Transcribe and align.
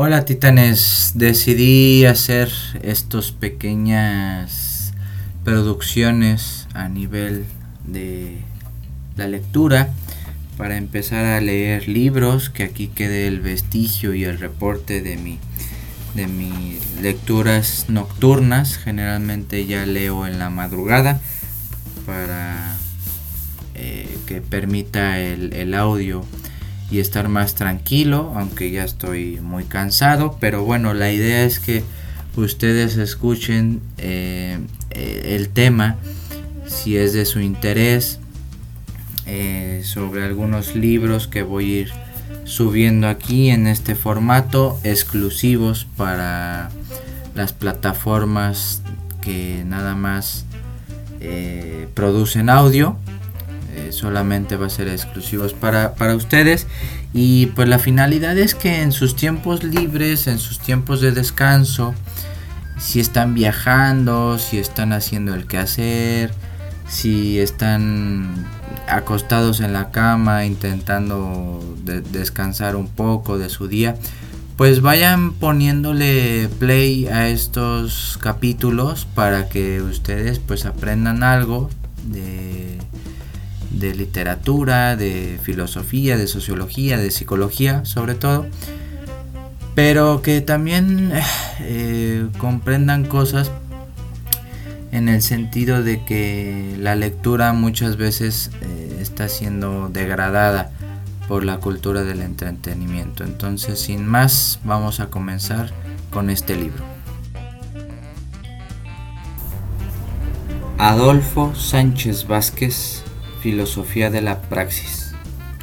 Hola 0.00 0.24
titanes, 0.24 1.14
decidí 1.16 2.04
hacer 2.04 2.52
estas 2.82 3.32
pequeñas 3.32 4.92
producciones 5.42 6.68
a 6.72 6.88
nivel 6.88 7.46
de 7.84 8.38
la 9.16 9.26
lectura 9.26 9.88
para 10.56 10.76
empezar 10.76 11.24
a 11.24 11.40
leer 11.40 11.88
libros, 11.88 12.48
que 12.48 12.62
aquí 12.62 12.86
quede 12.86 13.26
el 13.26 13.40
vestigio 13.40 14.14
y 14.14 14.22
el 14.22 14.38
reporte 14.38 15.02
de 15.02 15.16
mi 15.16 15.40
de 16.14 16.28
mis 16.28 16.78
lecturas 17.02 17.86
nocturnas, 17.88 18.78
generalmente 18.78 19.66
ya 19.66 19.84
leo 19.84 20.28
en 20.28 20.38
la 20.38 20.48
madrugada 20.48 21.20
para 22.06 22.76
eh, 23.74 24.16
que 24.28 24.42
permita 24.42 25.18
el, 25.18 25.52
el 25.54 25.74
audio 25.74 26.24
y 26.90 27.00
estar 27.00 27.28
más 27.28 27.54
tranquilo, 27.54 28.32
aunque 28.34 28.70
ya 28.70 28.84
estoy 28.84 29.40
muy 29.40 29.64
cansado, 29.64 30.36
pero 30.40 30.64
bueno, 30.64 30.94
la 30.94 31.12
idea 31.12 31.44
es 31.44 31.60
que 31.60 31.84
ustedes 32.36 32.96
escuchen 32.96 33.80
eh, 33.98 34.58
eh, 34.90 35.36
el 35.36 35.50
tema, 35.50 35.96
si 36.66 36.96
es 36.96 37.12
de 37.12 37.24
su 37.26 37.40
interés, 37.40 38.20
eh, 39.26 39.82
sobre 39.84 40.24
algunos 40.24 40.74
libros 40.74 41.28
que 41.28 41.42
voy 41.42 41.64
a 41.64 41.80
ir 41.80 41.92
subiendo 42.44 43.08
aquí 43.08 43.50
en 43.50 43.66
este 43.66 43.94
formato, 43.94 44.78
exclusivos 44.82 45.86
para 45.96 46.70
las 47.34 47.52
plataformas 47.52 48.82
que 49.20 49.62
nada 49.66 49.94
más 49.94 50.46
producen 51.94 52.48
audio 52.48 52.96
eh, 53.78 53.92
solamente 53.92 54.56
va 54.56 54.66
a 54.66 54.70
ser 54.70 54.88
exclusivos 54.88 55.54
para, 55.54 55.94
para 55.94 56.16
ustedes. 56.16 56.66
Y 57.12 57.46
pues 57.46 57.68
la 57.68 57.78
finalidad 57.78 58.36
es 58.36 58.54
que 58.54 58.82
en 58.82 58.92
sus 58.92 59.16
tiempos 59.16 59.62
libres, 59.64 60.26
en 60.26 60.38
sus 60.38 60.58
tiempos 60.58 61.00
de 61.00 61.12
descanso, 61.12 61.94
si 62.78 63.00
están 63.00 63.34
viajando, 63.34 64.38
si 64.38 64.58
están 64.58 64.92
haciendo 64.92 65.34
el 65.34 65.46
quehacer, 65.46 66.32
si 66.88 67.38
están 67.38 68.46
acostados 68.88 69.60
en 69.60 69.72
la 69.72 69.90
cama 69.90 70.44
intentando 70.44 71.60
descansar 71.84 72.76
un 72.76 72.88
poco 72.88 73.38
de 73.38 73.48
su 73.48 73.68
día, 73.68 73.96
pues 74.56 74.80
vayan 74.80 75.34
poniéndole 75.34 76.48
play 76.58 77.06
a 77.06 77.28
estos 77.28 78.18
capítulos 78.20 79.06
para 79.14 79.48
que 79.48 79.82
ustedes 79.82 80.40
pues 80.40 80.66
aprendan 80.66 81.22
algo 81.22 81.70
de 82.04 82.78
de 83.70 83.94
literatura, 83.94 84.96
de 84.96 85.38
filosofía, 85.42 86.16
de 86.16 86.26
sociología, 86.26 86.98
de 86.98 87.10
psicología 87.10 87.84
sobre 87.84 88.14
todo, 88.14 88.46
pero 89.74 90.22
que 90.22 90.40
también 90.40 91.12
eh, 91.60 92.26
comprendan 92.38 93.04
cosas 93.04 93.50
en 94.90 95.08
el 95.08 95.22
sentido 95.22 95.82
de 95.82 96.04
que 96.04 96.76
la 96.78 96.94
lectura 96.94 97.52
muchas 97.52 97.96
veces 97.96 98.50
eh, 98.62 98.98
está 99.00 99.28
siendo 99.28 99.88
degradada 99.88 100.70
por 101.28 101.44
la 101.44 101.58
cultura 101.58 102.04
del 102.04 102.22
entretenimiento. 102.22 103.22
Entonces, 103.22 103.78
sin 103.78 104.06
más, 104.06 104.60
vamos 104.64 104.98
a 105.00 105.10
comenzar 105.10 105.70
con 106.10 106.30
este 106.30 106.56
libro. 106.56 106.82
Adolfo 110.78 111.54
Sánchez 111.54 112.26
Vázquez 112.26 113.02
Filosofía 113.40 114.10
de 114.10 114.20
la 114.20 114.42
Praxis. 114.42 115.12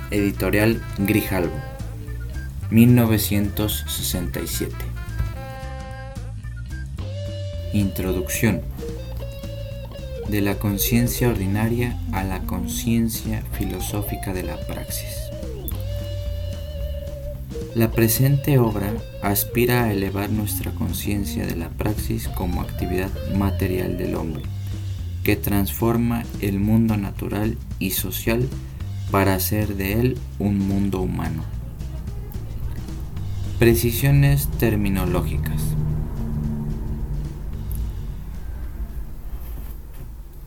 Editorial 0.09 0.81
Grijalvo. 0.97 1.59
1967. 2.71 4.73
Introducción. 7.73 8.61
De 10.29 10.39
la 10.39 10.55
conciencia 10.55 11.27
ordinaria 11.27 11.99
a 12.13 12.23
la 12.23 12.43
conciencia 12.43 13.43
filosófica 13.51 14.31
de 14.31 14.43
la 14.43 14.55
praxis. 14.55 15.17
La 17.75 17.91
presente 17.91 18.57
obra 18.57 18.93
aspira 19.21 19.83
a 19.83 19.91
elevar 19.91 20.29
nuestra 20.29 20.71
conciencia 20.71 21.45
de 21.45 21.57
la 21.57 21.67
praxis 21.67 22.29
como 22.29 22.61
actividad 22.61 23.11
material 23.33 23.97
del 23.97 24.15
hombre 24.15 24.43
que 25.25 25.35
transforma 25.35 26.23
el 26.39 26.59
mundo 26.59 26.97
natural 26.97 27.57
y 27.79 27.91
social 27.91 28.47
para 29.09 29.33
hacer 29.33 29.75
de 29.75 29.99
él 29.99 30.19
un 30.37 30.59
mundo 30.59 31.01
humano. 31.01 31.43
Precisiones 33.57 34.47
terminológicas. 34.59 35.63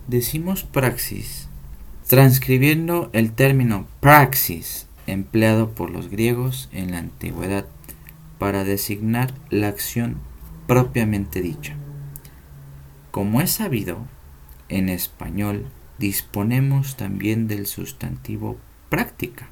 Decimos 0.07 0.63
praxis, 0.63 1.49
transcribiendo 2.07 3.11
el 3.13 3.33
término 3.33 3.89
praxis 3.99 4.87
empleado 5.09 5.73
por 5.73 5.91
los 5.91 6.09
griegos 6.09 6.69
en 6.71 6.93
la 6.93 6.99
antigüedad 6.99 7.67
para 8.39 8.63
designar 8.63 9.35
la 9.51 9.67
acción 9.67 10.19
propiamente 10.69 11.43
dicha. 11.43 11.75
Como 13.11 13.41
es 13.41 13.51
sabido, 13.51 14.07
en 14.69 14.89
español 14.89 15.67
disponemos 15.99 16.97
también 16.97 17.49
del 17.49 17.67
sustantivo 17.67 18.57
práctica. 18.89 19.49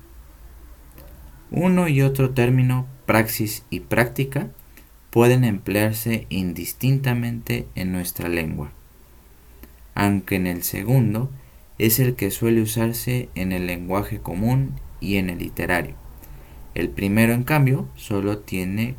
Uno 1.50 1.88
y 1.88 2.03
otro 2.03 2.31
término, 2.31 2.87
praxis 3.04 3.65
y 3.71 3.81
práctica, 3.81 4.50
pueden 5.10 5.44
emplearse 5.44 6.26
indistintamente 6.28 7.66
en 7.75 7.93
nuestra 7.93 8.28
lengua, 8.28 8.72
aunque 9.94 10.37
en 10.37 10.47
el 10.47 10.62
segundo 10.62 11.31
es 11.78 11.99
el 11.99 12.15
que 12.15 12.31
suele 12.31 12.62
usarse 12.62 13.28
en 13.34 13.53
el 13.53 13.66
lenguaje 13.66 14.19
común 14.19 14.75
y 15.00 15.16
en 15.16 15.31
el 15.31 15.38
literario. 15.38 15.94
El 16.75 16.91
primero, 16.91 17.32
en 17.32 17.44
cambio, 17.44 17.88
solo 17.97 18.38
tiene 18.38 18.97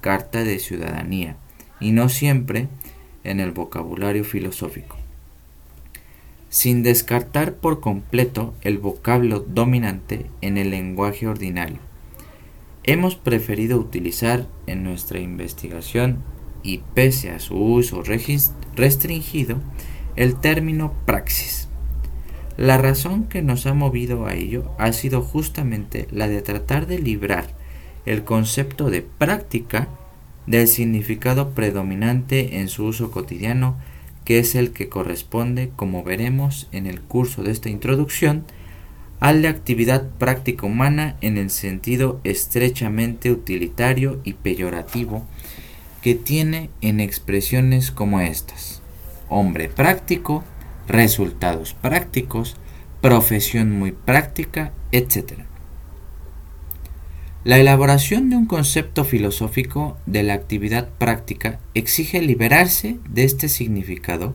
carta 0.00 0.42
de 0.42 0.58
ciudadanía 0.58 1.36
y 1.78 1.92
no 1.92 2.08
siempre 2.08 2.68
en 3.22 3.38
el 3.38 3.52
vocabulario 3.52 4.24
filosófico 4.24 4.99
sin 6.50 6.82
descartar 6.82 7.54
por 7.54 7.80
completo 7.80 8.52
el 8.60 8.78
vocablo 8.78 9.40
dominante 9.48 10.26
en 10.40 10.58
el 10.58 10.70
lenguaje 10.70 11.28
ordinario. 11.28 11.78
Hemos 12.82 13.14
preferido 13.14 13.78
utilizar 13.78 14.46
en 14.66 14.82
nuestra 14.82 15.20
investigación 15.20 16.18
y 16.64 16.82
pese 16.92 17.30
a 17.30 17.38
su 17.38 17.56
uso 17.56 18.02
restringido 18.74 19.58
el 20.16 20.34
término 20.34 20.92
praxis. 21.06 21.68
La 22.56 22.78
razón 22.78 23.24
que 23.24 23.42
nos 23.42 23.66
ha 23.66 23.74
movido 23.74 24.26
a 24.26 24.34
ello 24.34 24.72
ha 24.76 24.92
sido 24.92 25.22
justamente 25.22 26.08
la 26.10 26.28
de 26.28 26.42
tratar 26.42 26.86
de 26.88 26.98
librar 26.98 27.54
el 28.06 28.24
concepto 28.24 28.90
de 28.90 29.02
práctica 29.02 29.88
del 30.48 30.66
significado 30.66 31.50
predominante 31.50 32.58
en 32.58 32.68
su 32.68 32.86
uso 32.86 33.12
cotidiano 33.12 33.76
que 34.30 34.38
es 34.38 34.54
el 34.54 34.70
que 34.70 34.88
corresponde, 34.88 35.72
como 35.74 36.04
veremos 36.04 36.68
en 36.70 36.86
el 36.86 37.00
curso 37.00 37.42
de 37.42 37.50
esta 37.50 37.68
introducción, 37.68 38.44
a 39.18 39.32
la 39.32 39.48
actividad 39.48 40.08
práctica 40.20 40.66
humana 40.66 41.16
en 41.20 41.36
el 41.36 41.50
sentido 41.50 42.20
estrechamente 42.22 43.32
utilitario 43.32 44.20
y 44.22 44.34
peyorativo 44.34 45.26
que 46.00 46.14
tiene 46.14 46.70
en 46.80 47.00
expresiones 47.00 47.90
como 47.90 48.20
estas. 48.20 48.82
Hombre 49.28 49.68
práctico, 49.68 50.44
resultados 50.86 51.74
prácticos, 51.74 52.54
profesión 53.00 53.72
muy 53.72 53.90
práctica, 53.90 54.72
etc. 54.92 55.49
La 57.42 57.56
elaboración 57.56 58.28
de 58.28 58.36
un 58.36 58.44
concepto 58.44 59.02
filosófico 59.02 59.96
de 60.04 60.22
la 60.22 60.34
actividad 60.34 60.90
práctica 60.98 61.58
exige 61.72 62.20
liberarse 62.20 62.98
de 63.08 63.24
este 63.24 63.48
significado 63.48 64.34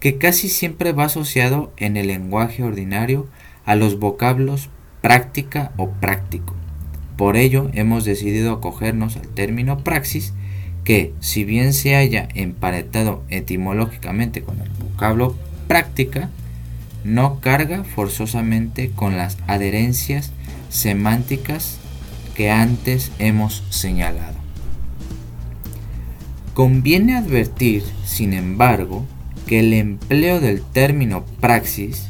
que 0.00 0.16
casi 0.16 0.48
siempre 0.48 0.92
va 0.92 1.04
asociado 1.04 1.70
en 1.76 1.98
el 1.98 2.06
lenguaje 2.06 2.62
ordinario 2.62 3.26
a 3.66 3.74
los 3.74 3.98
vocablos 3.98 4.70
práctica 5.02 5.72
o 5.76 5.90
práctico. 5.90 6.54
Por 7.18 7.36
ello 7.36 7.70
hemos 7.74 8.06
decidido 8.06 8.54
acogernos 8.54 9.18
al 9.18 9.28
término 9.28 9.84
praxis 9.84 10.32
que, 10.82 11.12
si 11.20 11.44
bien 11.44 11.74
se 11.74 11.94
haya 11.94 12.26
emparetado 12.34 13.22
etimológicamente 13.28 14.40
con 14.40 14.60
el 14.60 14.70
vocablo 14.70 15.36
práctica, 15.68 16.30
no 17.04 17.38
carga 17.40 17.84
forzosamente 17.84 18.90
con 18.94 19.18
las 19.18 19.36
adherencias 19.46 20.32
semánticas 20.70 21.80
que 22.36 22.50
antes 22.50 23.12
hemos 23.18 23.64
señalado. 23.70 24.36
Conviene 26.52 27.16
advertir, 27.16 27.82
sin 28.04 28.34
embargo, 28.34 29.06
que 29.46 29.60
el 29.60 29.72
empleo 29.72 30.40
del 30.40 30.60
término 30.60 31.24
praxis, 31.40 32.08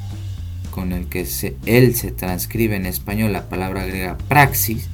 con 0.73 0.93
el 0.93 1.07
que 1.07 1.27
él 1.67 1.95
se 1.95 2.11
transcribe 2.11 2.75
en 2.75 2.87
español 2.87 3.33
la 3.33 3.49
palabra 3.49 3.87
griega 3.87 4.19
praxis, 4.29 4.89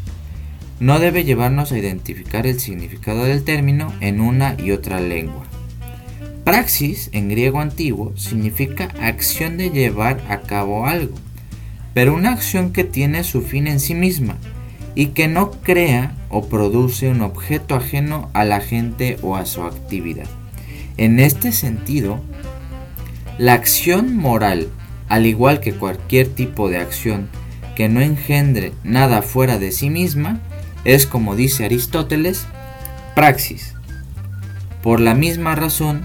no 0.81 0.99
debe 0.99 1.25
llevarnos 1.25 1.73
a 1.73 1.79
identificar 1.79 2.47
el 2.47 2.61
significado 2.61 3.25
del 3.25 3.43
término 3.43 3.93
en 4.01 4.21
una 4.21 4.57
y 4.63 4.73
otra 4.73 5.01
lengua. 5.01 5.45
Praxis 6.45 7.09
en 7.13 7.31
griego 7.31 7.61
antiguo 7.61 8.13
significa 8.17 8.91
acción 9.01 9.57
de 9.57 9.71
llevar 9.71 10.23
a 10.29 10.41
cabo 10.41 10.87
algo, 10.87 11.15
pero 11.95 12.15
una 12.15 12.33
acción 12.33 12.73
que 12.73 12.85
tiene 12.85 13.25
su 13.25 13.41
fin 13.43 13.67
en 13.67 13.81
sí 13.81 13.95
misma 13.95 14.37
y 14.95 15.09
que 15.09 15.29
no 15.29 15.51
crea 15.51 16.15
o 16.29 16.47
produce 16.47 17.09
un 17.09 17.23
objeto 17.23 17.75
ajeno 17.75 18.31
a 18.33 18.45
la 18.45 18.61
gente 18.61 19.19
o 19.23 19.37
a 19.37 19.47
su 19.47 19.63
actividad. 19.63 20.27
En 20.97 21.21
este 21.21 21.53
sentido, 21.53 22.21
la 23.39 23.55
acción 23.55 24.17
moral, 24.17 24.69
al 25.09 25.27
igual 25.27 25.61
que 25.61 25.73
cualquier 25.73 26.29
tipo 26.29 26.69
de 26.69 26.79
acción 26.79 27.29
que 27.77 27.89
no 27.89 28.01
engendre 28.01 28.73
nada 28.85 29.23
fuera 29.23 29.59
de 29.59 29.73
sí 29.73 29.89
misma, 29.89 30.41
es 30.85 31.07
como 31.07 31.37
dice 31.37 31.65
Aristóteles, 31.65 32.47
praxis. 33.15 33.75
Por 34.83 35.01
la 35.01 35.15
misma 35.15 35.55
razón, 35.55 36.05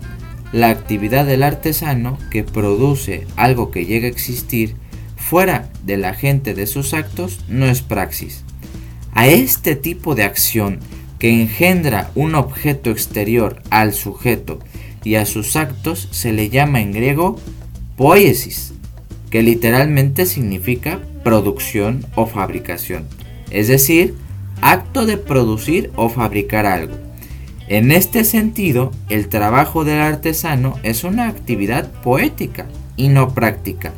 la 0.54 0.69
actividad 0.69 1.25
del 1.25 1.44
artesano 1.44 2.18
que 2.31 2.44
produce 2.44 3.28
algo 3.36 3.72
que 3.72 3.86
llega 3.86 4.07
a 4.07 4.12
existir 4.12 4.75
fuera 5.16 5.69
de 5.84 5.98
la 5.98 6.13
gente 6.13 6.54
de 6.54 6.68
sus 6.68 6.94
actos 6.94 7.42
no 7.50 7.66
es 7.66 7.81
praxis. 7.81 8.45
A 9.18 9.25
este 9.25 9.75
tipo 9.75 10.14
de 10.14 10.22
acción 10.22 10.78
que 11.18 11.31
engendra 11.31 12.12
un 12.14 12.36
objeto 12.36 12.92
exterior 12.92 13.64
al 13.72 13.96
sujeto 13.96 14.60
y 15.04 15.16
a 15.16 15.25
sus 15.25 15.56
actos 15.56 16.08
se 16.12 16.34
le 16.34 16.50
llama 16.52 16.81
en 16.81 16.92
griego 16.92 17.40
poiesis, 17.96 18.75
que 19.31 19.42
literalmente 19.42 20.28
significa 20.28 21.00
producción 21.24 22.06
o 22.14 22.28
fabricación, 22.28 23.08
es 23.50 23.68
decir, 23.68 24.14
acto 24.62 25.08
de 25.08 25.18
producir 25.18 25.90
o 25.96 26.10
fabricar 26.10 26.68
algo. 26.68 26.94
En 27.68 27.92
este 27.92 28.24
sentido, 28.24 28.92
el 29.10 29.30
trabajo 29.30 29.84
del 29.84 30.00
artesano 30.00 30.75
es 30.84 31.04
una 31.04 31.28
actividad 31.28 31.92
poética 32.04 32.68
y 32.96 33.08
no 33.08 33.34
práctica. 33.34 33.94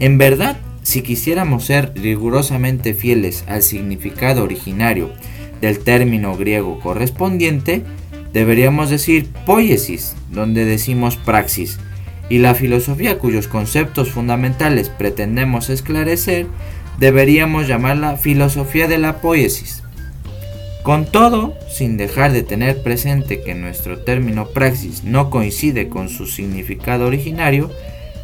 En 0.00 0.18
verdad, 0.18 0.56
si 0.88 1.02
quisiéramos 1.02 1.66
ser 1.66 1.92
rigurosamente 1.96 2.94
fieles 2.94 3.44
al 3.46 3.60
significado 3.62 4.42
originario 4.42 5.12
del 5.60 5.80
término 5.80 6.34
griego 6.34 6.80
correspondiente, 6.80 7.82
deberíamos 8.32 8.88
decir 8.88 9.28
poiesis, 9.44 10.16
donde 10.30 10.64
decimos 10.64 11.16
praxis, 11.16 11.78
y 12.30 12.38
la 12.38 12.54
filosofía 12.54 13.18
cuyos 13.18 13.48
conceptos 13.48 14.12
fundamentales 14.12 14.88
pretendemos 14.88 15.68
esclarecer, 15.68 16.46
deberíamos 16.98 17.68
llamarla 17.68 18.16
filosofía 18.16 18.88
de 18.88 18.96
la 18.96 19.20
poiesis. 19.20 19.82
Con 20.84 21.04
todo, 21.04 21.52
sin 21.70 21.98
dejar 21.98 22.32
de 22.32 22.44
tener 22.44 22.82
presente 22.82 23.42
que 23.42 23.54
nuestro 23.54 23.98
término 23.98 24.46
praxis 24.46 25.04
no 25.04 25.28
coincide 25.28 25.90
con 25.90 26.08
su 26.08 26.26
significado 26.26 27.06
originario, 27.06 27.70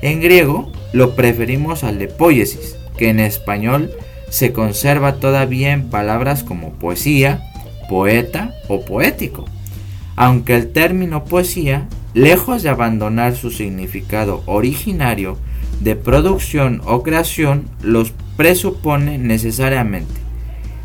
en 0.04 0.20
griego 0.20 0.70
lo 0.92 1.16
preferimos 1.16 1.82
al 1.82 1.98
de 1.98 2.08
poiesis, 2.08 2.76
que 2.98 3.08
en 3.08 3.20
español 3.20 3.90
se 4.28 4.52
conserva 4.52 5.14
todavía 5.14 5.72
en 5.72 5.88
palabras 5.88 6.44
como 6.44 6.74
poesía, 6.74 7.42
poeta 7.88 8.54
o 8.68 8.84
poético. 8.84 9.46
Aunque 10.14 10.56
el 10.56 10.72
término 10.72 11.24
poesía, 11.24 11.88
lejos 12.12 12.62
de 12.62 12.68
abandonar 12.68 13.34
su 13.34 13.50
significado 13.50 14.42
originario 14.44 15.38
de 15.80 15.96
producción 15.96 16.82
o 16.84 17.02
creación, 17.02 17.64
los 17.80 18.12
presupone 18.36 19.16
necesariamente. 19.16 20.12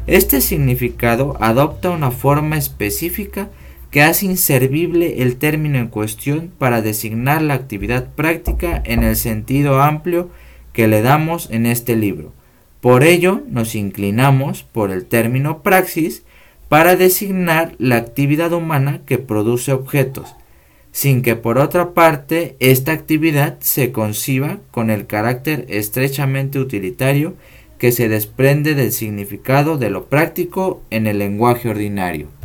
Este 0.08 0.40
significado 0.40 1.36
adopta 1.42 1.90
una 1.90 2.12
forma 2.12 2.58
específica 2.58 3.50
que 3.92 4.04
hace 4.04 4.26
inservible 4.26 5.24
el 5.24 5.38
término 5.38 5.80
en 5.80 5.88
cuestión 5.88 6.52
para 6.58 6.82
designar 6.82 7.42
la 7.42 7.56
actividad 7.56 8.08
práctica 8.14 8.82
en 8.86 9.04
el 9.04 9.16
sentido 9.16 9.82
amplio 9.82 10.30
que 10.74 10.88
le 10.88 11.02
damos 11.02 11.50
en 11.52 11.66
este 11.66 11.96
libro. 11.96 12.32
Por 12.82 13.04
ello 13.04 13.42
nos 13.48 13.76
inclinamos 13.76 14.64
por 14.64 14.92
el 14.92 15.06
término 15.06 15.64
praxis 15.64 16.24
para 16.70 16.96
designar 16.96 17.74
la 17.80 17.98
actividad 17.98 18.54
humana 18.54 19.02
que 19.06 19.18
produce 19.18 19.74
objetos, 19.74 20.36
sin 20.92 21.24
que 21.24 21.36
por 21.36 21.58
otra 21.58 21.94
parte 21.94 22.56
esta 22.60 22.92
actividad 22.92 23.58
se 23.60 23.92
conciba 23.92 24.60
con 24.70 24.92
el 24.92 25.08
carácter 25.08 25.66
estrechamente 25.68 26.60
utilitario 26.60 27.34
que 27.80 27.92
se 27.92 28.08
desprende 28.08 28.76
del 28.76 28.92
significado 28.92 29.78
de 29.78 29.90
lo 29.90 30.06
práctico 30.06 30.84
en 30.92 31.08
el 31.08 31.18
lenguaje 31.18 31.70
ordinario. 31.70 32.39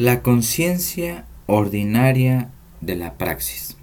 La 0.00 0.22
conciencia 0.22 1.26
ordinaria 1.44 2.48
de 2.80 2.96
la 2.96 3.18
praxis. 3.18 3.76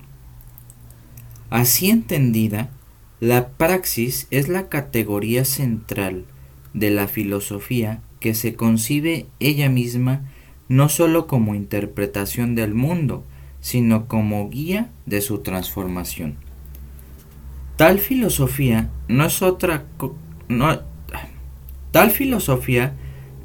Así 1.52 1.92
entendida, 1.92 2.72
la 3.20 3.50
praxis 3.50 4.26
es 4.32 4.48
la 4.48 4.68
categoría 4.68 5.46
central 5.46 6.26
de 6.74 6.90
la 6.90 7.08
filosofía 7.08 8.02
que 8.20 8.34
se 8.34 8.56
concibe 8.56 9.28
ella 9.40 9.70
misma 9.70 10.24
no 10.70 10.90
sólo 10.90 11.28
como 11.28 11.54
interpretación 11.54 12.56
del 12.56 12.74
mundo, 12.74 13.24
sino 13.62 14.08
como 14.08 14.50
guía 14.50 14.90
de 15.06 15.22
su 15.22 15.42
transformación. 15.44 16.38
Tal 17.76 18.00
filosofía 18.00 18.90
no 19.08 19.24
es 19.24 19.44
otra 19.44 19.86
tal 21.92 22.10
filosofía 22.10 22.96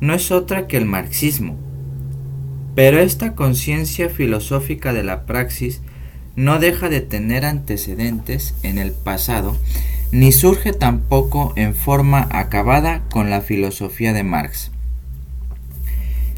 no 0.00 0.14
es 0.14 0.30
otra 0.30 0.66
que 0.66 0.78
el 0.78 0.86
marxismo. 0.86 1.71
Pero 2.74 3.00
esta 3.00 3.34
conciencia 3.34 4.08
filosófica 4.08 4.92
de 4.92 5.02
la 5.02 5.26
praxis 5.26 5.80
no 6.36 6.58
deja 6.58 6.88
de 6.88 7.00
tener 7.00 7.44
antecedentes 7.44 8.54
en 8.62 8.78
el 8.78 8.92
pasado, 8.92 9.56
ni 10.10 10.32
surge 10.32 10.72
tampoco 10.72 11.52
en 11.56 11.74
forma 11.74 12.28
acabada 12.30 13.02
con 13.10 13.30
la 13.30 13.40
filosofía 13.40 14.12
de 14.12 14.22
Marx. 14.22 14.70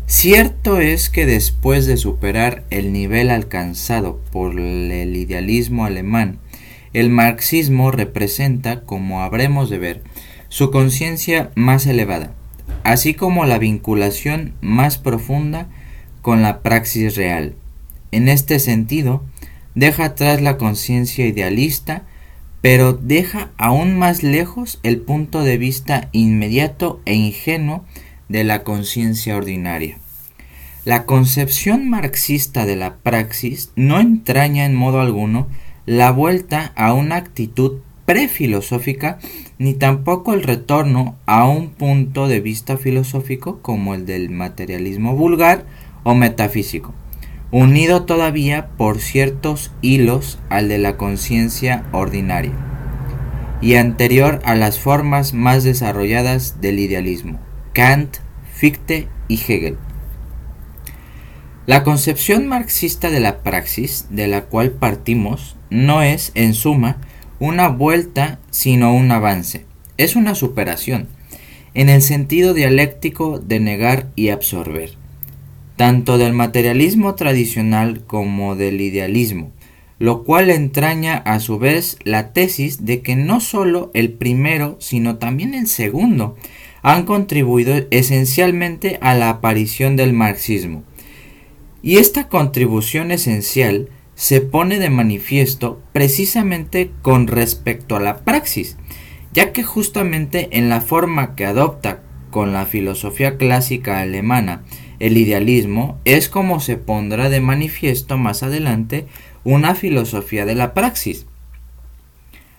Cierto 0.07 0.81
es 0.81 1.09
que 1.09 1.27
después 1.27 1.87
de 1.87 1.97
superar 1.97 2.65
el 2.71 2.93
nivel 2.93 3.31
alcanzado 3.31 4.21
por 4.31 4.59
el 4.59 5.17
idealismo 5.17 5.87
alemán 5.87 6.39
el 6.95 7.11
marxismo 7.11 7.91
representa, 7.91 8.83
como 8.83 9.23
habremos 9.23 9.69
de 9.69 9.79
ver, 9.79 10.03
su 10.49 10.71
conciencia 10.71 11.51
más 11.57 11.87
elevada, 11.87 12.31
así 12.85 13.15
como 13.15 13.45
la 13.45 13.59
vinculación 13.59 14.55
más 14.61 14.99
profunda 14.99 15.67
con 16.25 16.41
la 16.41 16.63
praxis 16.63 17.17
real. 17.17 17.55
En 18.11 18.31
este 18.31 18.59
sentido, 18.59 19.23
deja 19.75 20.07
atrás 20.07 20.41
la 20.41 20.57
conciencia 20.57 21.27
idealista, 21.27 22.05
pero 22.63 22.95
deja 22.95 23.51
aún 23.59 23.99
más 23.99 24.23
lejos 24.23 24.81
el 24.83 25.01
punto 25.01 25.43
de 25.43 25.59
vista 25.59 26.09
inmediato 26.13 27.03
e 27.05 27.13
ingenuo 27.13 27.85
de 28.31 28.43
la 28.43 28.63
conciencia 28.63 29.37
ordinaria. 29.37 29.99
La 30.87 31.05
concepción 31.05 31.91
marxista 31.91 32.65
de 32.65 32.77
la 32.77 32.97
praxis 32.97 33.71
no 33.77 34.01
entraña 34.01 34.65
en 34.65 34.75
modo 34.75 35.03
alguno 35.03 35.47
la 35.85 36.11
vuelta 36.11 36.73
a 36.75 36.95
una 36.95 37.17
actitud 37.17 37.81
prefilosófica 38.07 39.19
ni 39.59 39.75
tampoco 39.75 40.33
el 40.33 40.43
retorno 40.43 41.17
a 41.27 41.47
un 41.47 41.69
punto 41.69 42.29
de 42.29 42.41
vista 42.41 42.79
filosófico 42.79 43.61
como 43.61 43.95
el 43.95 44.07
del 44.07 44.31
materialismo 44.31 45.15
vulgar 45.15 45.67
o 46.05 46.15
metafísico, 46.15 46.95
unido 47.51 48.05
todavía 48.05 48.69
por 48.77 49.01
ciertos 49.01 49.73
hilos 49.83 50.39
al 50.49 50.69
de 50.69 50.79
la 50.79 50.97
conciencia 50.97 51.85
ordinaria 51.93 52.53
y 53.61 53.77
anterior 53.77 54.41
a 54.45 54.55
las 54.55 54.79
formas 54.79 55.33
más 55.33 55.65
desarrolladas 55.65 56.61
del 56.61 56.79
idealismo, 56.79 57.41
Kant, 57.73 58.19
Fichte 58.53 59.09
y 59.27 59.35
Hegel. 59.37 59.79
La 61.67 61.83
concepción 61.83 62.47
marxista 62.47 63.11
de 63.11 63.21
la 63.21 63.43
praxis, 63.43 64.07
de 64.11 64.27
la 64.27 64.43
cual 64.43 64.73
partimos, 64.73 65.57
no 65.71 66.03
es, 66.03 66.31
en 66.35 66.53
suma, 66.53 66.99
una 67.39 67.69
vuelta, 67.69 68.39
sino 68.51 68.95
un 68.95 69.11
avance. 69.11 69.65
Es 69.97 70.15
una 70.15 70.35
superación, 70.35 71.09
en 71.73 71.89
el 71.89 72.03
sentido 72.03 72.53
dialéctico 72.53 73.39
de 73.39 73.61
negar 73.61 74.09
y 74.15 74.29
absorber, 74.29 74.99
tanto 75.77 76.19
del 76.19 76.33
materialismo 76.33 77.15
tradicional 77.15 78.05
como 78.07 78.57
del 78.57 78.81
idealismo, 78.81 79.53
lo 79.99 80.23
cual 80.25 80.51
entraña 80.51 81.17
a 81.17 81.41
su 81.41 81.59
vez 81.59 81.99
la 82.05 82.33
tesis 82.33 82.85
de 82.85 83.03
que 83.03 83.17
no 83.17 83.41
sólo 83.41 83.91
el 83.95 84.13
primero, 84.13 84.77
sino 84.81 85.17
también 85.17 85.55
el 85.55 85.67
segundo, 85.67 86.37
han 86.83 87.05
contribuido 87.05 87.75
esencialmente 87.91 88.99
a 89.01 89.15
la 89.15 89.31
aparición 89.31 89.97
del 89.97 90.13
marxismo. 90.13 90.85
Y 91.83 91.97
esta 91.97 92.29
contribución 92.29 93.11
esencial 93.11 93.89
se 94.15 94.41
pone 94.41 94.79
de 94.79 94.91
manifiesto 94.91 95.81
precisamente 95.93 96.91
con 97.03 97.27
respecto 97.27 97.97
a 97.97 98.01
la 98.01 98.19
praxis, 98.19 98.77
ya 99.33 99.53
que 99.53 99.63
justamente 99.63 100.49
en 100.53 100.69
la 100.69 100.81
forma 100.81 101.35
que 101.35 101.47
adopta 101.47 102.03
con 102.31 102.53
la 102.53 102.67
filosofía 102.67 103.37
clásica 103.37 104.01
alemana, 104.01 104.63
el 104.99 105.17
idealismo, 105.17 105.99
es 106.05 106.29
como 106.29 106.61
se 106.61 106.77
pondrá 106.77 107.29
de 107.29 107.41
manifiesto 107.41 108.17
más 108.17 108.43
adelante 108.43 109.07
una 109.45 109.75
filosofía 109.75 110.45
de 110.47 110.55
la 110.55 110.75
praxis. 110.75 111.27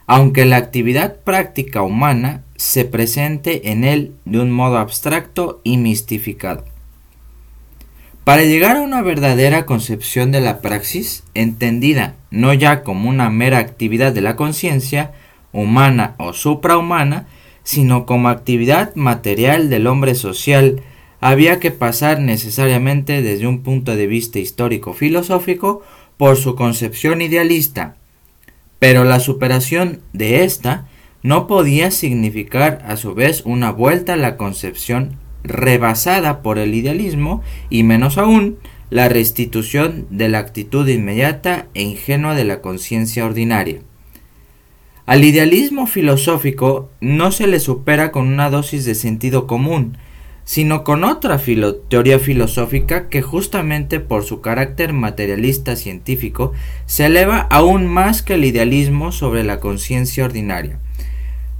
Aunque 0.07 0.45
la 0.45 0.57
actividad 0.57 1.17
práctica 1.21 1.81
humana 1.81 2.43
se 2.55 2.85
presente 2.85 3.71
en 3.71 3.83
él 3.83 4.13
de 4.25 4.39
un 4.39 4.51
modo 4.51 4.77
abstracto 4.77 5.61
y 5.63 5.77
mistificado. 5.77 6.63
Para 8.23 8.43
llegar 8.43 8.77
a 8.77 8.81
una 8.81 9.01
verdadera 9.01 9.65
concepción 9.65 10.31
de 10.31 10.41
la 10.41 10.61
praxis, 10.61 11.23
entendida 11.35 12.15
no 12.31 12.53
ya 12.53 12.81
como 12.81 13.09
una 13.09 13.29
mera 13.29 13.59
actividad 13.59 14.13
de 14.13 14.21
la 14.21 14.35
conciencia, 14.35 15.11
humana 15.51 16.15
o 16.17 16.33
suprahumana, 16.33 17.27
sino 17.63 18.05
como 18.05 18.29
actividad 18.29 18.95
material 18.95 19.69
del 19.69 19.87
hombre 19.87 20.15
social, 20.15 20.81
había 21.27 21.59
que 21.59 21.71
pasar 21.71 22.19
necesariamente 22.19 23.23
desde 23.23 23.47
un 23.47 23.63
punto 23.63 23.95
de 23.95 24.05
vista 24.05 24.37
histórico-filosófico 24.37 25.81
por 26.17 26.37
su 26.37 26.53
concepción 26.53 27.19
idealista, 27.19 27.95
pero 28.77 29.05
la 29.05 29.19
superación 29.19 30.01
de 30.13 30.43
ésta 30.43 30.87
no 31.23 31.47
podía 31.47 31.89
significar 31.89 32.85
a 32.87 32.95
su 32.95 33.15
vez 33.15 33.41
una 33.43 33.71
vuelta 33.71 34.13
a 34.13 34.17
la 34.17 34.37
concepción 34.37 35.17
rebasada 35.43 36.43
por 36.43 36.59
el 36.59 36.75
idealismo 36.75 37.41
y 37.71 37.81
menos 37.81 38.19
aún 38.19 38.59
la 38.91 39.09
restitución 39.09 40.05
de 40.11 40.29
la 40.29 40.37
actitud 40.37 40.87
inmediata 40.87 41.65
e 41.73 41.81
ingenua 41.81 42.35
de 42.35 42.43
la 42.43 42.61
conciencia 42.61 43.25
ordinaria. 43.25 43.79
Al 45.07 45.23
idealismo 45.23 45.87
filosófico 45.87 46.91
no 47.01 47.31
se 47.31 47.47
le 47.47 47.59
supera 47.59 48.11
con 48.11 48.27
una 48.27 48.51
dosis 48.51 48.85
de 48.85 48.93
sentido 48.93 49.47
común, 49.47 49.97
sino 50.45 50.83
con 50.83 51.03
otra 51.03 51.39
teoría 51.89 52.19
filosófica 52.19 53.09
que 53.09 53.21
justamente 53.23 53.99
por 53.99 54.23
su 54.23 54.41
carácter 54.41 54.93
materialista 54.93 55.75
científico 55.75 56.53
se 56.85 57.07
eleva 57.07 57.39
aún 57.49 57.87
más 57.87 58.21
que 58.21 58.35
el 58.35 58.45
idealismo 58.45 59.11
sobre 59.11 59.43
la 59.43 59.59
conciencia 59.59 60.23
ordinaria. 60.23 60.79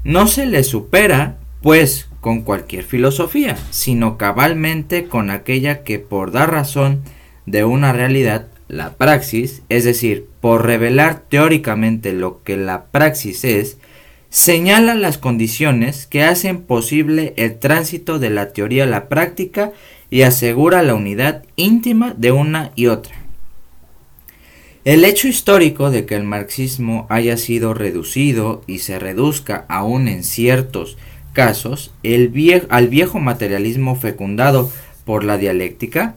No 0.03 0.27
se 0.27 0.45
le 0.45 0.63
supera, 0.63 1.39
pues, 1.63 2.07
con 2.21 2.43
cualquier 2.43 2.83
filosofía, 2.83 3.57
sino 3.71 4.17
cabalmente 4.17 5.05
con 5.05 5.31
aquella 5.31 5.83
que 5.83 5.97
por 5.97 6.31
dar 6.31 6.51
razón 6.51 7.01
de 7.47 7.65
una 7.65 7.91
realidad, 7.91 8.47
la 8.67 8.93
praxis, 8.93 9.63
es 9.69 9.83
decir, 9.83 10.27
por 10.41 10.65
revelar 10.65 11.23
teóricamente 11.27 12.13
lo 12.13 12.43
que 12.43 12.57
la 12.57 12.85
praxis 12.85 13.43
es, 13.43 13.77
señala 14.35 14.95
las 14.95 15.17
condiciones 15.17 16.07
que 16.07 16.23
hacen 16.23 16.61
posible 16.61 17.33
el 17.37 17.57
tránsito 17.57 18.19
de 18.19 18.29
la 18.29 18.51
teoría 18.51 18.83
a 18.83 18.85
la 18.85 19.07
práctica 19.07 19.71
y 20.09 20.23
asegura 20.23 20.83
la 20.83 20.93
unidad 20.93 21.43
íntima 21.55 22.13
de 22.17 22.33
una 22.33 22.73
y 22.75 22.87
otra. 22.87 23.15
El 24.83 25.05
hecho 25.05 25.29
histórico 25.29 25.89
de 25.89 26.05
que 26.05 26.15
el 26.15 26.25
marxismo 26.25 27.07
haya 27.09 27.37
sido 27.37 27.73
reducido 27.73 28.61
y 28.67 28.79
se 28.79 28.99
reduzca 28.99 29.63
aún 29.69 30.09
en 30.09 30.25
ciertos 30.25 30.97
casos 31.31 31.93
al 32.03 32.89
viejo 32.89 33.19
materialismo 33.19 33.95
fecundado 33.95 34.69
por 35.05 35.23
la 35.23 35.37
dialéctica 35.37 36.15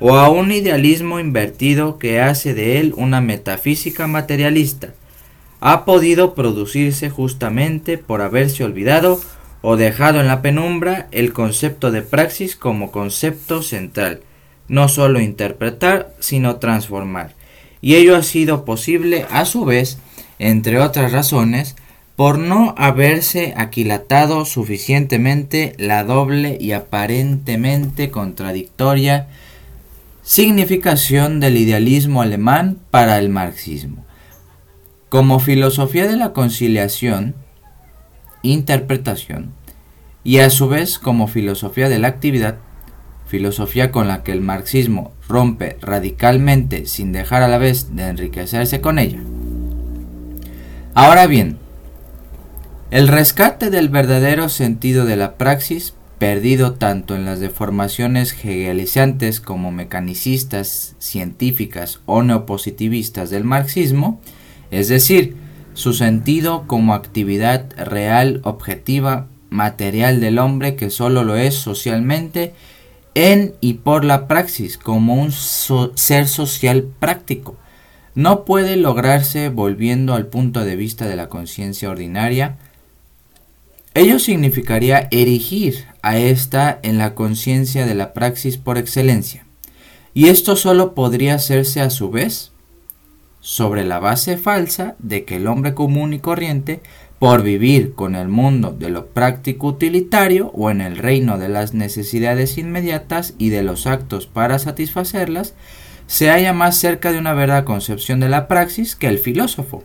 o 0.00 0.16
a 0.16 0.30
un 0.30 0.50
idealismo 0.50 1.20
invertido 1.20 1.98
que 1.98 2.20
hace 2.20 2.54
de 2.54 2.80
él 2.80 2.94
una 2.96 3.20
metafísica 3.20 4.06
materialista, 4.06 4.94
ha 5.60 5.84
podido 5.84 6.34
producirse 6.34 7.10
justamente 7.10 7.98
por 7.98 8.22
haberse 8.22 8.64
olvidado 8.64 9.20
o 9.62 9.76
dejado 9.76 10.20
en 10.20 10.26
la 10.26 10.42
penumbra 10.42 11.08
el 11.12 11.32
concepto 11.32 11.90
de 11.90 12.02
praxis 12.02 12.56
como 12.56 12.90
concepto 12.90 13.62
central, 13.62 14.20
no 14.68 14.88
solo 14.88 15.20
interpretar, 15.20 16.14
sino 16.18 16.56
transformar. 16.56 17.34
Y 17.82 17.94
ello 17.94 18.16
ha 18.16 18.22
sido 18.22 18.64
posible 18.64 19.26
a 19.30 19.44
su 19.44 19.64
vez, 19.64 19.98
entre 20.38 20.78
otras 20.80 21.12
razones, 21.12 21.76
por 22.16 22.38
no 22.38 22.74
haberse 22.76 23.54
aquilatado 23.56 24.44
suficientemente 24.44 25.74
la 25.78 26.04
doble 26.04 26.58
y 26.60 26.72
aparentemente 26.72 28.10
contradictoria 28.10 29.28
significación 30.22 31.40
del 31.40 31.56
idealismo 31.56 32.20
alemán 32.20 32.78
para 32.90 33.18
el 33.18 33.30
marxismo. 33.30 34.04
Como 35.10 35.40
filosofía 35.40 36.06
de 36.06 36.16
la 36.16 36.32
conciliación, 36.32 37.34
interpretación, 38.42 39.50
y 40.22 40.38
a 40.38 40.50
su 40.50 40.68
vez 40.68 41.00
como 41.00 41.26
filosofía 41.26 41.88
de 41.88 41.98
la 41.98 42.06
actividad, 42.06 42.58
filosofía 43.26 43.90
con 43.90 44.06
la 44.06 44.22
que 44.22 44.30
el 44.30 44.40
marxismo 44.40 45.10
rompe 45.28 45.78
radicalmente 45.80 46.86
sin 46.86 47.10
dejar 47.10 47.42
a 47.42 47.48
la 47.48 47.58
vez 47.58 47.96
de 47.96 48.06
enriquecerse 48.06 48.80
con 48.80 49.00
ella. 49.00 49.18
Ahora 50.94 51.26
bien, 51.26 51.58
el 52.92 53.08
rescate 53.08 53.70
del 53.70 53.88
verdadero 53.88 54.48
sentido 54.48 55.06
de 55.06 55.16
la 55.16 55.34
praxis, 55.34 55.92
perdido 56.20 56.74
tanto 56.74 57.16
en 57.16 57.24
las 57.24 57.40
deformaciones 57.40 58.32
hegelizantes 58.32 59.40
como 59.40 59.72
mecanicistas, 59.72 60.94
científicas 61.00 61.98
o 62.06 62.22
neopositivistas 62.22 63.30
del 63.30 63.42
marxismo, 63.42 64.20
es 64.70 64.88
decir, 64.88 65.36
su 65.74 65.92
sentido 65.92 66.64
como 66.66 66.94
actividad 66.94 67.70
real, 67.76 68.40
objetiva, 68.44 69.26
material 69.50 70.20
del 70.20 70.38
hombre 70.38 70.76
que 70.76 70.90
solo 70.90 71.24
lo 71.24 71.36
es 71.36 71.54
socialmente, 71.54 72.54
en 73.14 73.54
y 73.60 73.74
por 73.74 74.04
la 74.04 74.28
praxis, 74.28 74.78
como 74.78 75.14
un 75.14 75.32
ser 75.32 76.28
social 76.28 76.86
práctico. 76.98 77.56
No 78.14 78.44
puede 78.44 78.76
lograrse 78.76 79.48
volviendo 79.48 80.14
al 80.14 80.26
punto 80.26 80.64
de 80.64 80.76
vista 80.76 81.08
de 81.08 81.16
la 81.16 81.28
conciencia 81.28 81.90
ordinaria, 81.90 82.56
Ello 83.92 84.20
significaría 84.20 85.08
erigir 85.10 85.86
a 86.00 86.16
ésta 86.16 86.78
en 86.84 86.96
la 86.96 87.16
conciencia 87.16 87.86
de 87.86 87.96
la 87.96 88.12
praxis 88.12 88.56
por 88.56 88.78
excelencia, 88.78 89.44
y 90.14 90.28
esto 90.28 90.54
solo 90.54 90.94
podría 90.94 91.34
hacerse 91.34 91.80
a 91.80 91.90
su 91.90 92.08
vez 92.08 92.49
sobre 93.40 93.84
la 93.84 93.98
base 93.98 94.36
falsa 94.36 94.96
de 94.98 95.24
que 95.24 95.36
el 95.36 95.46
hombre 95.46 95.74
común 95.74 96.12
y 96.12 96.18
corriente, 96.18 96.80
por 97.18 97.42
vivir 97.42 97.94
con 97.94 98.14
el 98.14 98.28
mundo 98.28 98.72
de 98.72 98.88
lo 98.88 99.06
práctico 99.06 99.66
utilitario 99.66 100.50
o 100.54 100.70
en 100.70 100.80
el 100.80 100.96
reino 100.96 101.38
de 101.38 101.48
las 101.48 101.74
necesidades 101.74 102.56
inmediatas 102.56 103.34
y 103.38 103.50
de 103.50 103.62
los 103.62 103.86
actos 103.86 104.26
para 104.26 104.58
satisfacerlas, 104.58 105.54
se 106.06 106.28
halla 106.30 106.52
más 106.52 106.76
cerca 106.76 107.12
de 107.12 107.18
una 107.18 107.34
verdadera 107.34 107.64
concepción 107.64 108.20
de 108.20 108.28
la 108.28 108.48
praxis 108.48 108.96
que 108.96 109.06
el 109.06 109.18
filósofo, 109.18 109.84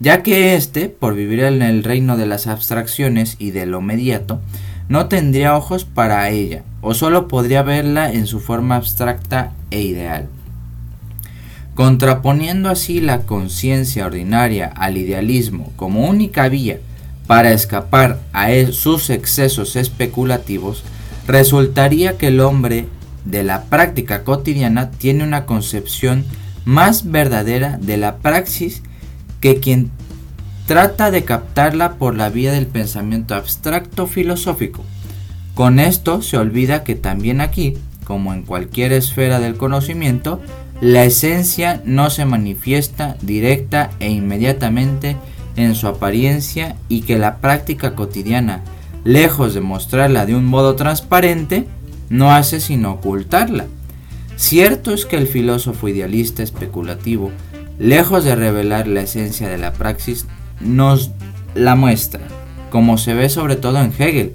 ya 0.00 0.22
que 0.22 0.54
éste, 0.54 0.88
por 0.88 1.14
vivir 1.14 1.40
en 1.40 1.62
el 1.62 1.84
reino 1.84 2.16
de 2.16 2.26
las 2.26 2.46
abstracciones 2.46 3.36
y 3.38 3.52
de 3.52 3.66
lo 3.66 3.80
mediato, 3.80 4.40
no 4.88 5.06
tendría 5.06 5.56
ojos 5.56 5.84
para 5.84 6.28
ella, 6.28 6.64
o 6.80 6.92
solo 6.92 7.28
podría 7.28 7.62
verla 7.62 8.12
en 8.12 8.26
su 8.26 8.40
forma 8.40 8.76
abstracta 8.76 9.52
e 9.70 9.80
ideal. 9.80 10.28
Contraponiendo 11.74 12.68
así 12.68 13.00
la 13.00 13.22
conciencia 13.22 14.06
ordinaria 14.06 14.66
al 14.66 14.98
idealismo 14.98 15.72
como 15.76 16.06
única 16.06 16.48
vía 16.48 16.80
para 17.26 17.52
escapar 17.52 18.20
a 18.34 18.50
sus 18.72 19.08
excesos 19.08 19.76
especulativos, 19.76 20.84
resultaría 21.26 22.18
que 22.18 22.28
el 22.28 22.40
hombre 22.40 22.86
de 23.24 23.42
la 23.42 23.64
práctica 23.64 24.24
cotidiana 24.24 24.90
tiene 24.90 25.24
una 25.24 25.46
concepción 25.46 26.24
más 26.64 27.10
verdadera 27.10 27.78
de 27.80 27.96
la 27.96 28.18
praxis 28.18 28.82
que 29.40 29.56
quien 29.56 29.90
trata 30.66 31.10
de 31.10 31.24
captarla 31.24 31.94
por 31.94 32.14
la 32.14 32.28
vía 32.28 32.52
del 32.52 32.66
pensamiento 32.66 33.34
abstracto 33.34 34.06
filosófico. 34.06 34.84
Con 35.54 35.80
esto 35.80 36.22
se 36.22 36.36
olvida 36.36 36.84
que 36.84 36.94
también 36.94 37.40
aquí, 37.40 37.74
como 38.04 38.32
en 38.32 38.42
cualquier 38.42 38.92
esfera 38.92 39.40
del 39.40 39.56
conocimiento, 39.56 40.40
la 40.82 41.04
esencia 41.04 41.80
no 41.84 42.10
se 42.10 42.24
manifiesta 42.24 43.16
directa 43.22 43.92
e 44.00 44.10
inmediatamente 44.10 45.16
en 45.54 45.76
su 45.76 45.86
apariencia 45.86 46.74
y 46.88 47.02
que 47.02 47.18
la 47.18 47.36
práctica 47.36 47.94
cotidiana, 47.94 48.64
lejos 49.04 49.54
de 49.54 49.60
mostrarla 49.60 50.26
de 50.26 50.34
un 50.34 50.44
modo 50.44 50.74
transparente, 50.74 51.68
no 52.10 52.32
hace 52.32 52.58
sino 52.58 52.94
ocultarla. 52.94 53.66
Cierto 54.34 54.92
es 54.92 55.06
que 55.06 55.16
el 55.16 55.28
filósofo 55.28 55.86
idealista 55.86 56.42
especulativo 56.42 57.30
lejos 57.78 58.24
de 58.24 58.34
revelar 58.34 58.88
la 58.88 59.02
esencia 59.02 59.48
de 59.48 59.58
la 59.58 59.72
praxis, 59.72 60.26
nos 60.60 61.12
la 61.54 61.76
muestra, 61.76 62.22
como 62.70 62.98
se 62.98 63.14
ve 63.14 63.28
sobre 63.28 63.54
todo 63.54 63.80
en 63.80 63.92
Hegel, 63.96 64.34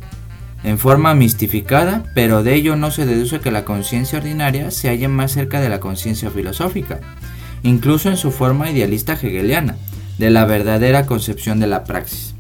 en 0.68 0.78
forma 0.78 1.14
mistificada, 1.14 2.04
pero 2.14 2.44
de 2.44 2.54
ello 2.54 2.76
no 2.76 2.92
se 2.92 3.06
deduce 3.06 3.40
que 3.40 3.52
la 3.52 3.64
conciencia 3.64 4.20
ordinaria 4.20 4.70
se 4.70 4.90
halle 4.90 5.08
más 5.08 5.32
cerca 5.32 5.62
de 5.62 5.70
la 5.70 5.80
conciencia 5.80 6.30
filosófica, 6.30 7.00
incluso 7.64 8.10
en 8.10 8.18
su 8.18 8.32
forma 8.32 8.70
idealista 8.70 9.14
hegeliana, 9.14 9.78
de 10.18 10.30
la 10.30 10.44
verdadera 10.44 11.06
concepción 11.06 11.62
de 11.62 11.68
la 11.68 11.86
praxis. 11.86 12.34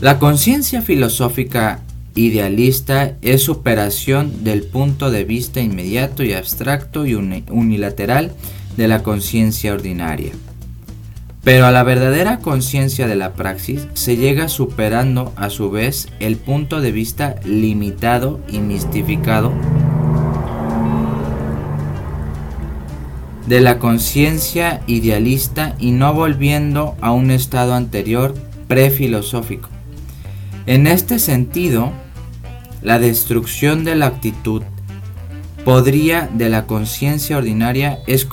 La 0.00 0.18
conciencia 0.18 0.82
filosófica 0.82 1.80
idealista 2.16 3.12
es 3.22 3.42
superación 3.42 4.42
del 4.42 4.64
punto 4.64 5.12
de 5.12 5.24
vista 5.24 5.60
inmediato 5.60 6.24
y 6.24 6.32
abstracto 6.32 7.06
y 7.06 7.14
unilateral 7.14 8.32
de 8.76 8.88
la 8.88 9.04
conciencia 9.04 9.72
ordinaria. 9.72 10.32
Pero 11.44 11.66
a 11.66 11.70
la 11.70 11.82
verdadera 11.82 12.38
conciencia 12.38 13.06
de 13.06 13.16
la 13.16 13.34
praxis 13.34 13.86
se 13.92 14.16
llega 14.16 14.48
superando 14.48 15.34
a 15.36 15.50
su 15.50 15.70
vez 15.70 16.08
el 16.18 16.36
punto 16.36 16.80
de 16.80 16.90
vista 16.90 17.36
limitado 17.44 18.40
y 18.48 18.60
mistificado 18.60 19.52
de 23.46 23.60
la 23.60 23.78
conciencia 23.78 24.80
idealista 24.86 25.74
y 25.78 25.90
no 25.90 26.14
volviendo 26.14 26.96
a 27.02 27.12
un 27.12 27.30
estado 27.30 27.74
anterior 27.74 28.34
prefilosófico. 28.66 29.68
En 30.64 30.86
este 30.86 31.18
sentido, 31.18 31.92
la 32.80 32.98
destrucción 32.98 33.84
de 33.84 33.96
la 33.96 34.06
actitud 34.06 34.62
podría 35.62 36.26
de 36.32 36.48
la 36.48 36.64
conciencia 36.64 37.36
ordinaria 37.36 37.98
es 38.06 38.24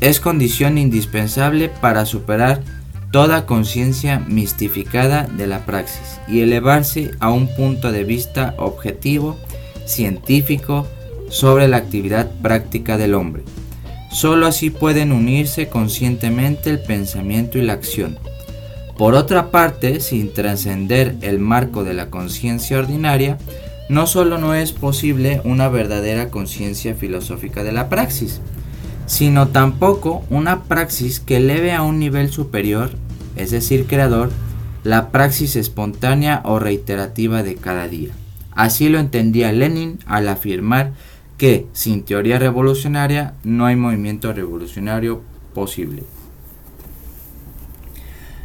es 0.00 0.20
condición 0.20 0.78
indispensable 0.78 1.68
para 1.68 2.06
superar 2.06 2.62
toda 3.10 3.46
conciencia 3.46 4.18
mistificada 4.18 5.24
de 5.24 5.46
la 5.46 5.64
praxis 5.64 6.18
y 6.26 6.40
elevarse 6.40 7.12
a 7.20 7.30
un 7.30 7.46
punto 7.46 7.92
de 7.92 8.04
vista 8.04 8.54
objetivo, 8.58 9.36
científico, 9.86 10.86
sobre 11.28 11.68
la 11.68 11.76
actividad 11.76 12.30
práctica 12.42 12.98
del 12.98 13.14
hombre. 13.14 13.44
Solo 14.10 14.46
así 14.46 14.70
pueden 14.70 15.12
unirse 15.12 15.68
conscientemente 15.68 16.70
el 16.70 16.80
pensamiento 16.80 17.58
y 17.58 17.62
la 17.62 17.72
acción. 17.72 18.18
Por 18.96 19.14
otra 19.14 19.50
parte, 19.50 20.00
sin 20.00 20.32
trascender 20.32 21.16
el 21.20 21.40
marco 21.40 21.82
de 21.82 21.94
la 21.94 22.10
conciencia 22.10 22.78
ordinaria, 22.78 23.38
no 23.88 24.06
solo 24.06 24.38
no 24.38 24.54
es 24.54 24.72
posible 24.72 25.40
una 25.44 25.68
verdadera 25.68 26.30
conciencia 26.30 26.94
filosófica 26.94 27.64
de 27.64 27.72
la 27.72 27.88
praxis, 27.88 28.40
sino 29.06 29.48
tampoco 29.48 30.24
una 30.30 30.64
praxis 30.64 31.20
que 31.20 31.36
eleve 31.36 31.72
a 31.72 31.82
un 31.82 31.98
nivel 31.98 32.30
superior, 32.30 32.90
es 33.36 33.50
decir, 33.50 33.86
creador, 33.86 34.30
la 34.82 35.10
praxis 35.10 35.56
espontánea 35.56 36.42
o 36.44 36.58
reiterativa 36.58 37.42
de 37.42 37.56
cada 37.56 37.88
día. 37.88 38.10
Así 38.52 38.88
lo 38.88 38.98
entendía 38.98 39.52
Lenin 39.52 39.98
al 40.06 40.28
afirmar 40.28 40.92
que 41.38 41.66
sin 41.72 42.04
teoría 42.04 42.38
revolucionaria 42.38 43.34
no 43.42 43.66
hay 43.66 43.76
movimiento 43.76 44.32
revolucionario 44.32 45.22
posible. 45.52 46.04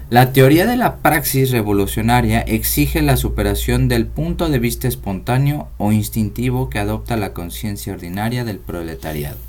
La 0.10 0.34
teoría 0.34 0.66
de 0.66 0.76
la 0.76 0.98
praxis 0.98 1.52
revolucionaria 1.52 2.40
exige 2.42 3.04
la 3.04 3.16
superación 3.16 3.88
del 3.88 4.08
punto 4.08 4.50
de 4.50 4.58
vista 4.58 4.88
espontáneo 4.88 5.68
o 5.78 5.92
instintivo 5.92 6.70
que 6.70 6.80
adopta 6.80 7.16
la 7.16 7.34
conciencia 7.34 7.94
ordinaria 7.94 8.44
del 8.44 8.58
proletariado. 8.58 9.49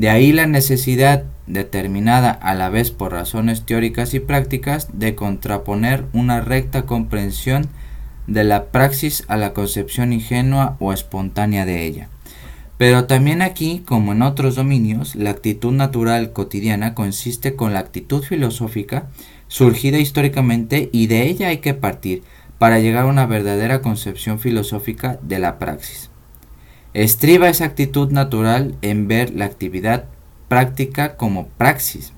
De 0.00 0.08
ahí 0.08 0.32
la 0.32 0.46
necesidad, 0.46 1.24
determinada 1.46 2.30
a 2.30 2.54
la 2.54 2.70
vez 2.70 2.90
por 2.90 3.12
razones 3.12 3.66
teóricas 3.66 4.14
y 4.14 4.20
prácticas, 4.20 4.88
de 4.94 5.14
contraponer 5.14 6.06
una 6.14 6.40
recta 6.40 6.86
comprensión 6.86 7.68
de 8.26 8.44
la 8.44 8.68
praxis 8.68 9.24
a 9.28 9.36
la 9.36 9.52
concepción 9.52 10.14
ingenua 10.14 10.78
o 10.80 10.94
espontánea 10.94 11.66
de 11.66 11.84
ella. 11.84 12.08
Pero 12.78 13.04
también 13.04 13.42
aquí, 13.42 13.82
como 13.84 14.12
en 14.12 14.22
otros 14.22 14.54
dominios, 14.54 15.16
la 15.16 15.28
actitud 15.28 15.72
natural 15.74 16.32
cotidiana 16.32 16.94
consiste 16.94 17.54
con 17.54 17.74
la 17.74 17.80
actitud 17.80 18.22
filosófica 18.22 19.08
surgida 19.48 19.98
históricamente 19.98 20.88
y 20.94 21.08
de 21.08 21.28
ella 21.28 21.48
hay 21.48 21.58
que 21.58 21.74
partir 21.74 22.22
para 22.56 22.78
llegar 22.78 23.04
a 23.04 23.08
una 23.08 23.26
verdadera 23.26 23.82
concepción 23.82 24.38
filosófica 24.38 25.18
de 25.20 25.40
la 25.40 25.58
praxis. 25.58 26.09
Estriba 26.92 27.48
esa 27.48 27.66
actitud 27.66 28.10
natural 28.10 28.74
en 28.82 29.06
ver 29.06 29.32
la 29.32 29.44
actividad 29.44 30.06
práctica 30.48 31.16
como 31.16 31.46
praxis. 31.46 32.12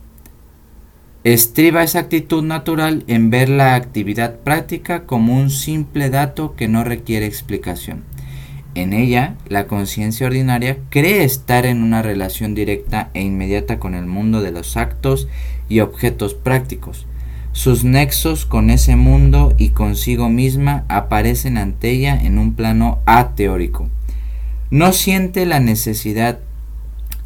Estriba 1.25 1.83
esa 1.83 1.99
actitud 1.99 2.43
natural 2.43 3.05
en 3.07 3.29
ver 3.29 3.51
la 3.51 3.75
actividad 3.75 4.37
práctica 4.37 5.05
como 5.05 5.37
un 5.37 5.51
simple 5.51 6.09
dato 6.09 6.55
que 6.57 6.69
no 6.69 6.85
requiere 6.85 7.27
explicación. 7.27 8.03
En 8.75 8.95
ella, 8.95 9.35
la 9.47 9.67
conciencia 9.67 10.27
ordinaria 10.27 10.79
cree 10.89 11.23
estar 11.23 11.67
en 11.67 11.83
una 11.83 12.01
relación 12.01 12.55
directa 12.55 13.11
e 13.13 13.21
inmediata 13.21 13.79
con 13.79 13.95
el 13.95 14.07
mundo 14.07 14.41
de 14.41 14.53
los 14.53 14.79
actos 14.79 15.29
y 15.69 15.81
objetos 15.81 16.33
prácticos, 16.33 17.07
sus 17.53 17.85
nexos 17.85 18.47
con 18.47 18.71
ese 18.71 18.97
mundo 18.97 19.53
y 19.59 19.69
consigo 19.69 20.31
misma 20.31 20.87
aparecen 20.89 21.59
ante 21.59 21.91
ella 21.91 22.19
en 22.19 22.39
un 22.39 22.55
plano 22.55 23.01
ateórico. 23.05 23.91
No 24.73 24.95
siente 24.95 25.45
la 25.45 25.61
necesidad 25.61 26.39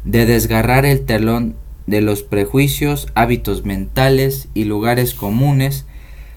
de 0.03 0.25
desgarrar 0.25 0.85
el 0.85 1.05
telón 1.05 1.55
de 1.85 2.01
los 2.01 2.21
prejuicios, 2.21 3.07
hábitos 3.15 3.63
mentales 3.63 4.49
y 4.53 4.65
lugares 4.65 5.13
comunes 5.13 5.85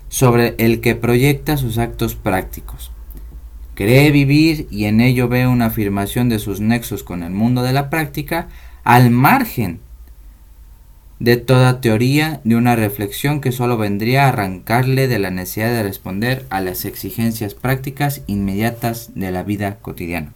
sobre 0.09 0.55
el 0.59 0.81
que 0.81 0.95
proyecta 0.95 1.57
sus 1.57 1.79
actos 1.79 2.15
prácticos. 2.15 2.93
Cree 3.75 4.13
vivir 4.13 4.69
y 4.71 4.85
en 4.85 5.01
ello 5.01 5.27
ve 5.27 5.49
una 5.49 5.67
afirmación 5.67 6.29
de 6.29 6.39
sus 6.39 6.61
nexos 6.61 7.03
con 7.03 7.25
el 7.25 7.33
mundo 7.33 7.65
de 7.65 7.73
la 7.73 7.91
práctica 7.91 8.47
al 8.85 9.11
margen 9.11 9.81
de 11.19 11.39
toda 11.39 11.81
teoría, 11.81 12.41
de 12.45 12.55
una 12.55 12.77
reflexión 12.77 13.41
que 13.41 13.51
solo 13.51 13.77
vendría 13.77 14.27
a 14.27 14.29
arrancarle 14.29 15.09
de 15.09 15.19
la 15.19 15.33
necesidad 15.33 15.73
de 15.73 15.83
responder 15.83 16.47
a 16.51 16.61
las 16.61 16.85
exigencias 16.85 17.55
prácticas 17.55 18.23
inmediatas 18.29 19.11
de 19.17 19.33
la 19.33 19.43
vida 19.43 19.79
cotidiana. 19.83 20.35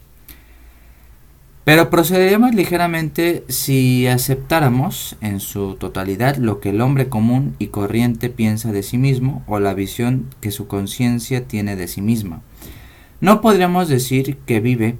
Pero 1.64 1.88
procederíamos 1.88 2.54
ligeramente 2.54 3.44
si 3.48 4.06
aceptáramos 4.06 5.16
en 5.20 5.40
su 5.40 5.76
totalidad 5.76 6.36
lo 6.36 6.60
que 6.60 6.70
el 6.70 6.80
hombre 6.80 7.08
común 7.08 7.56
y 7.58 7.68
corriente 7.68 8.28
piensa 8.28 8.70
de 8.70 8.82
sí 8.82 8.98
mismo 8.98 9.42
o 9.46 9.58
la 9.60 9.72
visión 9.72 10.26
que 10.40 10.50
su 10.50 10.66
conciencia 10.66 11.46
tiene 11.48 11.76
de 11.76 11.88
sí 11.88 12.02
misma. 12.02 12.42
No 13.20 13.40
podríamos 13.40 13.88
decir 13.88 14.36
que 14.44 14.60
vive 14.60 14.96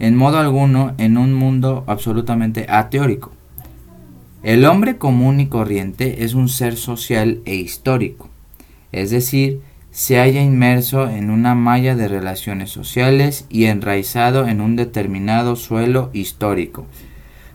en 0.00 0.16
modo 0.16 0.38
alguno 0.38 0.94
en 0.98 1.16
un 1.16 1.32
mundo 1.32 1.84
absolutamente 1.86 2.66
ateórico 2.68 3.32
el 4.42 4.64
hombre 4.64 4.96
común 4.96 5.38
y 5.38 5.48
corriente 5.48 6.24
es 6.24 6.32
un 6.32 6.48
ser 6.48 6.76
social 6.76 7.42
e 7.44 7.56
histórico, 7.56 8.30
es 8.90 9.10
decir, 9.10 9.60
se 9.90 10.18
halla 10.18 10.42
inmerso 10.42 11.08
en 11.08 11.30
una 11.30 11.54
malla 11.54 11.96
de 11.96 12.08
relaciones 12.08 12.70
sociales 12.70 13.44
y 13.48 13.64
enraizado 13.64 14.46
en 14.46 14.60
un 14.60 14.76
determinado 14.76 15.56
suelo 15.56 16.10
histórico. 16.12 16.86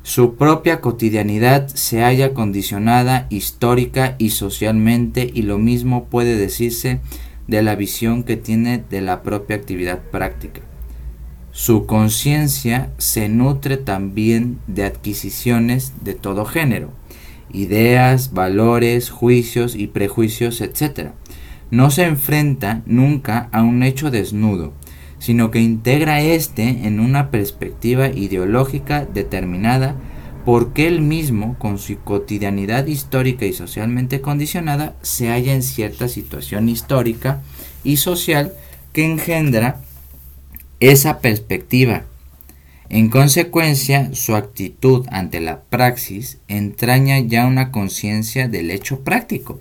Su 0.03 0.35
propia 0.35 0.81
cotidianidad 0.81 1.67
se 1.67 2.03
halla 2.03 2.33
condicionada 2.33 3.25
histórica 3.29 4.15
y 4.19 4.31
socialmente 4.31 5.31
y 5.33 5.41
lo 5.41 5.57
mismo 5.57 6.05
puede 6.05 6.35
decirse 6.35 6.99
de 7.47 7.63
la 7.63 7.75
visión 7.75 8.23
que 8.23 8.37
tiene 8.37 8.83
de 8.89 9.01
la 9.01 9.23
propia 9.23 9.55
actividad 9.55 9.99
práctica. 9.99 10.61
Su 11.51 11.85
conciencia 11.85 12.91
se 12.97 13.29
nutre 13.29 13.77
también 13.77 14.59
de 14.67 14.83
adquisiciones 14.83 15.93
de 16.03 16.13
todo 16.13 16.45
género, 16.45 16.91
ideas, 17.51 18.33
valores, 18.33 19.09
juicios 19.09 19.75
y 19.75 19.87
prejuicios, 19.87 20.59
etc. 20.59 21.11
No 21.71 21.91
se 21.91 22.05
enfrenta 22.05 22.81
nunca 22.85 23.49
a 23.51 23.63
un 23.63 23.83
hecho 23.83 24.11
desnudo, 24.11 24.73
sino 25.19 25.51
que 25.51 25.59
integra 25.59 26.21
éste 26.21 26.85
en 26.85 26.99
una 26.99 27.31
perspectiva 27.31 28.09
ideológica 28.09 29.05
determinada 29.05 29.95
porque 30.45 30.87
él 30.87 31.01
mismo, 31.01 31.57
con 31.57 31.79
su 31.79 31.97
cotidianidad 31.99 32.85
histórica 32.85 33.45
y 33.45 33.53
socialmente 33.53 34.21
condicionada, 34.21 34.95
se 35.01 35.29
halla 35.29 35.53
en 35.53 35.63
cierta 35.63 36.07
situación 36.07 36.69
histórica 36.69 37.41
y 37.83 37.97
social 37.97 38.53
que 38.93 39.05
engendra 39.05 39.81
esa 40.79 41.19
perspectiva. 41.19 42.03
En 42.89 43.09
consecuencia, 43.09 44.13
su 44.13 44.35
actitud 44.35 45.07
ante 45.09 45.41
la 45.41 45.63
praxis 45.63 46.37
entraña 46.47 47.17
ya 47.19 47.47
una 47.47 47.71
conciencia 47.71 48.47
del 48.47 48.69
hecho 48.69 48.99
práctico, 48.99 49.59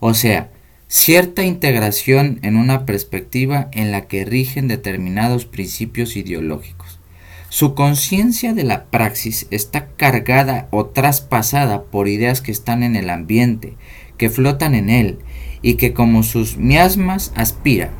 o 0.00 0.14
sea, 0.14 0.50
cierta 0.94 1.42
integración 1.42 2.38
en 2.42 2.56
una 2.56 2.86
perspectiva 2.86 3.68
en 3.72 3.90
la 3.90 4.06
que 4.06 4.24
rigen 4.24 4.68
determinados 4.68 5.44
principios 5.44 6.16
ideológicos. 6.16 7.00
Su 7.48 7.74
conciencia 7.74 8.54
de 8.54 8.62
la 8.62 8.84
praxis 8.84 9.48
está 9.50 9.88
cargada 9.96 10.68
o 10.70 10.86
traspasada 10.86 11.82
por 11.82 12.06
ideas 12.06 12.40
que 12.40 12.52
están 12.52 12.84
en 12.84 12.94
el 12.94 13.10
ambiente, 13.10 13.74
que 14.18 14.30
flotan 14.30 14.76
en 14.76 14.88
él 14.88 15.18
y 15.62 15.74
que 15.74 15.92
como 15.92 16.22
sus 16.22 16.58
miasmas 16.58 17.32
aspira 17.34 17.90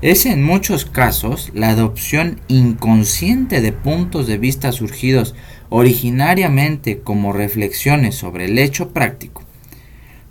es 0.00 0.24
en 0.24 0.42
muchos 0.42 0.86
casos 0.86 1.50
la 1.52 1.68
adopción 1.68 2.40
inconsciente 2.48 3.60
de 3.60 3.72
puntos 3.72 4.26
de 4.26 4.38
vista 4.38 4.72
surgidos 4.72 5.34
originariamente 5.68 7.00
como 7.00 7.34
reflexiones 7.34 8.14
sobre 8.14 8.46
el 8.46 8.58
hecho 8.58 8.94
práctico. 8.94 9.43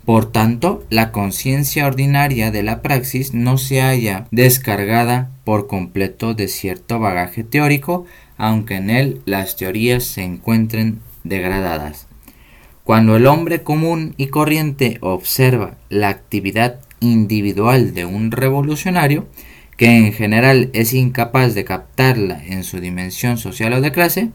Por 0.04 0.30
tanto, 0.30 0.84
la 0.90 1.12
conciencia 1.12 1.86
ordinaria 1.86 2.50
de 2.50 2.62
la 2.62 2.82
praxis 2.82 3.32
no 3.32 3.56
se 3.56 3.80
halla 3.80 4.26
descargada 4.30 5.30
por 5.44 5.66
completo 5.66 6.34
de 6.34 6.48
cierto 6.48 6.98
bagaje 6.98 7.42
teórico, 7.42 8.04
aunque 8.36 8.76
en 8.76 8.90
él 8.90 9.22
las 9.24 9.56
teorías 9.56 10.04
se 10.04 10.22
encuentren 10.22 11.00
degradadas. 11.22 12.06
Cuando 12.84 13.16
el 13.16 13.26
hombre 13.26 13.62
común 13.62 14.14
y 14.18 14.26
corriente 14.26 14.98
observa 15.00 15.76
la 15.88 16.10
actividad 16.10 16.80
individual 17.00 17.94
de 17.94 18.04
un 18.04 18.30
revolucionario, 18.30 19.26
que 19.78 19.96
en 19.96 20.12
general 20.12 20.68
es 20.74 20.92
incapaz 20.92 21.54
de 21.54 21.64
captarla 21.64 22.44
en 22.44 22.62
su 22.62 22.80
dimensión 22.80 23.38
social 23.38 23.72
o 23.72 23.80
de 23.80 23.90
clase, 23.90 24.30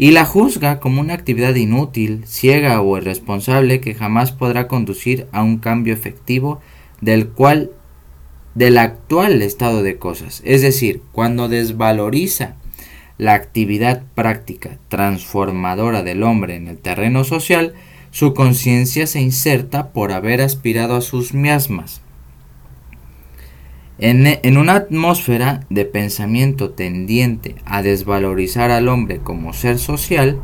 y 0.00 0.12
la 0.12 0.24
juzga 0.24 0.78
como 0.78 1.00
una 1.00 1.14
actividad 1.14 1.56
inútil, 1.56 2.22
ciega 2.24 2.80
o 2.80 2.96
irresponsable 2.96 3.80
que 3.80 3.94
jamás 3.94 4.30
podrá 4.30 4.68
conducir 4.68 5.26
a 5.32 5.42
un 5.42 5.58
cambio 5.58 5.92
efectivo 5.92 6.60
del 7.00 7.28
cual 7.28 7.72
del 8.54 8.78
actual 8.78 9.42
estado 9.42 9.82
de 9.82 9.98
cosas. 9.98 10.40
Es 10.44 10.62
decir, 10.62 11.02
cuando 11.10 11.48
desvaloriza 11.48 12.54
la 13.18 13.34
actividad 13.34 14.04
práctica 14.14 14.78
transformadora 14.88 16.04
del 16.04 16.22
hombre 16.22 16.54
en 16.54 16.68
el 16.68 16.78
terreno 16.78 17.24
social, 17.24 17.74
su 18.12 18.34
conciencia 18.34 19.08
se 19.08 19.20
inserta 19.20 19.90
por 19.92 20.12
haber 20.12 20.40
aspirado 20.40 20.94
a 20.94 21.00
sus 21.00 21.34
miasmas 21.34 22.02
en, 23.98 24.56
una 24.56 24.74
atmósfera 24.74 25.66
de 25.70 25.84
pensamiento 25.84 26.70
tendiente 26.70 27.56
a 27.64 27.82
desvalorizar 27.82 28.70
al 28.70 28.88
hombre 28.88 29.18
como 29.18 29.52
ser 29.52 29.78
social, 29.78 30.38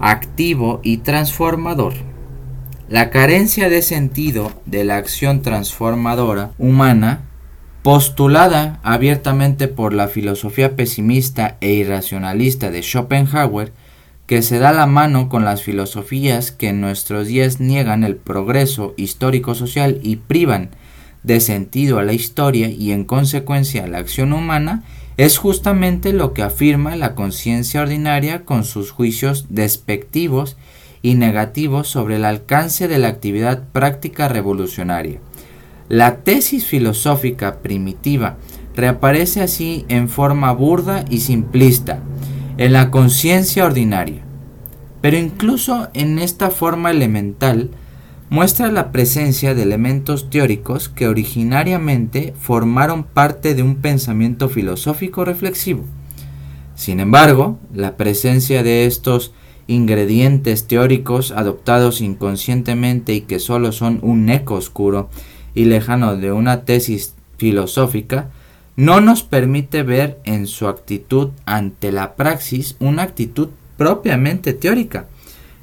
activo 0.00 0.80
y 0.82 0.98
transformador, 0.98 1.94
la 2.88 3.10
carencia 3.10 3.68
de 3.68 3.82
sentido 3.82 4.52
de 4.66 4.84
la 4.84 4.96
acción 4.96 5.42
transformadora 5.42 6.50
humana, 6.58 7.22
postulada 7.82 8.80
abiertamente 8.82 9.68
por 9.68 9.92
la 9.92 10.08
filosofía 10.08 10.74
pesimista 10.74 11.56
e 11.60 11.72
irracionalista 11.72 12.70
de 12.70 12.82
Schopenhauer, 12.82 13.72
que 14.26 14.42
se 14.42 14.58
da 14.58 14.72
la 14.72 14.86
mano 14.86 15.28
con 15.28 15.44
las 15.44 15.62
filosofías 15.62 16.50
que 16.50 16.70
en 16.70 16.80
nuestros 16.80 17.28
días 17.28 17.60
niegan 17.60 18.02
el 18.02 18.16
progreso 18.16 18.94
histórico-social 18.96 20.00
y 20.02 20.16
privan 20.16 20.70
de 21.24 21.40
sentido 21.40 21.98
a 21.98 22.04
la 22.04 22.12
historia 22.12 22.68
y 22.68 22.92
en 22.92 23.04
consecuencia 23.04 23.84
a 23.84 23.86
la 23.88 23.98
acción 23.98 24.32
humana 24.32 24.84
es 25.16 25.38
justamente 25.38 26.12
lo 26.12 26.32
que 26.32 26.42
afirma 26.42 26.96
la 26.96 27.14
conciencia 27.14 27.82
ordinaria 27.82 28.44
con 28.44 28.64
sus 28.64 28.90
juicios 28.90 29.46
despectivos 29.48 30.56
y 31.02 31.14
negativos 31.14 31.88
sobre 31.88 32.16
el 32.16 32.24
alcance 32.24 32.88
de 32.88 32.98
la 32.98 33.08
actividad 33.08 33.64
práctica 33.72 34.28
revolucionaria. 34.28 35.20
La 35.88 36.16
tesis 36.16 36.64
filosófica 36.64 37.58
primitiva 37.58 38.36
reaparece 38.74 39.42
así 39.42 39.84
en 39.88 40.08
forma 40.08 40.52
burda 40.52 41.04
y 41.10 41.20
simplista 41.20 42.00
en 42.56 42.72
la 42.72 42.90
conciencia 42.90 43.66
ordinaria. 43.66 44.22
Pero 45.00 45.18
incluso 45.18 45.88
en 45.92 46.18
esta 46.18 46.50
forma 46.50 46.90
elemental, 46.90 47.70
muestra 48.30 48.70
la 48.72 48.90
presencia 48.90 49.54
de 49.54 49.62
elementos 49.62 50.30
teóricos 50.30 50.88
que 50.88 51.08
originariamente 51.08 52.34
formaron 52.38 53.04
parte 53.04 53.54
de 53.54 53.62
un 53.62 53.76
pensamiento 53.76 54.48
filosófico 54.48 55.24
reflexivo. 55.24 55.84
Sin 56.74 57.00
embargo, 57.00 57.58
la 57.72 57.96
presencia 57.96 58.62
de 58.62 58.86
estos 58.86 59.32
ingredientes 59.66 60.66
teóricos 60.66 61.30
adoptados 61.30 62.00
inconscientemente 62.00 63.14
y 63.14 63.22
que 63.22 63.38
solo 63.38 63.72
son 63.72 63.98
un 64.02 64.28
eco 64.28 64.54
oscuro 64.54 65.08
y 65.54 65.66
lejano 65.66 66.16
de 66.16 66.32
una 66.32 66.64
tesis 66.64 67.14
filosófica, 67.38 68.30
no 68.76 69.00
nos 69.00 69.22
permite 69.22 69.82
ver 69.82 70.18
en 70.24 70.46
su 70.46 70.66
actitud 70.66 71.30
ante 71.46 71.92
la 71.92 72.16
praxis 72.16 72.76
una 72.80 73.02
actitud 73.02 73.50
propiamente 73.76 74.52
teórica, 74.52 75.06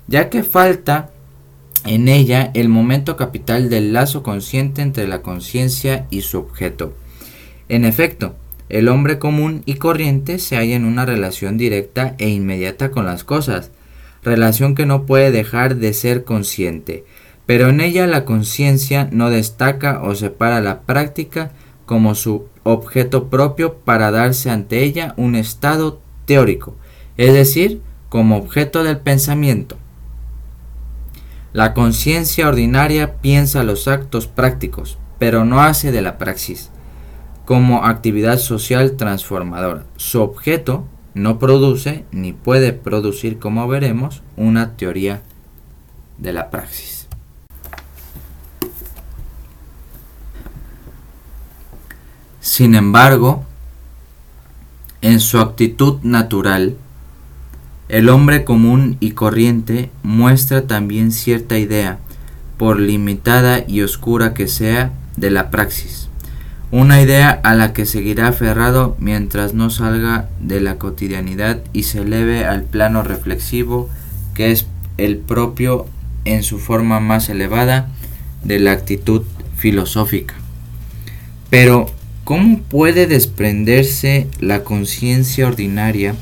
ya 0.08 0.30
que 0.30 0.43
falta 0.43 1.10
en 1.86 2.08
ella 2.08 2.52
el 2.54 2.70
momento 2.70 3.17
capital 3.17 3.70
del 3.70 3.94
lazo 3.94 4.24
consciente 4.24 4.82
entre 4.82 5.08
la 5.08 5.22
conciencia 5.22 6.06
y 6.10 6.22
su 6.22 6.38
objeto. 6.38 6.94
En 7.70 7.86
efecto, 7.86 8.36
el 8.70 8.88
hombre 8.88 9.20
común 9.20 9.63
y 9.65 9.76
corriente 9.76 10.39
se 10.39 10.56
halla 10.56 10.76
en 10.76 10.86
una 10.86 11.06
relación 11.06 11.58
directa 11.58 12.15
e 12.20 12.30
inmediata 12.30 12.91
con 12.91 13.06
las 13.06 13.24
cosas, 13.24 13.72
relación 14.24 14.76
que 14.76 14.86
no 14.86 15.06
puede 15.06 15.32
dejar 15.32 15.76
de 15.76 15.94
ser 15.94 16.24
consciente, 16.24 17.04
pero 17.46 17.70
en 17.70 17.82
ella 17.82 18.08
la 18.08 18.24
conciencia 18.24 19.10
no 19.12 19.30
destaca 19.30 20.02
o 20.04 20.15
separa 20.15 20.62
la 20.62 20.82
práctica 20.82 21.52
como 21.86 22.15
su 22.15 22.46
objeto 22.63 23.30
propio 23.30 23.80
para 23.80 24.12
darse 24.12 24.50
ante 24.50 24.84
ella 24.84 25.13
un 25.17 25.36
estado 25.36 26.00
teórico, 26.26 26.76
es 27.17 27.34
decir, 27.34 27.82
como 28.08 28.38
objeto 28.38 28.84
del 28.84 29.00
pensamiento. 29.00 29.78
La 31.53 31.73
conciencia 31.73 32.47
ordinaria 32.47 33.17
piensa 33.17 33.63
los 33.63 33.87
actos 33.89 34.27
prácticos, 34.27 34.97
pero 35.19 35.43
no 35.43 35.61
hace 35.61 35.91
de 35.91 36.01
la 36.01 36.17
praxis 36.17 36.71
como 37.45 37.83
actividad 37.85 38.37
social 38.37 38.93
transformadora. 38.93 39.83
Su 39.97 40.21
objeto 40.21 40.85
no 41.13 41.39
produce 41.39 42.05
ni 42.11 42.31
puede 42.31 42.71
producir, 42.71 43.39
como 43.39 43.67
veremos, 43.67 44.23
una 44.37 44.77
teoría 44.77 45.21
de 46.17 46.31
la 46.31 46.49
praxis. 46.49 47.07
Sin 52.39 52.75
embargo, 52.75 53.43
en 55.01 55.19
su 55.19 55.39
actitud 55.39 55.99
natural, 56.03 56.77
el 57.91 58.08
hombre 58.08 58.45
común 58.45 58.95
y 59.01 59.12
corriente 59.12 59.91
muestra 60.01 60.65
también 60.65 61.12
cierta 61.12 61.60
idea, 61.60 61.99
por 62.58 62.80
limitada 62.80 63.65
y 63.67 63.82
oscura 63.82 64.34
que 64.34 64.47
sea, 64.47 64.93
de 65.17 65.30
la 65.30 65.51
praxis. 65.51 66.08
Una 66.71 67.01
idea 67.01 67.32
a 67.43 67.54
la 67.54 67.73
que 67.73 67.86
seguirá 67.86 68.30
aferrado 68.30 68.95
mientras 68.97 69.54
no 69.54 69.69
salga 69.69 70.30
de 70.39 70.62
la 70.62 70.77
cotidianidad 70.77 71.60
y 71.73 71.84
se 71.84 71.99
eleve 71.99 72.45
al 72.45 72.63
plano 72.63 73.04
reflexivo 73.04 73.89
que 74.36 74.51
es 74.51 74.67
el 74.97 75.17
propio 75.17 75.86
en 76.23 76.43
su 76.43 76.60
forma 76.60 77.01
más 77.01 77.27
elevada 77.27 77.89
de 78.41 78.60
la 78.60 78.71
actitud 78.71 79.23
filosófica. 79.58 80.36
Pero, 81.49 81.88
¿cómo 82.23 82.62
puede 82.62 83.06
desprenderse 83.06 84.30
la 84.39 84.63
conciencia 84.63 85.45
ordinaria 85.45 86.15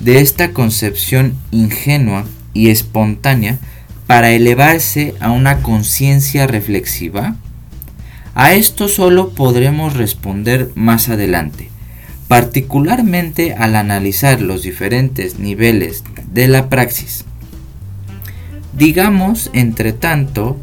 de 0.00 0.20
esta 0.20 0.52
concepción 0.52 1.34
ingenua 1.50 2.24
y 2.54 2.68
espontánea 2.68 3.58
para 4.06 4.30
elevarse 4.30 5.14
a 5.20 5.30
una 5.30 5.62
conciencia 5.62 6.46
reflexiva? 6.46 7.36
A 8.34 8.52
esto 8.54 8.88
solo 8.88 9.30
podremos 9.30 9.94
responder 9.94 10.70
más 10.74 11.08
adelante, 11.08 11.70
particularmente 12.28 13.54
al 13.54 13.76
analizar 13.76 14.40
los 14.40 14.62
diferentes 14.62 15.38
niveles 15.38 16.04
de 16.32 16.48
la 16.48 16.68
praxis. 16.68 17.24
Digamos, 18.76 19.50
entre 19.54 19.94
tanto, 19.94 20.58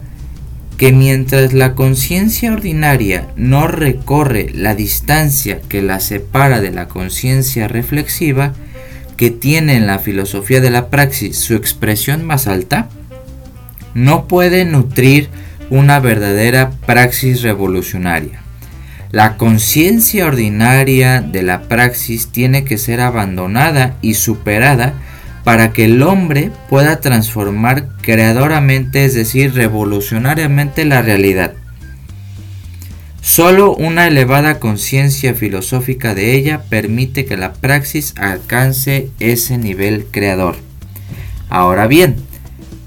que 0.78 0.92
mientras 0.92 1.54
la 1.54 1.76
conciencia 1.76 2.52
ordinaria 2.52 3.28
no 3.36 3.68
recorre 3.68 4.52
la 4.54 4.76
distancia 4.76 5.62
que 5.62 5.82
la 5.82 6.00
separa 6.00 6.62
de 6.62 6.72
la 6.72 6.88
conciencia 6.88 7.68
reflexiva, 7.68 8.54
que 9.18 9.32
tiene 9.32 9.76
en 9.76 9.88
la 9.88 10.00
filosofía 10.00 10.62
de 10.62 10.70
la 10.70 10.90
praxis 10.90 11.38
su 11.38 11.56
expresión 11.56 12.26
más 12.26 12.48
alta, 12.48 12.90
no 13.94 14.28
puede 14.28 14.66
nutrir 14.66 15.30
una 15.70 16.00
verdadera 16.00 16.72
praxis 16.86 17.42
revolucionaria. 17.42 18.42
La 19.12 19.38
conciencia 19.38 20.26
ordinaria 20.26 21.22
de 21.22 21.44
la 21.44 21.64
praxis 21.64 22.30
tiene 22.32 22.66
que 22.66 22.78
ser 22.78 23.00
abandonada 23.00 23.96
y 24.02 24.16
superada 24.16 24.94
para 25.44 25.74
que 25.74 25.86
el 25.86 26.02
hombre 26.02 26.52
pueda 26.70 27.00
transformar 27.00 27.90
creadoramente, 28.02 29.06
es 29.06 29.14
decir, 29.14 29.54
revolucionariamente 29.54 30.86
la 30.86 31.02
realidad. 31.02 31.54
Solo 33.24 33.74
una 33.74 34.08
elevada 34.08 34.60
conciencia 34.60 35.34
filosófica 35.34 36.14
de 36.14 36.36
ella 36.36 36.64
permite 36.70 37.24
que 37.24 37.38
la 37.38 37.54
praxis 37.54 38.14
alcance 38.18 39.12
ese 39.22 39.58
nivel 39.58 40.08
creador. 40.12 40.58
Ahora 41.50 41.88
bien, 41.88 42.18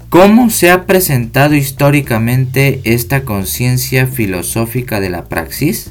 ¿cómo 0.09 0.51
se 0.51 0.69
ha 0.69 0.85
presentado 0.85 1.55
históricamente 1.55 2.81
esta 2.83 3.23
conciencia 3.23 4.05
filosófica 4.05 4.99
de 4.99 5.09
la 5.09 5.25
praxis? 5.25 5.89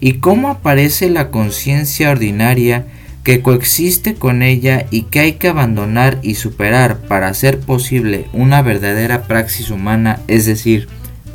¿Y 0.00 0.20
cómo 0.20 0.48
aparece 0.48 1.10
la 1.10 1.30
conciencia 1.30 2.10
ordinaria 2.10 2.86
que 3.24 3.42
coexiste 3.42 4.14
con 4.14 4.42
ella 4.42 4.86
y 4.90 5.02
que 5.02 5.20
hay 5.20 5.32
que 5.34 5.48
abandonar 5.48 6.18
y 6.22 6.36
superar 6.36 7.00
para 7.00 7.28
hacer 7.28 7.60
posible 7.60 8.24
una 8.32 8.62
verdadera 8.62 9.24
praxis 9.24 9.68
humana, 9.68 10.20
es 10.28 10.46
decir, 10.46 10.88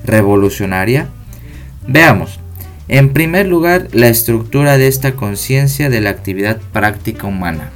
revolucionaria? 0.04 1.08
Veamos, 1.91 2.39
en 2.88 3.12
primer 3.12 3.47
lugar, 3.47 3.89
la 3.91 4.08
estructura 4.08 4.77
de 4.77 4.88
esta 4.88 5.12
conciencia 5.12 5.89
de 5.89 5.99
la 5.99 6.12
actividad 6.12 6.62
práctica 6.71 7.27
humana. 7.27 7.69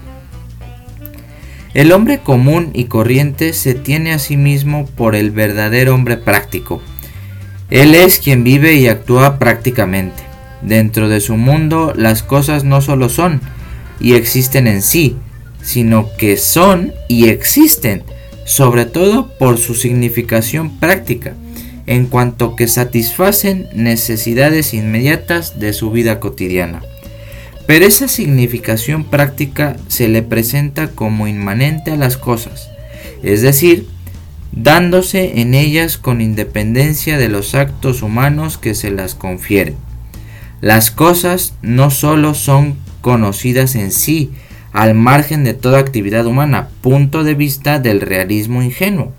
El 1.74 1.92
hombre 1.92 2.20
común 2.20 2.70
y 2.74 2.86
corriente 2.86 3.52
se 3.52 3.74
tiene 3.74 4.14
a 4.14 4.20
sí 4.20 4.38
mismo 4.38 4.86
por 4.86 5.16
el 5.16 5.32
verdadero 5.32 5.94
hombre 5.94 6.16
práctico. 6.16 6.82
Él 7.70 7.94
es 7.94 8.20
quien 8.20 8.46
vive 8.46 8.76
y 8.76 8.88
actúa 8.88 9.38
prácticamente. 9.38 10.24
Dentro 10.62 11.10
de 11.10 11.20
su 11.20 11.36
mundo 11.36 11.92
las 11.94 12.24
cosas 12.24 12.64
no 12.64 12.80
solo 12.80 13.10
son, 13.10 13.42
y 14.00 14.14
existen 14.14 14.66
en 14.68 14.82
sí, 14.82 15.18
sino 15.62 16.08
que 16.18 16.38
son 16.38 16.94
y 17.10 17.28
existen, 17.28 18.04
sobre 18.46 18.86
todo 18.86 19.38
por 19.38 19.58
su 19.58 19.76
significación 19.76 20.80
práctica, 20.80 21.34
en 21.88 22.08
cuanto 22.08 22.56
que 22.56 22.68
satisfacen 22.68 23.68
necesidades 23.74 24.74
inmediatas 24.74 25.60
de 25.60 25.74
su 25.74 25.92
vida 25.92 26.20
cotidiana. 26.20 26.82
Pero 27.68 27.86
esa 27.86 28.08
significación 28.08 29.06
práctica 29.06 29.78
se 29.88 30.08
le 30.08 30.22
presenta 30.22 30.90
como 30.90 31.28
inmanente 31.28 31.92
a 31.92 31.96
las 31.96 32.18
cosas, 32.18 32.70
es 33.24 33.42
decir, 33.42 33.88
dándose 34.52 35.42
en 35.42 35.54
ellas 35.54 35.98
con 35.98 36.22
independencia 36.22 37.18
de 37.18 37.30
los 37.30 37.56
actos 37.56 38.02
humanos 38.02 38.58
que 38.58 38.76
se 38.76 38.92
las 38.92 39.16
confieren. 39.16 39.76
Las 40.62 40.92
cosas 40.92 41.54
no 41.62 41.92
solo 41.92 42.34
son 42.34 42.76
conocidas 43.02 43.76
en 43.76 43.92
sí, 43.92 44.32
al 44.72 44.94
margen 44.94 45.44
de 45.44 45.54
toda 45.54 45.80
actividad 45.80 46.26
humana, 46.26 46.70
punto 46.82 47.24
de 47.24 47.34
vista 47.34 47.80
del 47.80 48.02
realismo 48.02 48.62
ingenuo, 48.62 49.14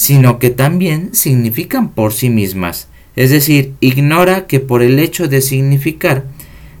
sino 0.00 0.38
que 0.38 0.48
también 0.48 1.14
significan 1.14 1.90
por 1.90 2.14
sí 2.14 2.30
mismas, 2.30 2.88
es 3.16 3.28
decir, 3.28 3.74
ignora 3.80 4.46
que 4.46 4.58
por 4.58 4.80
el 4.80 4.98
hecho 4.98 5.28
de 5.28 5.42
significar, 5.42 6.24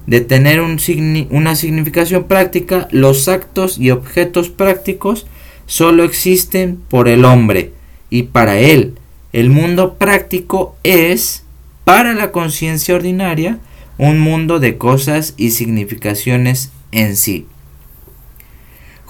de 0.06 0.22
tener 0.22 0.62
una 0.62 1.54
significación 1.54 2.24
práctica, 2.24 2.88
los 2.92 3.28
actos 3.28 3.76
y 3.76 3.90
objetos 3.90 4.48
prácticos 4.48 5.26
solo 5.66 6.04
existen 6.04 6.80
por 6.88 7.08
el 7.08 7.26
hombre 7.26 7.74
y 8.08 8.22
para 8.22 8.58
él. 8.58 8.94
El 9.34 9.50
mundo 9.50 9.98
práctico 9.98 10.74
es, 10.82 11.44
para 11.84 12.14
la 12.14 12.32
conciencia 12.32 12.94
ordinaria, 12.94 13.58
un 13.98 14.18
mundo 14.18 14.60
de 14.60 14.78
cosas 14.78 15.34
y 15.36 15.50
significaciones 15.50 16.70
en 16.90 17.16
sí. 17.16 17.44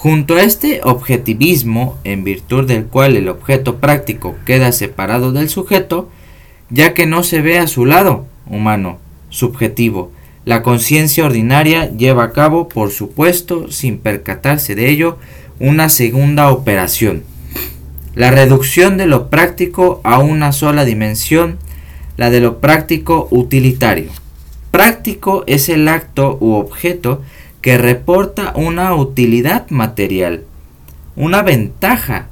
Junto 0.03 0.37
a 0.37 0.43
este 0.45 0.81
objetivismo, 0.83 1.99
en 2.05 2.25
virtud 2.25 2.67
del 2.67 2.87
cual 2.87 3.19
el 3.19 3.29
objeto 3.29 3.81
práctico 3.81 4.35
queda 4.47 4.73
separado 4.73 5.31
del 5.31 5.51
sujeto, 5.51 6.09
ya 6.71 6.95
que 6.95 7.05
no 7.05 7.23
se 7.23 7.43
ve 7.43 7.59
a 7.59 7.67
su 7.67 7.85
lado 7.85 8.25
humano, 8.47 8.97
subjetivo, 9.29 10.11
la 10.47 10.63
conciencia 10.63 11.27
ordinaria 11.27 11.91
lleva 11.91 12.25
a 12.25 12.33
cabo, 12.33 12.67
por 12.67 12.93
supuesto, 12.93 13.71
sin 13.71 13.99
percatarse 13.99 14.75
de 14.75 14.89
ello, 14.89 15.19
una 15.59 15.91
segunda 15.91 16.49
operación. 16.49 17.23
La 18.15 18.31
reducción 18.31 18.97
de 18.97 19.05
lo 19.05 19.29
práctico 19.29 20.01
a 20.03 20.19
una 20.19 20.53
sola 20.53 20.87
dimensión, 20.87 21.59
la 22.17 22.31
de 22.31 22.41
lo 22.41 22.59
práctico 22.59 23.29
utilitario. 23.31 24.09
Práctico 24.71 25.45
es 25.47 25.69
el 25.69 25.87
acto 25.89 26.39
u 26.41 26.55
objeto 26.55 27.21
que 27.61 27.77
reporta 27.79 28.53
una 28.57 28.95
utilidad 28.95 29.69
material, 29.71 30.45
una 31.17 31.43
ventaja, 31.43 32.29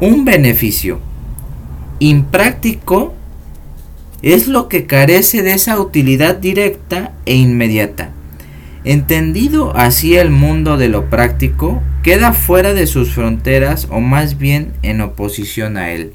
un 0.00 0.24
beneficio. 0.24 1.00
Impráctico 1.98 3.14
es 4.22 4.48
lo 4.48 4.68
que 4.68 4.86
carece 4.86 5.42
de 5.42 5.52
esa 5.52 5.78
utilidad 5.80 6.36
directa 6.36 7.12
e 7.24 7.34
inmediata. 7.34 8.10
Entendido 8.84 9.74
así 9.76 10.16
el 10.16 10.30
mundo 10.30 10.76
de 10.76 10.88
lo 10.88 11.08
práctico, 11.08 11.82
queda 12.02 12.34
fuera 12.34 12.74
de 12.74 12.86
sus 12.86 13.14
fronteras 13.14 13.88
o 13.90 14.00
más 14.00 14.36
bien 14.36 14.74
en 14.82 15.00
oposición 15.00 15.78
a 15.78 15.92
él. 15.92 16.12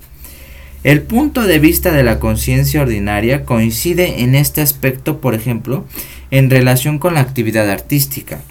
El 0.83 1.01
punto 1.01 1.43
de 1.43 1.59
vista 1.59 1.91
de 1.91 2.03
la 2.03 2.19
conciencia 2.19 2.81
ordinaria 2.81 3.43
coincide 3.43 4.21
en 4.21 4.35
este 4.35 4.61
aspecto, 4.61 5.19
por 5.19 5.33
ejemplo, 5.33 5.85
en 6.31 6.49
relación 6.49 6.99
con 6.99 7.15
la 7.15 7.21
actividad 7.21 7.69
artística, 7.69 8.41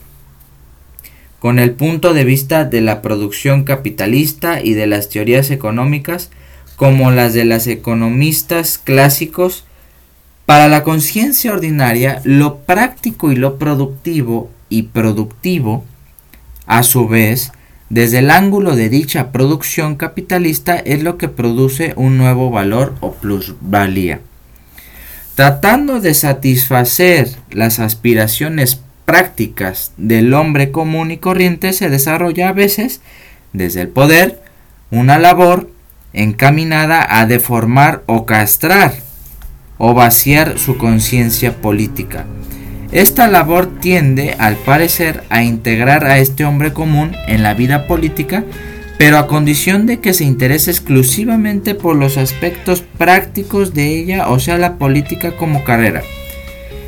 con 1.38 1.58
el 1.58 1.72
punto 1.72 2.14
de 2.14 2.24
vista 2.24 2.64
de 2.64 2.80
la 2.80 3.02
producción 3.02 3.64
capitalista 3.64 4.60
y 4.60 4.74
de 4.74 4.86
las 4.86 5.08
teorías 5.08 5.50
económicas 5.50 6.30
como 6.76 7.10
las 7.10 7.34
de 7.34 7.44
los 7.44 7.66
economistas 7.66 8.78
clásicos, 8.78 9.64
para 10.46 10.68
la 10.68 10.82
conciencia 10.82 11.52
ordinaria 11.52 12.22
lo 12.24 12.58
práctico 12.58 13.30
y 13.30 13.36
lo 13.36 13.58
productivo 13.58 14.50
y 14.68 14.84
productivo, 14.84 15.84
a 16.66 16.82
su 16.82 17.08
vez, 17.08 17.52
desde 17.90 18.18
el 18.18 18.30
ángulo 18.30 18.76
de 18.76 18.88
dicha 18.88 19.32
producción 19.32 19.96
capitalista 19.96 20.76
es 20.76 21.02
lo 21.02 21.18
que 21.18 21.28
produce 21.28 21.94
un 21.96 22.18
nuevo 22.18 22.50
valor 22.50 22.94
o 23.00 23.12
plusvalía. 23.12 24.20
Tratando 25.38 26.00
de 26.00 26.14
satisfacer 26.14 27.28
las 27.52 27.78
aspiraciones 27.78 28.80
prácticas 29.04 29.92
del 29.96 30.34
hombre 30.34 30.72
común 30.72 31.12
y 31.12 31.18
corriente 31.18 31.72
se 31.72 31.88
desarrolla 31.88 32.48
a 32.48 32.52
veces 32.52 33.02
desde 33.52 33.82
el 33.82 33.88
poder 33.88 34.42
una 34.90 35.16
labor 35.16 35.70
encaminada 36.12 37.20
a 37.20 37.24
deformar 37.26 38.02
o 38.06 38.26
castrar 38.26 38.94
o 39.76 39.94
vaciar 39.94 40.58
su 40.58 40.76
conciencia 40.76 41.54
política. 41.62 42.26
Esta 42.90 43.28
labor 43.28 43.78
tiende, 43.78 44.34
al 44.40 44.56
parecer, 44.56 45.22
a 45.30 45.44
integrar 45.44 46.04
a 46.04 46.18
este 46.18 46.44
hombre 46.44 46.72
común 46.72 47.14
en 47.28 47.44
la 47.44 47.54
vida 47.54 47.86
política, 47.86 48.42
pero 48.98 49.16
a 49.16 49.28
condición 49.28 49.86
de 49.86 50.00
que 50.00 50.12
se 50.12 50.24
interese 50.24 50.72
exclusivamente 50.72 51.74
por 51.76 51.94
los 51.96 52.18
aspectos 52.18 52.82
prácticos 52.98 53.72
de 53.72 53.96
ella, 53.96 54.28
o 54.28 54.40
sea, 54.40 54.58
la 54.58 54.76
política 54.76 55.36
como 55.36 55.62
carrera. 55.62 56.02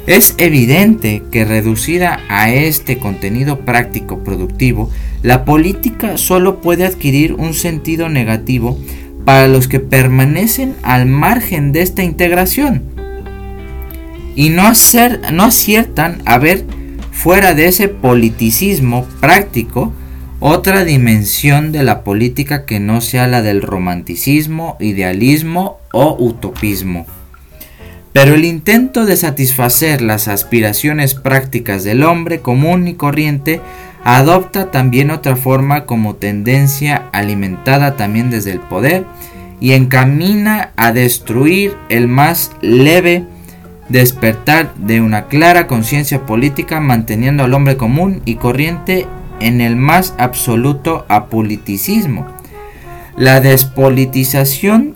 Es 0.07 0.35
evidente 0.39 1.23
que 1.31 1.45
reducida 1.45 2.21
a 2.29 2.51
este 2.53 2.99
contenido 2.99 3.61
práctico 3.61 4.25
productivo, 4.25 4.91
la 5.23 5.45
política 5.45 6.17
solo 6.17 6.61
puede 6.61 6.85
adquirir 6.85 7.35
un 7.35 7.55
sentido 7.55 8.09
negativo 8.09 8.77
para 9.25 9.47
los 9.47 9.69
que 9.69 9.79
permanecen 9.79 10.75
al 10.83 11.07
margen 11.07 11.71
de 11.71 11.83
esta 11.83 12.03
integración 12.03 12.83
y 14.35 14.49
no, 14.49 14.67
hacer, 14.67 15.21
no 15.33 15.45
aciertan 15.45 16.23
a 16.25 16.39
ver 16.39 16.65
fuera 17.13 17.55
de 17.55 17.67
ese 17.67 17.89
politicismo 17.89 19.07
práctico 19.21 19.93
otra 20.41 20.85
dimensión 20.85 21.71
de 21.71 21.83
la 21.83 22.03
política 22.03 22.65
que 22.65 22.81
no 22.81 23.03
sea 23.03 23.27
la 23.27 23.43
del 23.43 23.61
romanticismo, 23.61 24.77
idealismo 24.81 25.79
o 25.93 26.17
utopismo. 26.19 27.07
Pero 28.13 28.35
el 28.35 28.45
intento 28.45 29.05
de 29.05 29.17
satisfacer 29.17 30.01
las 30.01 30.29
aspiraciones 30.29 31.15
prácticas 31.15 31.85
del 31.85 32.03
hombre 32.03 32.41
común 32.41 32.89
y 32.89 32.95
corriente 32.95 33.61
adopta 34.03 34.71
también 34.71 35.11
otra 35.11 35.37
forma 35.37 35.85
como 35.85 36.17
tendencia 36.17 37.09
alimentada 37.13 37.97
también 37.97 38.31
desde 38.31 38.53
el 38.53 38.61
poder 38.61 39.05
y 39.61 39.73
encamina 39.73 40.73
a 40.77 40.93
destruir 40.93 41.77
el 41.91 42.09
más 42.09 42.51
leve 42.63 43.27
despertar 43.91 44.75
de 44.77 45.03
una 45.03 45.27
clara 45.27 45.67
conciencia 45.67 46.25
política 46.25 46.81
manteniendo 46.81 47.45
al 47.45 47.53
hombre 47.53 47.77
común 47.77 48.23
y 48.25 48.37
corriente 48.37 49.07
en 49.41 49.61
el 49.61 49.77
más 49.77 50.15
absoluto 50.19 51.05
apoliticismo. 51.09 52.27
La 53.17 53.41
despolitización 53.41 54.95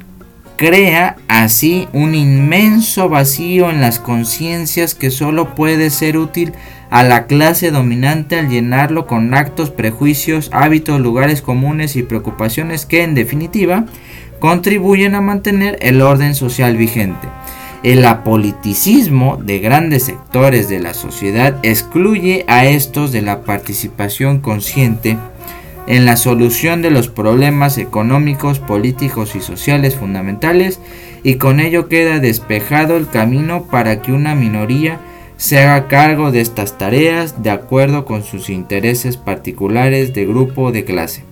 crea 0.56 1.16
así 1.28 1.88
un 1.92 2.14
inmenso 2.14 3.08
vacío 3.08 3.70
en 3.70 3.80
las 3.80 3.98
conciencias 3.98 4.94
que 4.94 5.10
solo 5.10 5.54
puede 5.54 5.90
ser 5.90 6.16
útil 6.16 6.52
a 6.90 7.02
la 7.02 7.26
clase 7.26 7.70
dominante 7.70 8.38
al 8.38 8.48
llenarlo 8.48 9.06
con 9.06 9.34
actos, 9.34 9.70
prejuicios, 9.70 10.50
hábitos, 10.52 11.00
lugares 11.00 11.42
comunes 11.42 11.96
y 11.96 12.04
preocupaciones 12.04 12.86
que 12.86 13.02
en 13.02 13.14
definitiva 13.14 13.86
contribuyen 14.38 15.14
a 15.14 15.20
mantener 15.20 15.76
el 15.80 16.00
orden 16.02 16.34
social 16.34 16.76
vigente. 16.76 17.26
El 17.84 18.06
apoliticismo 18.06 19.36
de 19.36 19.58
grandes 19.58 20.04
sectores 20.04 20.70
de 20.70 20.80
la 20.80 20.94
sociedad 20.94 21.58
excluye 21.62 22.46
a 22.48 22.64
estos 22.64 23.12
de 23.12 23.20
la 23.20 23.42
participación 23.42 24.40
consciente 24.40 25.18
en 25.86 26.06
la 26.06 26.16
solución 26.16 26.80
de 26.80 26.90
los 26.90 27.08
problemas 27.08 27.76
económicos, 27.76 28.58
políticos 28.58 29.36
y 29.36 29.42
sociales 29.42 29.96
fundamentales 29.96 30.80
y 31.22 31.34
con 31.34 31.60
ello 31.60 31.90
queda 31.90 32.20
despejado 32.20 32.96
el 32.96 33.06
camino 33.06 33.66
para 33.70 34.00
que 34.00 34.12
una 34.12 34.34
minoría 34.34 34.98
se 35.36 35.58
haga 35.58 35.86
cargo 35.86 36.32
de 36.32 36.40
estas 36.40 36.78
tareas 36.78 37.42
de 37.42 37.50
acuerdo 37.50 38.06
con 38.06 38.24
sus 38.24 38.48
intereses 38.48 39.18
particulares 39.18 40.14
de 40.14 40.24
grupo 40.24 40.62
o 40.62 40.72
de 40.72 40.86
clase. 40.86 41.22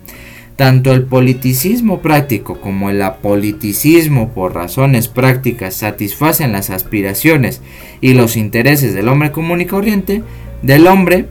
Tanto 0.55 0.93
el 0.93 1.03
politicismo 1.03 2.01
práctico 2.01 2.61
como 2.61 2.91
el 2.91 3.01
apoliticismo 3.01 4.29
por 4.29 4.53
razones 4.53 5.07
prácticas 5.07 5.73
satisfacen 5.73 6.51
las 6.51 6.69
aspiraciones 6.69 7.61
y 8.01 8.13
los 8.13 8.37
intereses 8.37 8.93
del 8.93 9.07
hombre 9.07 9.31
común 9.31 9.61
y 9.61 9.65
corriente, 9.65 10.21
del 10.61 10.85
hombre 10.87 11.27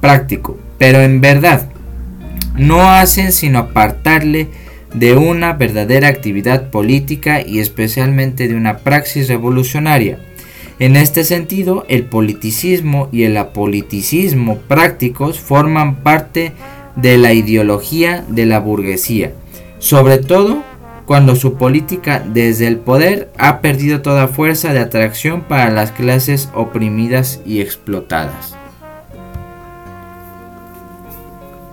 práctico, 0.00 0.58
pero 0.78 1.00
en 1.00 1.20
verdad 1.20 1.68
no 2.56 2.90
hacen 2.90 3.32
sino 3.32 3.60
apartarle 3.60 4.48
de 4.92 5.16
una 5.16 5.52
verdadera 5.54 6.08
actividad 6.08 6.70
política 6.70 7.42
y 7.42 7.58
especialmente 7.58 8.48
de 8.48 8.54
una 8.54 8.78
praxis 8.78 9.28
revolucionaria. 9.28 10.18
En 10.78 10.96
este 10.96 11.24
sentido, 11.24 11.84
el 11.88 12.04
politicismo 12.04 13.08
y 13.12 13.24
el 13.24 13.36
apoliticismo 13.36 14.58
prácticos 14.58 15.38
forman 15.38 15.96
parte 15.96 16.52
de 16.96 17.18
la 17.18 17.32
ideología 17.32 18.24
de 18.28 18.46
la 18.46 18.60
burguesía, 18.60 19.32
sobre 19.78 20.18
todo 20.18 20.62
cuando 21.06 21.36
su 21.36 21.54
política 21.54 22.24
desde 22.26 22.66
el 22.66 22.78
poder 22.78 23.30
ha 23.38 23.60
perdido 23.60 24.00
toda 24.00 24.28
fuerza 24.28 24.72
de 24.72 24.80
atracción 24.80 25.42
para 25.42 25.70
las 25.70 25.92
clases 25.92 26.48
oprimidas 26.54 27.40
y 27.44 27.60
explotadas. 27.60 28.56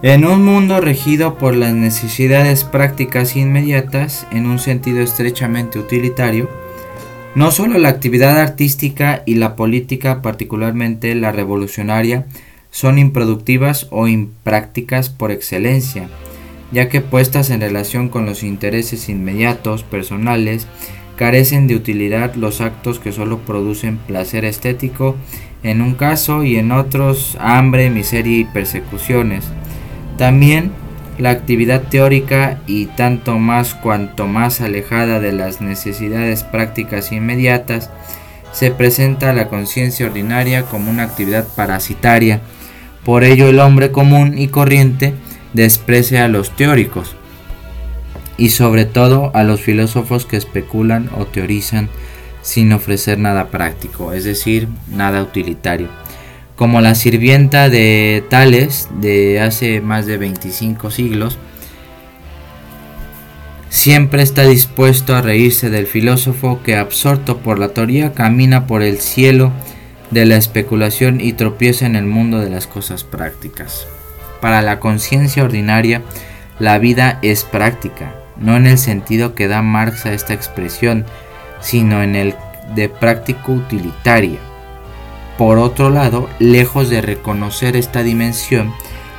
En 0.03 0.25
un 0.25 0.43
mundo 0.43 0.81
regido 0.81 1.37
por 1.37 1.55
las 1.55 1.73
necesidades 1.73 2.63
prácticas 2.63 3.35
inmediatas, 3.35 4.25
en 4.31 4.47
un 4.47 4.57
sentido 4.57 5.01
estrechamente 5.01 5.77
utilitario, 5.77 6.49
no 7.35 7.51
solo 7.51 7.77
la 7.77 7.89
actividad 7.89 8.39
artística 8.39 9.21
y 9.27 9.35
la 9.35 9.55
política, 9.55 10.23
particularmente 10.23 11.13
la 11.13 11.31
revolucionaria, 11.31 12.25
son 12.71 12.97
improductivas 12.97 13.87
o 13.91 14.07
imprácticas 14.07 15.09
por 15.09 15.31
excelencia, 15.31 16.07
ya 16.71 16.89
que 16.89 17.01
puestas 17.01 17.49
en 17.49 17.61
relación 17.61 18.09
con 18.09 18.25
los 18.25 18.43
intereses 18.43 19.09
inmediatos, 19.09 19.83
personales, 19.83 20.67
carecen 21.17 21.67
de 21.67 21.75
utilidad 21.75 22.33
los 22.35 22.61
actos 22.61 22.99
que 22.99 23.11
solo 23.11 23.39
producen 23.39 23.97
placer 23.97 24.45
estético 24.45 25.15
en 25.63 25.81
un 25.81 25.93
caso 25.93 26.43
y 26.43 26.57
en 26.57 26.71
otros 26.71 27.37
hambre, 27.39 27.89
miseria 27.91 28.39
y 28.39 28.45
persecuciones. 28.45 29.45
También 30.17 30.71
la 31.19 31.29
actividad 31.29 31.83
teórica 31.83 32.61
y 32.65 32.85
tanto 32.85 33.37
más 33.37 33.75
cuanto 33.75 34.25
más 34.27 34.61
alejada 34.61 35.19
de 35.19 35.33
las 35.33 35.61
necesidades 35.61 36.43
prácticas 36.43 37.11
inmediatas, 37.11 37.91
se 38.51 38.71
presenta 38.71 39.29
a 39.29 39.33
la 39.33 39.47
conciencia 39.47 40.07
ordinaria 40.07 40.63
como 40.63 40.89
una 40.89 41.03
actividad 41.03 41.47
parasitaria 41.55 42.41
por 43.05 43.23
ello 43.23 43.47
el 43.47 43.59
hombre 43.59 43.91
común 43.91 44.37
y 44.37 44.47
corriente 44.47 45.13
desprecia 45.53 46.25
a 46.25 46.27
los 46.27 46.55
teóricos 46.55 47.15
y 48.37 48.49
sobre 48.49 48.85
todo 48.85 49.31
a 49.35 49.43
los 49.43 49.61
filósofos 49.61 50.25
que 50.25 50.37
especulan 50.37 51.09
o 51.17 51.25
teorizan 51.25 51.89
sin 52.41 52.73
ofrecer 52.73 53.19
nada 53.19 53.49
práctico, 53.49 54.13
es 54.13 54.23
decir, 54.23 54.67
nada 54.89 55.21
utilitario. 55.21 55.89
Como 56.55 56.81
la 56.81 56.95
sirvienta 56.95 57.69
de 57.69 58.23
Tales 58.29 58.89
de 58.99 59.39
hace 59.39 59.81
más 59.81 60.05
de 60.05 60.17
25 60.17 60.91
siglos, 60.91 61.37
siempre 63.69 64.21
está 64.21 64.43
dispuesto 64.43 65.15
a 65.15 65.21
reírse 65.21 65.69
del 65.69 65.87
filósofo 65.87 66.61
que 66.63 66.75
absorto 66.75 67.37
por 67.37 67.57
la 67.57 67.69
teoría 67.69 68.13
camina 68.13 68.67
por 68.67 68.81
el 68.81 68.99
cielo 68.99 69.51
de 70.11 70.25
la 70.25 70.35
especulación 70.35 71.21
y 71.21 71.33
tropieza 71.33 71.85
en 71.85 71.95
el 71.95 72.05
mundo 72.05 72.39
de 72.39 72.49
las 72.49 72.67
cosas 72.67 73.03
prácticas. 73.03 73.87
Para 74.41 74.61
la 74.61 74.79
conciencia 74.79 75.43
ordinaria, 75.43 76.01
la 76.59 76.77
vida 76.77 77.17
es 77.21 77.43
práctica, 77.43 78.13
no 78.37 78.57
en 78.57 78.67
el 78.67 78.77
sentido 78.77 79.33
que 79.33 79.47
da 79.47 79.61
Marx 79.61 80.05
a 80.05 80.13
esta 80.13 80.33
expresión, 80.33 81.05
sino 81.61 82.03
en 82.03 82.15
el 82.15 82.35
de 82.75 82.89
práctico 82.89 83.53
utilitaria. 83.53 84.39
Por 85.37 85.57
otro 85.57 85.89
lado, 85.89 86.29
lejos 86.39 86.89
de 86.89 87.01
reconocer 87.01 87.75
esta 87.75 88.03
dimensión 88.03 88.73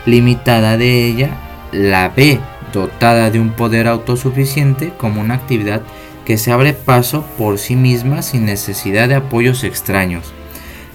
limitada 0.06 0.76
de 0.76 1.06
ella, 1.06 1.30
la 1.72 2.10
ve 2.10 2.38
dotada 2.72 3.30
de 3.30 3.40
un 3.40 3.50
poder 3.50 3.88
autosuficiente 3.88 4.92
como 4.98 5.20
una 5.20 5.34
actividad 5.34 5.82
que 6.24 6.38
se 6.38 6.52
abre 6.52 6.74
paso 6.74 7.24
por 7.38 7.58
sí 7.58 7.76
misma 7.76 8.22
sin 8.22 8.44
necesidad 8.44 9.08
de 9.08 9.16
apoyos 9.16 9.64
extraños 9.64 10.32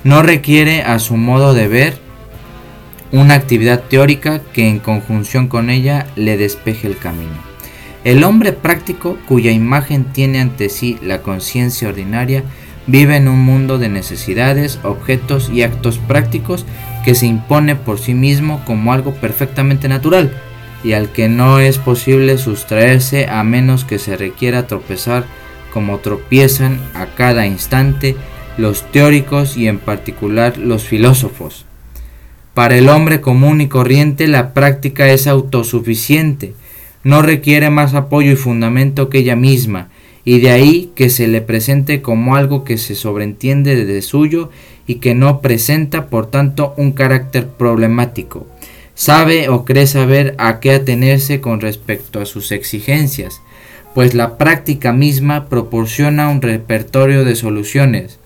no 0.08 0.22
requiere 0.22 0.84
a 0.84 1.00
su 1.00 1.18
modo 1.18 1.54
de 1.54 1.68
ver 1.68 1.98
una 3.12 3.34
actividad 3.34 3.84
teórica 3.90 4.40
que 4.54 4.70
en 4.70 4.80
conjunción 4.80 5.50
con 5.50 5.70
ella 5.70 6.08
le 6.16 6.38
despeje 6.38 6.88
el 6.88 6.98
camino. 6.98 7.36
El 8.06 8.24
hombre 8.24 8.54
práctico 8.54 9.18
cuya 9.28 9.52
imagen 9.52 10.06
tiene 10.06 10.40
ante 10.40 10.70
sí 10.70 10.98
la 11.02 11.22
conciencia 11.22 11.90
ordinaria 11.90 12.46
vive 12.86 13.18
en 13.18 13.28
un 13.28 13.40
mundo 13.40 13.80
de 13.80 13.90
necesidades, 13.90 14.80
objetos 14.84 15.50
y 15.50 15.64
actos 15.64 15.98
prácticos 15.98 16.66
que 17.04 17.14
se 17.14 17.26
impone 17.26 17.76
por 17.76 18.00
sí 18.00 18.14
mismo 18.14 18.64
como 18.64 18.94
algo 18.94 19.14
perfectamente 19.14 19.90
natural 19.90 20.32
y 20.86 20.94
al 20.94 21.10
que 21.10 21.28
no 21.28 21.60
es 21.60 21.80
posible 21.80 22.38
sustraerse 22.38 23.28
a 23.28 23.44
menos 23.44 23.84
que 23.84 24.00
se 24.00 24.16
requiera 24.16 24.68
tropezar 24.68 25.26
como 25.74 25.98
tropiezan 25.98 26.80
a 26.94 27.08
cada 27.08 27.46
instante 27.46 28.16
los 28.58 28.84
teóricos 28.92 29.58
y 29.58 29.68
en 29.68 29.80
particular 29.80 30.58
los 30.58 30.84
filósofos. 30.84 31.66
Para 32.54 32.78
el 32.78 32.90
hombre 32.90 33.22
común 33.22 33.62
y 33.62 33.68
corriente 33.68 34.28
la 34.28 34.54
práctica 34.54 35.08
es 35.10 35.28
autosuficiente, 35.28 36.54
no 37.04 37.22
requiere 37.22 37.70
más 37.70 37.94
apoyo 37.94 38.32
y 38.32 38.36
fundamento 38.36 39.10
que 39.10 39.20
ella 39.20 39.36
misma, 39.36 39.90
y 40.26 40.40
de 40.40 40.50
ahí 40.50 40.92
que 40.96 41.10
se 41.10 41.28
le 41.28 41.40
presente 41.42 42.02
como 42.02 42.36
algo 42.36 42.64
que 42.64 42.78
se 42.78 42.96
sobreentiende 42.96 43.86
de 43.86 44.02
suyo 44.02 44.50
y 44.86 44.96
que 44.96 45.16
no 45.16 45.40
presenta 45.40 46.08
por 46.08 46.30
tanto 46.30 46.74
un 46.76 46.92
carácter 46.92 47.48
problemático. 47.48 48.48
Sabe 48.94 49.48
o 49.48 49.64
cree 49.64 49.86
saber 49.86 50.34
a 50.40 50.60
qué 50.60 50.72
atenerse 50.72 51.40
con 51.40 51.62
respecto 51.62 52.20
a 52.20 52.26
sus 52.26 52.52
exigencias, 52.52 53.42
pues 53.94 54.16
la 54.16 54.38
práctica 54.38 54.92
misma 54.92 55.46
proporciona 55.46 56.30
un 56.30 56.42
repertorio 56.42 57.24
de 57.24 57.36
soluciones, 57.36 58.20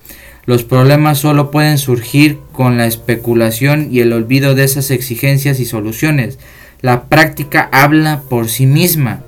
los 0.45 0.63
problemas 0.63 1.19
solo 1.19 1.51
pueden 1.51 1.77
surgir 1.77 2.39
con 2.51 2.77
la 2.77 2.88
especulación 2.88 3.89
y 3.91 3.99
el 3.99 4.12
olvido 4.13 4.56
de 4.56 4.63
esas 4.63 4.89
exigencias 4.89 5.60
y 5.60 5.65
soluciones. 5.65 6.39
La 6.82 7.04
práctica 7.04 7.69
habla 7.71 8.23
por 8.27 8.49
sí 8.49 8.65
misma. 8.65 9.21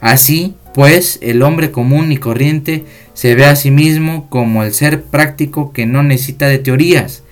Así, 0.00 0.54
pues, 0.74 1.18
el 1.22 1.42
hombre 1.42 1.70
común 1.70 2.12
y 2.12 2.18
corriente 2.18 2.84
se 3.14 3.34
ve 3.34 3.46
a 3.46 3.56
sí 3.56 3.70
mismo 3.70 4.28
como 4.28 4.62
el 4.62 4.72
ser 4.72 5.02
práctico 5.02 5.72
que 5.72 5.86
no 5.86 6.02
necesita 6.02 6.46
de 6.46 6.58
teorías. 6.58 7.22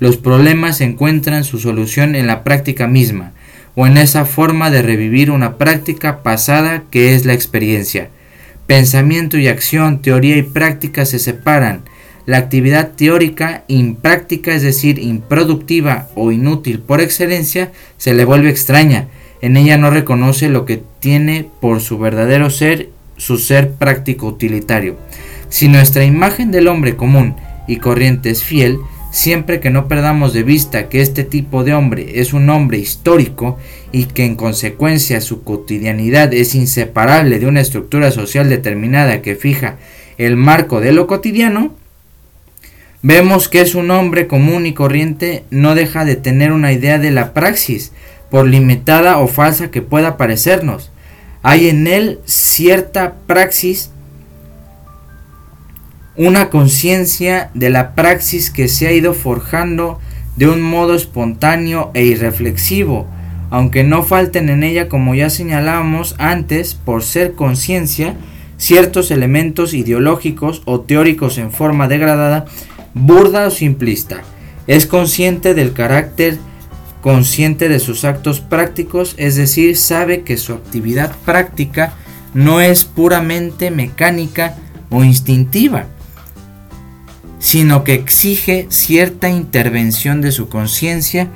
Los 0.00 0.16
problemas 0.16 0.80
encuentran 0.80 1.44
su 1.44 1.60
solución 1.60 2.16
en 2.16 2.26
la 2.26 2.42
práctica 2.42 2.88
misma, 2.88 3.32
o 3.76 3.86
en 3.86 3.96
esa 3.96 4.24
forma 4.24 4.70
de 4.70 4.82
revivir 4.82 5.30
una 5.30 5.56
práctica 5.56 6.22
pasada 6.22 6.82
que 6.90 7.14
es 7.14 7.24
la 7.24 7.32
experiencia. 7.32 8.10
Pensamiento 8.66 9.38
y 9.38 9.48
acción, 9.48 10.02
teoría 10.02 10.36
y 10.36 10.42
práctica 10.42 11.04
se 11.04 11.18
separan, 11.18 11.82
la 12.26 12.38
actividad 12.38 12.92
teórica 12.92 13.64
impráctica, 13.68 14.54
es 14.54 14.62
decir, 14.62 14.98
improductiva 14.98 16.08
o 16.14 16.32
inútil 16.32 16.80
por 16.80 17.00
excelencia, 17.00 17.72
se 17.96 18.14
le 18.14 18.24
vuelve 18.24 18.50
extraña. 18.50 19.08
En 19.40 19.56
ella 19.56 19.76
no 19.76 19.90
reconoce 19.90 20.48
lo 20.48 20.64
que 20.64 20.82
tiene 21.00 21.48
por 21.60 21.80
su 21.80 21.98
verdadero 21.98 22.48
ser, 22.50 22.90
su 23.16 23.38
ser 23.38 23.72
práctico 23.72 24.26
utilitario. 24.26 24.96
Si 25.48 25.68
nuestra 25.68 26.04
imagen 26.04 26.50
del 26.50 26.68
hombre 26.68 26.96
común 26.96 27.34
y 27.66 27.76
corriente 27.76 28.30
es 28.30 28.42
fiel, 28.44 28.78
siempre 29.10 29.60
que 29.60 29.70
no 29.70 29.88
perdamos 29.88 30.32
de 30.32 30.42
vista 30.42 30.88
que 30.88 31.00
este 31.02 31.24
tipo 31.24 31.64
de 31.64 31.74
hombre 31.74 32.20
es 32.20 32.32
un 32.32 32.48
hombre 32.48 32.78
histórico 32.78 33.58
y 33.92 34.06
que 34.06 34.24
en 34.24 34.36
consecuencia 34.36 35.20
su 35.20 35.42
cotidianidad 35.42 36.32
es 36.32 36.54
inseparable 36.54 37.38
de 37.38 37.46
una 37.46 37.60
estructura 37.60 38.10
social 38.10 38.48
determinada 38.48 39.22
que 39.22 39.36
fija 39.36 39.76
el 40.18 40.36
marco 40.36 40.80
de 40.80 40.92
lo 40.92 41.06
cotidiano, 41.06 41.74
Vemos 43.04 43.48
que 43.48 43.60
es 43.60 43.74
un 43.74 43.90
hombre 43.90 44.28
común 44.28 44.64
y 44.64 44.74
corriente, 44.74 45.44
no 45.50 45.74
deja 45.74 46.04
de 46.04 46.14
tener 46.14 46.52
una 46.52 46.72
idea 46.72 47.00
de 47.00 47.10
la 47.10 47.32
praxis, 47.32 47.90
por 48.30 48.46
limitada 48.46 49.18
o 49.18 49.26
falsa 49.26 49.72
que 49.72 49.82
pueda 49.82 50.16
parecernos. 50.16 50.92
Hay 51.42 51.68
en 51.68 51.88
él 51.88 52.20
cierta 52.26 53.14
praxis, 53.26 53.90
una 56.14 56.48
conciencia 56.48 57.50
de 57.54 57.70
la 57.70 57.96
praxis 57.96 58.50
que 58.52 58.68
se 58.68 58.86
ha 58.86 58.92
ido 58.92 59.14
forjando 59.14 59.98
de 60.36 60.46
un 60.46 60.62
modo 60.62 60.94
espontáneo 60.94 61.90
e 61.94 62.04
irreflexivo, 62.04 63.08
aunque 63.50 63.82
no 63.82 64.04
falten 64.04 64.48
en 64.48 64.62
ella, 64.62 64.88
como 64.88 65.16
ya 65.16 65.28
señalábamos 65.28 66.14
antes, 66.18 66.74
por 66.74 67.02
ser 67.02 67.32
conciencia, 67.32 68.14
ciertos 68.58 69.10
elementos 69.10 69.74
ideológicos 69.74 70.62
o 70.66 70.82
teóricos 70.82 71.36
en 71.38 71.50
forma 71.50 71.88
degradada 71.88 72.44
burda 72.94 73.46
o 73.46 73.50
simplista. 73.50 74.22
Es 74.66 74.86
consciente 74.86 75.54
del 75.54 75.72
carácter 75.72 76.38
consciente 77.02 77.68
de 77.68 77.80
sus 77.80 78.04
actos 78.04 78.40
prácticos, 78.40 79.14
es 79.18 79.36
decir, 79.36 79.76
sabe 79.76 80.22
que 80.22 80.36
su 80.38 80.54
actividad 80.54 81.14
práctica 81.24 81.92
no 82.32 82.60
es 82.60 82.84
puramente 82.84 83.70
mecánica 83.70 84.54
o 84.88 85.02
instintiva, 85.04 85.86
sino 87.38 87.82
que 87.82 87.94
exige 87.94 88.66
cierta 88.70 89.28
intervención 89.28 90.20
de 90.20 90.30
su 90.30 90.48
conciencia, 90.48 91.28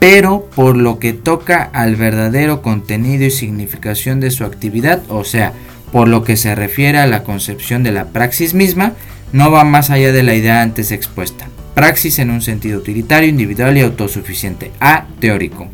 pero 0.00 0.50
por 0.54 0.76
lo 0.76 0.98
que 0.98 1.12
toca 1.12 1.62
al 1.62 1.94
verdadero 1.94 2.60
contenido 2.60 3.24
y 3.24 3.30
significación 3.30 4.18
de 4.18 4.32
su 4.32 4.44
actividad, 4.44 5.02
o 5.08 5.24
sea, 5.24 5.52
por 5.92 6.08
lo 6.08 6.24
que 6.24 6.36
se 6.36 6.54
refiere 6.56 6.98
a 6.98 7.06
la 7.06 7.22
concepción 7.22 7.84
de 7.84 7.92
la 7.92 8.06
praxis 8.06 8.54
misma, 8.54 8.94
no 9.34 9.50
va 9.50 9.64
más 9.64 9.90
allá 9.90 10.12
de 10.12 10.22
la 10.22 10.36
idea 10.36 10.62
antes 10.62 10.92
expuesta. 10.92 11.48
Praxis 11.74 12.20
en 12.20 12.30
un 12.30 12.40
sentido 12.40 12.78
utilitario, 12.78 13.28
individual 13.28 13.76
y 13.76 13.80
autosuficiente. 13.80 14.70
A. 14.78 15.06
Teórico. 15.18 15.66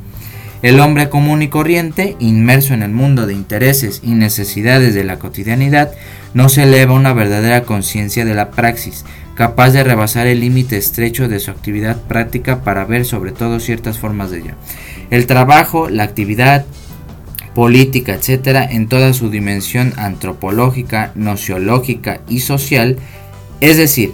El 0.63 0.81
hombre 0.81 1.11
común 1.11 1.43
y 1.43 1.49
corriente, 1.49 2.17
inmerso 2.21 2.73
en 2.73 2.83
el 2.83 2.91
mundo 2.91 3.27
de 3.27 3.35
intereses 3.35 4.01
y 4.03 4.13
necesidades 4.13 4.95
de 4.95 5.05
la 5.05 5.19
cotidianidad, 5.19 5.93
no 6.33 6.49
se 6.49 6.63
eleva 6.63 6.95
a 6.95 6.97
una 6.97 7.13
verdadera 7.13 7.65
conciencia 7.65 8.25
de 8.25 8.35
la 8.35 8.51
praxis, 8.51 9.05
capaz 9.35 9.73
de 9.73 9.85
rebasar 9.85 10.27
el 10.27 10.41
límite 10.41 10.79
estrecho 10.79 11.29
de 11.29 11.39
su 11.39 11.51
actividad 11.51 12.01
práctica 12.01 12.63
para 12.65 12.87
ver 12.87 13.05
sobre 13.05 13.33
todo 13.33 13.61
ciertas 13.61 13.99
formas 13.99 14.31
de 14.31 14.39
ella. 14.39 14.55
El 15.11 15.27
trabajo, 15.27 15.91
la 15.91 16.05
actividad 16.05 16.65
política, 17.55 18.15
etc., 18.15 18.69
en 18.71 18.89
toda 18.89 19.13
su 19.13 19.29
dimensión 19.29 19.93
antropológica, 19.99 21.13
nociológica 21.15 22.21
y 22.27 22.41
social, 22.41 22.97
es 23.61 23.77
decir, 23.77 24.13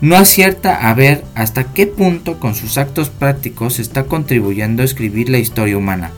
no 0.00 0.16
acierta 0.16 0.88
a 0.88 0.94
ver 0.94 1.24
hasta 1.34 1.72
qué 1.72 1.86
punto 1.86 2.38
con 2.38 2.54
sus 2.54 2.78
actos 2.78 3.10
prácticos 3.10 3.78
está 3.78 4.04
contribuyendo 4.04 4.82
a 4.82 4.84
escribir 4.84 5.28
la 5.28 5.38
historia 5.38 5.76
humana, 5.76 6.10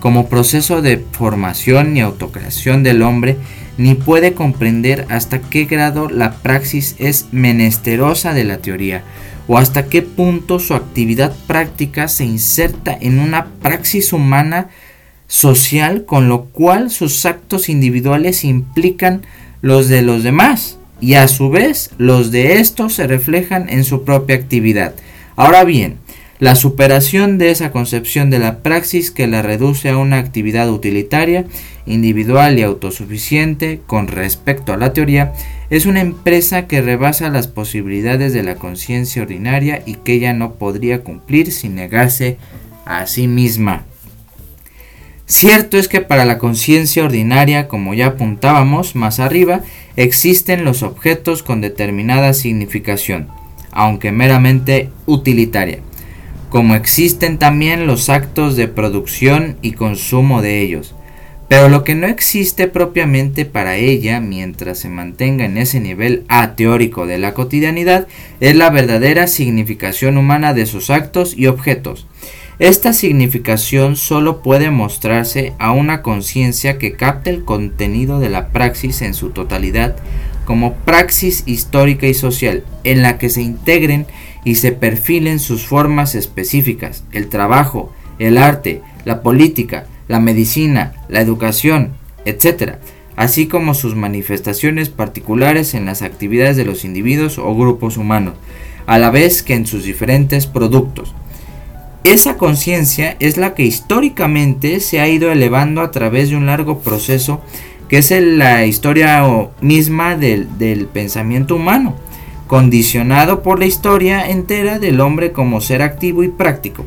como 0.00 0.28
proceso 0.28 0.80
de 0.80 1.04
formación 1.12 1.96
y 1.96 2.00
autocreación 2.00 2.82
del 2.82 3.02
hombre, 3.02 3.36
ni 3.76 3.94
puede 3.94 4.32
comprender 4.32 5.06
hasta 5.10 5.40
qué 5.40 5.64
grado 5.64 6.08
la 6.08 6.32
praxis 6.32 6.96
es 6.98 7.26
menesterosa 7.32 8.32
de 8.32 8.44
la 8.44 8.58
teoría, 8.58 9.02
o 9.46 9.58
hasta 9.58 9.86
qué 9.86 10.02
punto 10.02 10.58
su 10.58 10.74
actividad 10.74 11.34
práctica 11.46 12.08
se 12.08 12.24
inserta 12.24 12.96
en 12.98 13.18
una 13.18 13.46
praxis 13.62 14.12
humana 14.12 14.68
social, 15.26 16.04
con 16.06 16.28
lo 16.28 16.44
cual 16.44 16.90
sus 16.90 17.26
actos 17.26 17.68
individuales 17.68 18.44
implican 18.44 19.22
los 19.60 19.88
de 19.88 20.02
los 20.02 20.22
demás 20.22 20.78
y 21.00 21.14
a 21.14 21.28
su 21.28 21.50
vez 21.50 21.90
los 21.98 22.30
de 22.30 22.60
estos 22.60 22.94
se 22.94 23.06
reflejan 23.06 23.68
en 23.68 23.84
su 23.84 24.04
propia 24.04 24.36
actividad. 24.36 24.94
Ahora 25.36 25.64
bien, 25.64 25.98
la 26.40 26.54
superación 26.54 27.36
de 27.36 27.50
esa 27.50 27.72
concepción 27.72 28.30
de 28.30 28.38
la 28.38 28.58
praxis 28.58 29.10
que 29.10 29.26
la 29.26 29.42
reduce 29.42 29.88
a 29.88 29.96
una 29.96 30.18
actividad 30.18 30.70
utilitaria, 30.70 31.46
individual 31.84 32.58
y 32.58 32.62
autosuficiente 32.62 33.80
con 33.86 34.06
respecto 34.06 34.72
a 34.72 34.76
la 34.76 34.92
teoría, 34.92 35.32
es 35.68 35.84
una 35.84 36.00
empresa 36.00 36.68
que 36.68 36.80
rebasa 36.80 37.28
las 37.28 37.48
posibilidades 37.48 38.32
de 38.32 38.44
la 38.44 38.54
conciencia 38.54 39.22
ordinaria 39.22 39.82
y 39.84 39.94
que 39.94 40.14
ella 40.14 40.32
no 40.32 40.54
podría 40.54 41.02
cumplir 41.02 41.50
sin 41.50 41.74
negarse 41.74 42.36
a 42.84 43.06
sí 43.06 43.26
misma. 43.26 43.84
Cierto 45.28 45.76
es 45.76 45.88
que 45.88 46.00
para 46.00 46.24
la 46.24 46.38
conciencia 46.38 47.04
ordinaria, 47.04 47.68
como 47.68 47.92
ya 47.92 48.06
apuntábamos 48.06 48.96
más 48.96 49.20
arriba, 49.20 49.60
existen 49.94 50.64
los 50.64 50.82
objetos 50.82 51.42
con 51.42 51.60
determinada 51.60 52.32
significación, 52.32 53.28
aunque 53.70 54.10
meramente 54.10 54.88
utilitaria, 55.04 55.80
como 56.48 56.74
existen 56.74 57.36
también 57.36 57.86
los 57.86 58.08
actos 58.08 58.56
de 58.56 58.68
producción 58.68 59.58
y 59.60 59.72
consumo 59.72 60.40
de 60.40 60.62
ellos. 60.62 60.94
Pero 61.46 61.68
lo 61.68 61.84
que 61.84 61.94
no 61.94 62.06
existe 62.06 62.66
propiamente 62.66 63.44
para 63.44 63.76
ella, 63.76 64.20
mientras 64.20 64.78
se 64.78 64.88
mantenga 64.88 65.44
en 65.44 65.58
ese 65.58 65.78
nivel 65.78 66.24
ateórico 66.28 67.06
de 67.06 67.18
la 67.18 67.34
cotidianidad, 67.34 68.06
es 68.40 68.56
la 68.56 68.70
verdadera 68.70 69.26
significación 69.26 70.16
humana 70.16 70.54
de 70.54 70.64
sus 70.64 70.88
actos 70.88 71.34
y 71.36 71.48
objetos. 71.48 72.06
Esta 72.58 72.92
significación 72.92 73.94
solo 73.94 74.42
puede 74.42 74.72
mostrarse 74.72 75.52
a 75.60 75.70
una 75.70 76.02
conciencia 76.02 76.76
que 76.76 76.94
capte 76.94 77.30
el 77.30 77.44
contenido 77.44 78.18
de 78.18 78.30
la 78.30 78.48
praxis 78.48 79.00
en 79.02 79.14
su 79.14 79.30
totalidad 79.30 79.94
como 80.44 80.74
praxis 80.74 81.44
histórica 81.46 82.08
y 82.08 82.14
social, 82.14 82.64
en 82.82 83.02
la 83.02 83.18
que 83.18 83.28
se 83.28 83.42
integren 83.42 84.06
y 84.44 84.56
se 84.56 84.72
perfilen 84.72 85.38
sus 85.38 85.66
formas 85.66 86.16
específicas, 86.16 87.04
el 87.12 87.28
trabajo, 87.28 87.92
el 88.18 88.38
arte, 88.38 88.80
la 89.04 89.22
política, 89.22 89.86
la 90.08 90.18
medicina, 90.18 90.94
la 91.08 91.20
educación, 91.20 91.92
etc., 92.24 92.76
así 93.14 93.46
como 93.46 93.74
sus 93.74 93.94
manifestaciones 93.94 94.88
particulares 94.88 95.74
en 95.74 95.84
las 95.84 96.02
actividades 96.02 96.56
de 96.56 96.64
los 96.64 96.84
individuos 96.84 97.38
o 97.38 97.54
grupos 97.54 97.96
humanos, 97.96 98.34
a 98.86 98.98
la 98.98 99.10
vez 99.10 99.42
que 99.42 99.54
en 99.54 99.66
sus 99.66 99.84
diferentes 99.84 100.46
productos. 100.46 101.14
Esa 102.04 102.36
conciencia 102.36 103.16
es 103.18 103.36
la 103.36 103.54
que 103.54 103.64
históricamente 103.64 104.80
se 104.80 105.00
ha 105.00 105.08
ido 105.08 105.30
elevando 105.30 105.82
a 105.82 105.90
través 105.90 106.30
de 106.30 106.36
un 106.36 106.46
largo 106.46 106.78
proceso 106.80 107.42
que 107.88 107.98
es 107.98 108.10
la 108.10 108.66
historia 108.66 109.24
misma 109.60 110.16
del, 110.16 110.88
pensamiento 110.92 111.56
humano, 111.56 111.96
condicionado 112.46 113.42
por 113.42 113.58
la 113.58 113.66
historia 113.66 114.28
entera 114.28 114.78
del 114.78 115.00
hombre 115.00 115.32
como 115.32 115.60
ser 115.60 115.82
activo 115.82 116.22
y 116.22 116.28
práctico, 116.28 116.84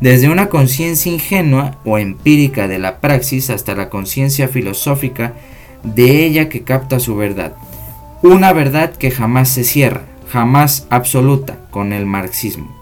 desde 0.00 0.28
una 0.28 0.48
conciencia 0.48 1.12
ingenua 1.12 1.78
o 1.84 1.98
empírica 1.98 2.68
de 2.68 2.78
la 2.78 3.00
praxis 3.00 3.50
hasta 3.50 3.74
la 3.74 3.88
conciencia 3.88 4.46
filosófica 4.46 5.34
de 5.82 6.24
ella 6.24 6.48
que 6.48 6.62
capta 6.62 7.00
su 7.00 7.16
verdad. 7.16 7.54
Una 8.22 8.52
verdad 8.52 8.94
que 8.94 9.10
jamás 9.10 9.48
se 9.48 9.64
cierra, 9.64 10.02
jamás 10.30 10.86
absoluta, 10.90 11.58
con 11.70 11.92
el 11.92 12.06
marxismo. 12.06 12.75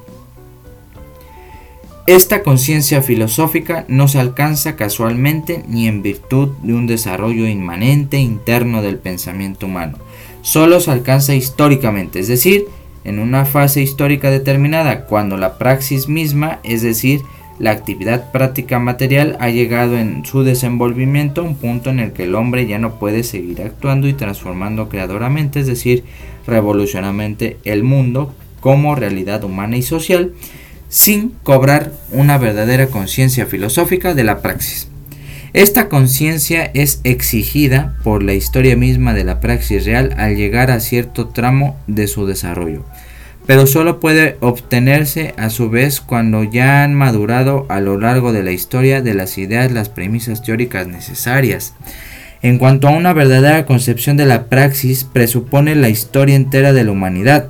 Esta 2.07 2.43
conciencia 2.43 3.01
filosófica 3.01 3.87
no 3.89 4.09
se 4.09 4.21
alcanza 4.21 4.77
casualmente 4.77 5.63
ni 5.67 5.89
en 5.89 6.03
virtud 6.03 6.51
de 6.63 6.75
un 6.75 6.87
desarrollo 6.87 7.49
inmanente 7.49 8.19
interno 8.19 8.83
del 8.83 8.99
pensamiento 8.99 9.65
humano. 9.65 9.97
Solo 10.43 10.81
se 10.81 10.91
alcanza 10.91 11.35
históricamente, 11.35 12.21
es 12.21 12.29
decir, 12.29 12.67
en 13.05 13.19
una 13.19 13.47
fase 13.47 13.81
histórica 13.81 14.31
determinada, 14.31 15.07
cuando 15.07 15.39
la 15.39 15.57
praxis 15.57 16.07
misma, 16.07 16.61
es 16.63 16.83
decir, 16.83 17.23
la 17.59 17.71
actividad 17.71 18.33
práctica 18.33 18.79
material 18.79 19.39
ha 19.41 19.49
llegado 19.49 19.97
en 19.97 20.27
su 20.27 20.43
desenvolvimiento 20.43 21.41
a 21.41 21.45
un 21.45 21.57
punto 21.57 21.89
en 21.89 22.01
el 22.01 22.13
que 22.13 22.25
el 22.25 22.35
hombre 22.35 22.67
ya 22.67 22.79
no 22.79 22.99
puede 22.99 23.23
seguir 23.23 23.63
actuando 23.63 24.09
y 24.09 24.13
transformando 24.13 24.91
creadoramente, 24.91 25.61
es 25.61 25.67
decir, 25.67 26.05
revolucionamente 26.47 27.57
el 27.65 27.83
mundo 27.83 28.35
como 28.61 28.95
realidad 28.95 29.43
humana 29.45 29.79
y 29.79 29.83
social, 29.83 30.33
sin 30.95 31.31
cobrar 31.43 31.91
una 32.13 32.39
verdadera 32.39 32.87
conciencia 32.87 33.47
filosófica 33.47 34.15
de 34.15 34.23
la 34.23 34.41
praxis. 34.43 34.87
Esta 35.53 35.89
conciencia 35.89 36.71
es 36.73 37.01
exigida 37.03 37.97
por 38.05 38.23
la 38.23 38.35
historia 38.35 38.77
misma 38.77 39.13
de 39.13 39.25
la 39.25 39.41
praxis 39.41 39.87
real 39.87 40.15
al 40.19 40.37
llegar 40.37 40.71
a 40.71 40.79
cierto 40.79 41.27
tramo 41.27 41.77
de 41.89 42.07
su 42.07 42.27
desarrollo, 42.27 42.85
pero 43.45 43.67
solo 43.67 43.99
puede 43.99 44.37
obtenerse 44.39 45.35
a 45.37 45.51
su 45.51 45.69
vez 45.69 46.01
cuando 46.01 46.45
ya 46.45 46.85
han 46.85 46.95
madurado 46.95 47.67
a 47.69 47.81
lo 47.81 47.99
largo 47.99 48.33
de 48.33 48.45
la 48.45 48.53
historia 48.53 49.03
de 49.03 49.15
las 49.15 49.37
ideas 49.37 49.73
las 49.73 49.89
premisas 49.89 50.45
teóricas 50.45 50.87
necesarias. 50.87 51.75
En 52.41 52.57
cuanto 52.57 52.87
a 52.87 52.93
una 52.93 53.13
verdadera 53.13 53.67
concepción 53.67 54.17
de 54.17 54.27
la 54.27 54.47
praxis, 54.47 55.03
presupone 55.03 55.75
la 55.75 55.89
historia 55.89 56.37
entera 56.37 56.73
de 56.73 56.85
la 56.85 56.93
humanidad, 56.93 57.49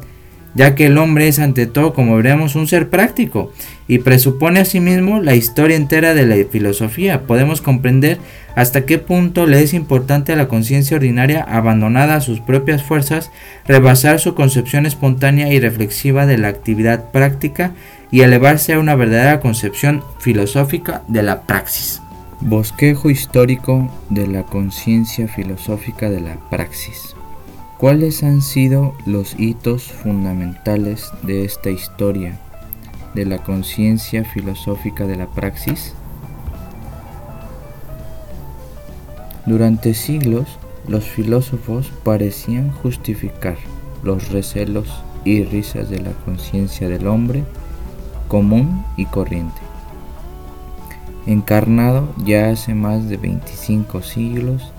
ya 0.55 0.75
que 0.75 0.87
el 0.87 0.99
hombre 0.99 1.29
es 1.29 1.39
ante 1.39 1.67
todo, 1.67 1.95
como 1.95 2.17
veremos, 2.17 2.55
un 2.55 2.67
ser 2.67 2.89
práctico 2.89 3.53
y 3.89 3.99
presupone 3.99 4.61
asimismo 4.61 5.21
la 5.21 5.35
historia 5.35 5.77
entera 5.77 6.15
de 6.15 6.27
la 6.27 6.37
filosofía. 6.51 7.23
Podemos 7.23 7.61
comprender 7.61 8.19
hasta 8.55 8.85
qué 8.87 8.99
punto 8.99 9.47
le 9.47 9.63
es 9.63 9.75
importante 9.75 10.33
a 10.33 10.37
la 10.37 10.49
conciencia 10.49 10.97
ordinaria 10.97 11.43
abandonada 11.43 12.17
a 12.17 12.21
sus 12.21 12.41
propias 12.41 12.83
fuerzas 12.83 13.31
rebasar 13.67 14.21
su 14.21 14.35
concepción 14.35 14.87
espontánea 14.87 15.53
y 15.53 15.59
reflexiva 15.59 16.27
de 16.27 16.39
la 16.39 16.49
actividad 16.49 17.11
práctica 17.11 17.73
y 18.11 18.21
elevarse 18.21 18.75
a 18.75 18.79
una 18.79 18.95
verdadera 18.95 19.41
concepción 19.41 20.05
filosófica 20.21 21.03
de 21.09 21.23
la 21.23 21.43
praxis. 21.43 22.01
Bosquejo 22.41 23.11
histórico 23.11 23.91
de 24.11 24.27
la 24.27 24.45
conciencia 24.45 25.27
filosófica 25.27 26.11
de 26.11 26.21
la 26.21 26.37
praxis. 26.51 27.17
¿Cuáles 27.85 28.22
han 28.22 28.41
sido 28.41 28.95
los 29.05 29.39
hitos 29.39 29.82
fundamentales 29.82 31.11
de 31.20 31.45
esta 31.45 31.68
historia 31.68 32.41
de 33.12 33.26
la 33.26 33.43
conciencia 33.43 34.24
filosófica 34.24 35.07
de 35.07 35.16
la 35.16 35.26
praxis? 35.26 35.93
Durante 39.45 39.93
siglos, 39.93 40.59
los 40.89 41.05
filósofos 41.05 41.93
parecían 42.05 42.70
justificar 42.70 43.59
los 44.03 44.30
recelos 44.30 45.05
y 45.26 45.45
risas 45.45 45.91
de 45.91 46.01
la 46.01 46.12
conciencia 46.24 46.89
del 46.89 47.07
hombre 47.07 47.45
común 48.28 48.82
y 48.97 49.05
corriente. 49.05 49.61
Encarnado 51.26 52.09
ya 52.24 52.49
hace 52.49 52.74
más 52.74 53.11
de 53.11 53.18
25 53.18 54.01
siglos 54.01 54.72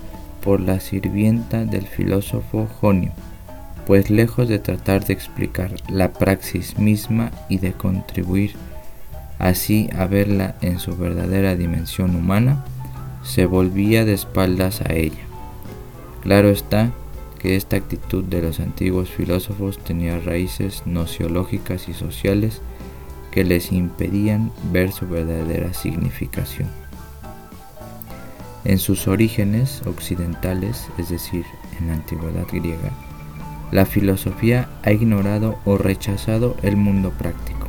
por 0.46 0.60
la 0.60 0.78
sirvienta 0.78 1.64
del 1.64 1.88
filósofo 1.88 2.68
Jonio, 2.80 3.10
pues 3.84 4.10
lejos 4.10 4.48
de 4.48 4.60
tratar 4.60 5.04
de 5.04 5.12
explicar 5.12 5.74
la 5.90 6.12
praxis 6.12 6.78
misma 6.78 7.32
y 7.48 7.58
de 7.58 7.72
contribuir 7.72 8.54
así 9.40 9.90
a 9.98 10.06
verla 10.06 10.54
en 10.60 10.78
su 10.78 10.96
verdadera 10.96 11.56
dimensión 11.56 12.14
humana, 12.14 12.64
se 13.24 13.44
volvía 13.44 14.04
de 14.04 14.12
espaldas 14.12 14.82
a 14.82 14.92
ella. 14.92 15.24
Claro 16.22 16.50
está 16.50 16.92
que 17.40 17.56
esta 17.56 17.76
actitud 17.76 18.22
de 18.22 18.40
los 18.40 18.60
antiguos 18.60 19.10
filósofos 19.10 19.80
tenía 19.80 20.20
raíces 20.20 20.84
nociológicas 20.86 21.88
y 21.88 21.92
sociales 21.92 22.62
que 23.32 23.42
les 23.42 23.72
impedían 23.72 24.52
ver 24.70 24.92
su 24.92 25.08
verdadera 25.08 25.74
significación. 25.74 26.85
En 28.66 28.80
sus 28.80 29.06
orígenes 29.06 29.80
occidentales, 29.86 30.88
es 30.98 31.08
decir, 31.08 31.44
en 31.78 31.86
la 31.86 31.94
antigüedad 31.94 32.48
griega, 32.50 32.90
la 33.70 33.86
filosofía 33.86 34.68
ha 34.82 34.90
ignorado 34.90 35.56
o 35.64 35.78
rechazado 35.78 36.56
el 36.64 36.76
mundo 36.76 37.10
práctico, 37.10 37.68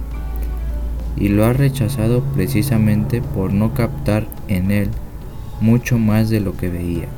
y 1.16 1.28
lo 1.28 1.46
ha 1.46 1.54
rechazado 1.54 2.24
precisamente 2.34 3.22
por 3.22 3.54
no 3.54 3.76
captar 3.76 4.28
en 4.48 4.72
él 4.72 4.90
mucho 5.62 6.00
más 6.00 6.32
de 6.32 6.40
lo 6.40 6.58
que 6.58 6.70
veía, 6.70 7.10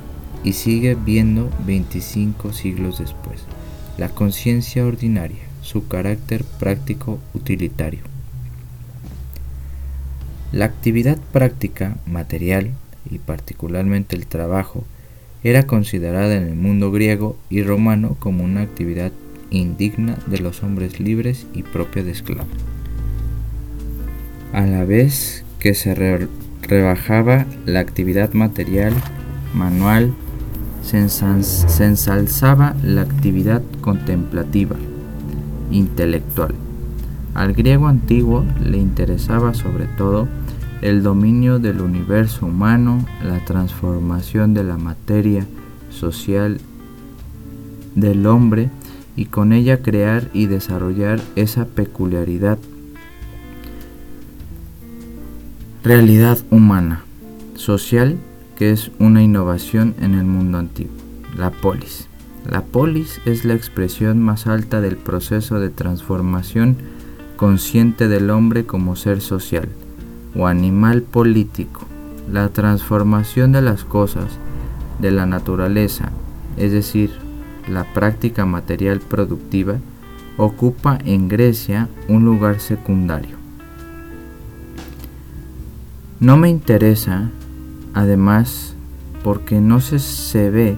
y 0.43 0.53
sigue 0.53 0.95
viendo 0.95 1.49
25 1.65 2.51
siglos 2.51 2.99
después, 2.99 3.45
la 3.97 4.09
conciencia 4.09 4.85
ordinaria, 4.85 5.43
su 5.61 5.87
carácter 5.87 6.43
práctico 6.43 7.17
utilitario. 7.33 8.01
La 10.51 10.65
actividad 10.65 11.17
práctica, 11.31 11.95
material, 12.05 12.73
y 13.09 13.19
particularmente 13.19 14.15
el 14.15 14.27
trabajo, 14.27 14.83
era 15.43 15.63
considerada 15.63 16.35
en 16.35 16.43
el 16.43 16.55
mundo 16.55 16.91
griego 16.91 17.37
y 17.49 17.63
romano 17.63 18.17
como 18.19 18.43
una 18.43 18.61
actividad 18.61 19.11
indigna 19.51 20.17
de 20.27 20.39
los 20.39 20.63
hombres 20.63 20.99
libres 20.99 21.47
y 21.53 21.63
propia 21.63 22.03
de 22.03 22.11
esclavos. 22.11 22.47
A 24.51 24.65
la 24.65 24.83
vez 24.83 25.43
que 25.59 25.73
se 25.73 25.95
rebajaba 26.61 27.45
la 27.65 27.79
actividad 27.79 28.33
material, 28.33 28.93
manual, 29.53 30.13
se 30.81 30.97
ensalzaba 30.99 32.75
la 32.83 33.01
actividad 33.01 33.61
contemplativa, 33.81 34.75
intelectual. 35.71 36.55
Al 37.35 37.53
griego 37.53 37.87
antiguo 37.87 38.43
le 38.63 38.77
interesaba 38.77 39.53
sobre 39.53 39.85
todo 39.85 40.27
el 40.81 41.03
dominio 41.03 41.59
del 41.59 41.81
universo 41.81 42.45
humano, 42.45 43.05
la 43.23 43.43
transformación 43.43 44.53
de 44.53 44.63
la 44.63 44.77
materia 44.77 45.45
social 45.89 46.59
del 47.95 48.25
hombre 48.25 48.69
y 49.15 49.25
con 49.25 49.51
ella 49.51 49.81
crear 49.81 50.29
y 50.33 50.45
desarrollar 50.45 51.19
esa 51.35 51.65
peculiaridad 51.65 52.57
realidad 55.83 56.37
humana, 56.49 57.03
social, 57.55 58.17
que 58.55 58.71
es 58.71 58.91
una 58.99 59.23
innovación 59.23 59.95
en 59.99 60.13
el 60.13 60.25
mundo 60.25 60.57
antiguo, 60.57 60.93
la 61.37 61.51
polis. 61.51 62.07
La 62.49 62.61
polis 62.63 63.19
es 63.25 63.43
la 63.43 63.53
expresión 63.53 64.21
más 64.21 64.47
alta 64.47 64.81
del 64.81 64.97
proceso 64.97 65.59
de 65.59 65.69
transformación 65.69 66.77
consciente 67.37 68.07
del 68.07 68.29
hombre 68.29 68.65
como 68.65 68.95
ser 68.95 69.21
social 69.21 69.69
o 70.35 70.47
animal 70.47 71.01
político, 71.01 71.81
la 72.31 72.49
transformación 72.49 73.51
de 73.51 73.61
las 73.61 73.83
cosas, 73.83 74.25
de 74.99 75.11
la 75.11 75.25
naturaleza, 75.25 76.11
es 76.57 76.71
decir, 76.71 77.11
la 77.67 77.83
práctica 77.93 78.45
material 78.45 78.99
productiva, 78.99 79.77
ocupa 80.37 80.97
en 81.05 81.27
Grecia 81.27 81.89
un 82.07 82.25
lugar 82.25 82.59
secundario. 82.59 83.37
No 86.19 86.37
me 86.37 86.49
interesa, 86.49 87.29
además, 87.93 88.73
porque 89.23 89.59
no 89.59 89.79
se, 89.79 89.99
se 89.99 90.49
ve 90.49 90.77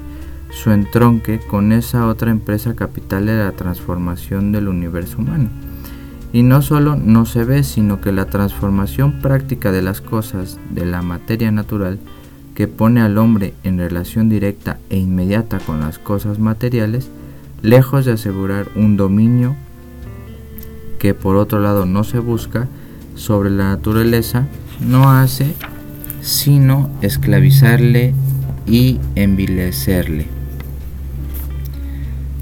su 0.52 0.72
entronque 0.72 1.40
con 1.40 1.72
esa 1.72 2.08
otra 2.08 2.32
empresa 2.32 2.76
capital 2.76 3.26
de 3.26 3.38
la 3.38 3.52
transformación 3.52 4.52
del 4.52 4.68
universo 4.68 5.18
humano 5.20 5.50
y 6.34 6.44
no 6.44 6.62
solo 6.62 6.96
no 6.96 7.26
se 7.26 7.44
ve, 7.44 7.64
sino 7.64 8.00
que 8.02 8.12
la 8.12 8.26
transformación 8.26 9.20
práctica 9.22 9.72
de 9.72 9.82
las 9.82 10.02
cosas, 10.02 10.60
de 10.70 10.86
la 10.86 11.02
materia 11.02 11.52
natural, 11.52 12.00
que 12.56 12.68
pone 12.68 13.02
al 13.02 13.18
hombre 13.18 13.54
en 13.64 13.78
relación 13.78 14.30
directa 14.30 14.78
e 14.90 14.98
inmediata 14.98 15.60
con 15.60 15.80
las 15.82 16.00
cosas 16.00 16.40
materiales, 16.40 17.10
lejos 17.62 18.06
de 18.06 18.14
asegurar 18.14 18.70
un 18.76 18.98
dominio 18.98 19.56
que 21.00 21.14
por 21.14 21.36
otro 21.36 21.60
lado 21.60 21.86
no 21.86 22.04
se 22.04 22.20
busca 22.20 22.68
sobre 23.16 23.50
la 23.50 23.70
naturaleza, 23.70 24.48
no 24.80 25.12
hace 25.12 25.54
sino 26.22 26.90
esclavizarle 27.02 28.14
y 28.68 29.00
envilecerle. 29.16 30.41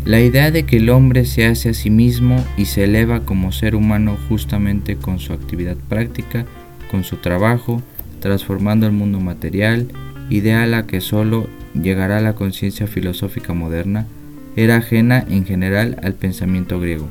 La 0.09 0.21
idea 0.21 0.49
de 0.49 0.63
que 0.63 0.77
el 0.77 0.89
hombre 0.89 1.23
se 1.23 1.45
hace 1.45 1.69
a 1.69 1.73
sí 1.75 1.91
mismo 1.91 2.43
y 2.57 2.65
se 2.65 2.85
eleva 2.85 3.19
como 3.25 3.51
ser 3.51 3.75
humano 3.75 4.17
justamente 4.27 4.95
con 4.95 5.19
su 5.19 5.33
actividad 5.33 5.77
práctica, 5.87 6.47
con 6.89 7.03
su 7.03 7.17
trabajo, 7.17 7.83
transformando 8.19 8.87
el 8.87 8.91
mundo 8.91 9.19
material, 9.19 9.87
idea 10.31 10.63
a 10.63 10.65
la 10.65 10.87
que 10.87 10.99
solo 10.99 11.47
llegará 11.79 12.21
la 12.21 12.33
conciencia 12.33 12.87
filosófica 12.87 13.53
moderna, 13.53 14.07
era 14.55 14.77
ajena 14.77 15.23
en 15.29 15.45
general 15.45 15.99
al 16.01 16.15
pensamiento 16.15 16.79
griego. 16.79 17.07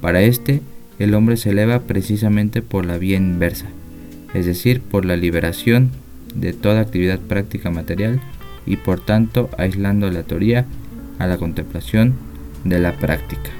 Para 0.00 0.22
este, 0.22 0.62
el 0.98 1.14
hombre 1.14 1.36
se 1.36 1.50
eleva 1.50 1.82
precisamente 1.82 2.60
por 2.60 2.84
la 2.84 2.98
vía 2.98 3.18
inversa, 3.18 3.66
es 4.34 4.46
decir, 4.46 4.80
por 4.80 5.04
la 5.04 5.14
liberación 5.14 5.92
de 6.34 6.52
toda 6.52 6.80
actividad 6.80 7.20
práctica 7.20 7.70
material 7.70 8.20
y 8.66 8.78
por 8.78 8.98
tanto 8.98 9.48
aislando 9.58 10.10
la 10.10 10.24
teoría 10.24 10.66
a 11.20 11.28
la 11.28 11.38
contemplación 11.38 12.31
de 12.64 12.78
la 12.78 12.92
práctica. 12.96 13.50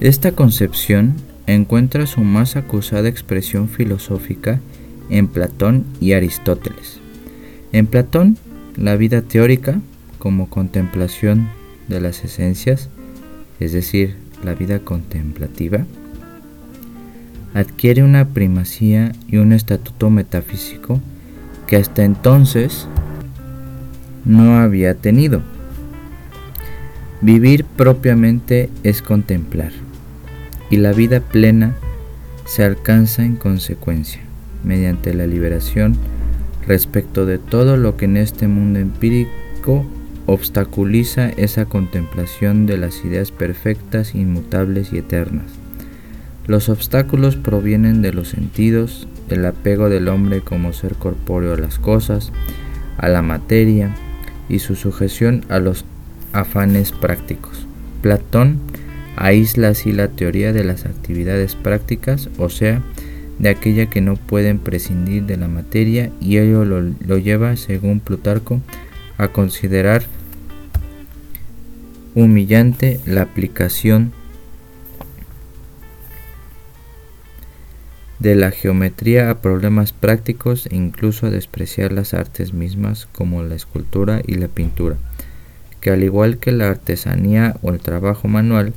Esta 0.00 0.32
concepción 0.32 1.14
encuentra 1.46 2.06
su 2.06 2.20
más 2.22 2.56
acusada 2.56 3.08
expresión 3.08 3.68
filosófica 3.68 4.60
en 5.10 5.28
Platón 5.28 5.84
y 6.00 6.12
Aristóteles. 6.12 6.98
En 7.72 7.86
Platón, 7.86 8.36
la 8.76 8.96
vida 8.96 9.22
teórica, 9.22 9.80
como 10.18 10.48
contemplación 10.48 11.48
de 11.88 12.00
las 12.00 12.24
esencias, 12.24 12.88
es 13.60 13.72
decir, 13.72 14.16
la 14.42 14.54
vida 14.54 14.80
contemplativa, 14.80 15.86
adquiere 17.54 18.02
una 18.02 18.28
primacía 18.28 19.12
y 19.28 19.36
un 19.36 19.52
estatuto 19.52 20.10
metafísico 20.10 21.00
que 21.66 21.76
hasta 21.76 22.04
entonces 22.04 22.88
no 24.24 24.58
había 24.58 24.94
tenido. 24.94 25.42
Vivir 27.20 27.64
propiamente 27.64 28.70
es 28.82 29.00
contemplar, 29.00 29.72
y 30.70 30.76
la 30.76 30.92
vida 30.92 31.20
plena 31.20 31.74
se 32.44 32.64
alcanza 32.64 33.24
en 33.24 33.36
consecuencia, 33.36 34.20
mediante 34.62 35.14
la 35.14 35.26
liberación 35.26 35.96
respecto 36.66 37.26
de 37.26 37.38
todo 37.38 37.76
lo 37.76 37.96
que 37.96 38.06
en 38.06 38.16
este 38.16 38.48
mundo 38.48 38.78
empírico 38.78 39.84
obstaculiza 40.26 41.28
esa 41.30 41.66
contemplación 41.66 42.66
de 42.66 42.78
las 42.78 43.04
ideas 43.04 43.30
perfectas, 43.30 44.14
inmutables 44.14 44.92
y 44.92 44.98
eternas. 44.98 45.46
Los 46.46 46.68
obstáculos 46.68 47.36
provienen 47.36 48.02
de 48.02 48.12
los 48.12 48.28
sentidos, 48.28 49.08
del 49.28 49.46
apego 49.46 49.88
del 49.88 50.08
hombre 50.08 50.40
como 50.40 50.72
ser 50.72 50.94
corpóreo 50.94 51.54
a 51.54 51.58
las 51.58 51.78
cosas, 51.78 52.32
a 52.98 53.08
la 53.08 53.22
materia 53.22 53.94
y 54.48 54.58
su 54.58 54.74
sujeción 54.74 55.44
a 55.48 55.58
los 55.58 55.84
afanes 56.34 56.92
prácticos. 56.92 57.66
Platón 58.02 58.58
aísla 59.16 59.68
así 59.68 59.92
la 59.92 60.08
teoría 60.08 60.52
de 60.52 60.64
las 60.64 60.84
actividades 60.84 61.54
prácticas, 61.54 62.28
o 62.38 62.50
sea, 62.50 62.82
de 63.38 63.48
aquella 63.48 63.86
que 63.86 64.00
no 64.00 64.16
pueden 64.16 64.58
prescindir 64.58 65.24
de 65.24 65.36
la 65.36 65.48
materia 65.48 66.10
y 66.20 66.38
ello 66.38 66.64
lo, 66.64 66.80
lo 66.80 67.18
lleva, 67.18 67.56
según 67.56 68.00
Plutarco, 68.00 68.60
a 69.16 69.28
considerar 69.28 70.04
humillante 72.14 73.00
la 73.06 73.22
aplicación 73.22 74.12
de 78.18 78.34
la 78.34 78.50
geometría 78.50 79.30
a 79.30 79.40
problemas 79.40 79.92
prácticos 79.92 80.66
e 80.66 80.76
incluso 80.76 81.26
a 81.26 81.30
despreciar 81.30 81.92
las 81.92 82.14
artes 82.14 82.54
mismas 82.54 83.06
como 83.06 83.42
la 83.42 83.54
escultura 83.54 84.22
y 84.26 84.34
la 84.36 84.48
pintura 84.48 84.96
que 85.84 85.90
al 85.90 86.02
igual 86.02 86.38
que 86.38 86.50
la 86.50 86.70
artesanía 86.70 87.56
o 87.60 87.68
el 87.68 87.78
trabajo 87.78 88.26
manual, 88.26 88.72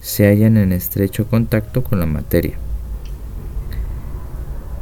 se 0.00 0.28
hallan 0.28 0.56
en 0.56 0.70
estrecho 0.70 1.26
contacto 1.26 1.82
con 1.82 1.98
la 1.98 2.06
materia. 2.06 2.56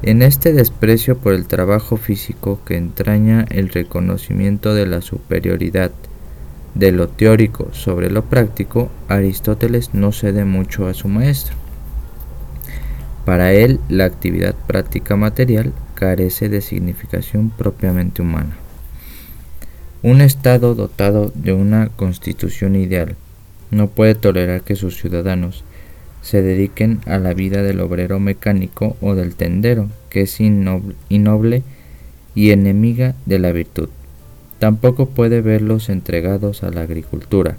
En 0.03 0.20
este 0.20 0.53
desprecio 0.53 1.16
por 1.16 1.33
el 1.33 1.47
trabajo 1.47 1.97
físico 1.97 2.61
que 2.66 2.76
entraña 2.76 3.47
el 3.49 3.70
reconocimiento 3.70 4.74
de 4.74 4.85
la 4.85 5.01
superioridad 5.01 5.91
de 6.74 6.93
lo 6.93 7.09
teórico 7.09 7.72
sobre 7.72 8.11
lo 8.11 8.26
práctico, 8.26 8.91
Aristóteles 9.09 9.95
no 9.95 10.12
cede 10.12 10.45
mucho 10.45 10.87
a 10.87 10.93
su 10.93 11.09
maestro. 11.09 11.55
Para 13.24 13.55
él, 13.55 13.81
la 13.89 14.05
actividad 14.05 14.55
práctica 14.66 15.16
material 15.16 15.72
carece 15.95 16.51
de 16.51 16.61
significación 16.61 17.49
propiamente 17.49 18.20
humana. 18.20 18.59
Un 20.03 20.22
Estado 20.22 20.74
dotado 20.74 21.30
de 21.34 21.53
una 21.53 21.88
constitución 21.88 22.74
ideal 22.74 23.16
no 23.70 23.88
puede 23.88 24.14
tolerar 24.14 24.62
que 24.62 24.74
sus 24.74 24.96
ciudadanos 24.96 25.62
se 26.22 26.40
dediquen 26.40 27.01
a 27.05 27.18
la 27.18 27.34
vida 27.34 27.62
del 27.62 27.80
obrero 27.80 28.18
mecánico 28.18 28.96
o 29.03 29.14
del 29.14 29.34
tendero, 29.34 29.88
que 30.09 30.22
es 30.22 30.40
innoble 30.40 31.62
y 32.34 32.51
enemiga 32.51 33.14
de 33.26 33.38
la 33.38 33.53
virtud. 33.53 33.90
Tampoco 34.59 35.07
puede 35.07 35.42
verlos 35.42 35.90
entregados 35.90 36.62
a 36.62 36.70
la 36.70 36.80
agricultura. 36.80 37.57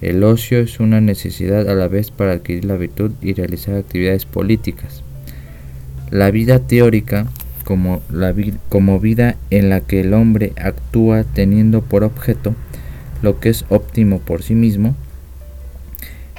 El 0.00 0.22
ocio 0.22 0.60
es 0.60 0.78
una 0.78 1.00
necesidad 1.00 1.68
a 1.68 1.74
la 1.74 1.88
vez 1.88 2.12
para 2.12 2.32
adquirir 2.32 2.64
la 2.64 2.76
virtud 2.76 3.12
y 3.22 3.32
realizar 3.32 3.74
actividades 3.74 4.24
políticas. 4.24 5.02
La 6.10 6.30
vida 6.30 6.60
teórica, 6.60 7.26
como, 7.66 8.00
la 8.10 8.30
vida 8.30 9.34
en 9.50 9.70
la 9.70 9.80
que 9.80 10.00
el 10.02 10.14
hombre 10.14 10.52
actúa 10.56 11.24
teniendo 11.24 11.82
por 11.82 12.04
objeto 12.04 12.54
lo 13.22 13.40
que 13.40 13.48
es 13.48 13.64
óptimo 13.70 14.20
por 14.20 14.44
sí 14.44 14.54
mismo, 14.54 14.94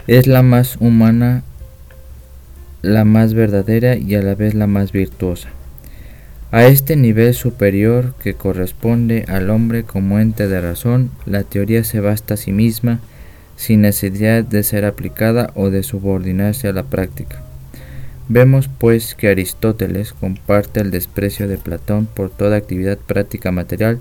es 0.08 0.26
la 0.26 0.42
más 0.42 0.78
humana, 0.78 1.44
la 2.82 3.04
más 3.04 3.34
verdadera 3.34 3.98
y 3.98 4.16
a 4.16 4.22
la 4.22 4.36
vez 4.36 4.54
la 4.54 4.68
más 4.68 4.94
virtuosa. 4.94 5.50
A 6.52 6.64
este 6.64 6.96
nivel 6.96 7.34
superior 7.34 8.14
que 8.24 8.34
corresponde 8.34 9.26
al 9.28 9.50
hombre 9.50 9.84
como 9.84 10.20
ente 10.20 10.48
de 10.48 10.62
razón, 10.62 11.12
la 11.26 11.44
teoría 11.44 11.84
se 11.84 12.00
basta 12.00 12.36
a 12.36 12.38
sí 12.38 12.54
misma 12.54 13.02
sin 13.58 13.82
necesidad 13.82 14.46
de 14.46 14.64
ser 14.64 14.86
aplicada 14.86 15.52
o 15.56 15.70
de 15.72 15.84
subordinarse 15.84 16.70
a 16.70 16.74
la 16.74 16.84
práctica. 16.84 17.47
Vemos 18.30 18.68
pues 18.68 19.16
que 19.16 19.30
Aristóteles 19.30 20.12
comparte 20.12 20.82
el 20.82 20.92
desprecio 20.92 21.48
de 21.48 21.58
Platón 21.58 22.08
por 22.08 22.30
toda 22.30 22.58
actividad 22.58 22.98
práctica 22.98 23.54
material 23.54 24.00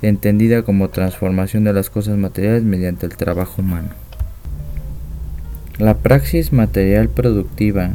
entendida 0.00 0.62
como 0.62 0.88
transformación 0.88 1.64
de 1.64 1.74
las 1.74 1.90
cosas 1.90 2.16
materiales 2.16 2.62
mediante 2.62 3.04
el 3.04 3.16
trabajo 3.16 3.60
humano. 3.60 3.90
La 5.78 5.98
praxis 5.98 6.52
material 6.52 7.08
productiva, 7.08 7.90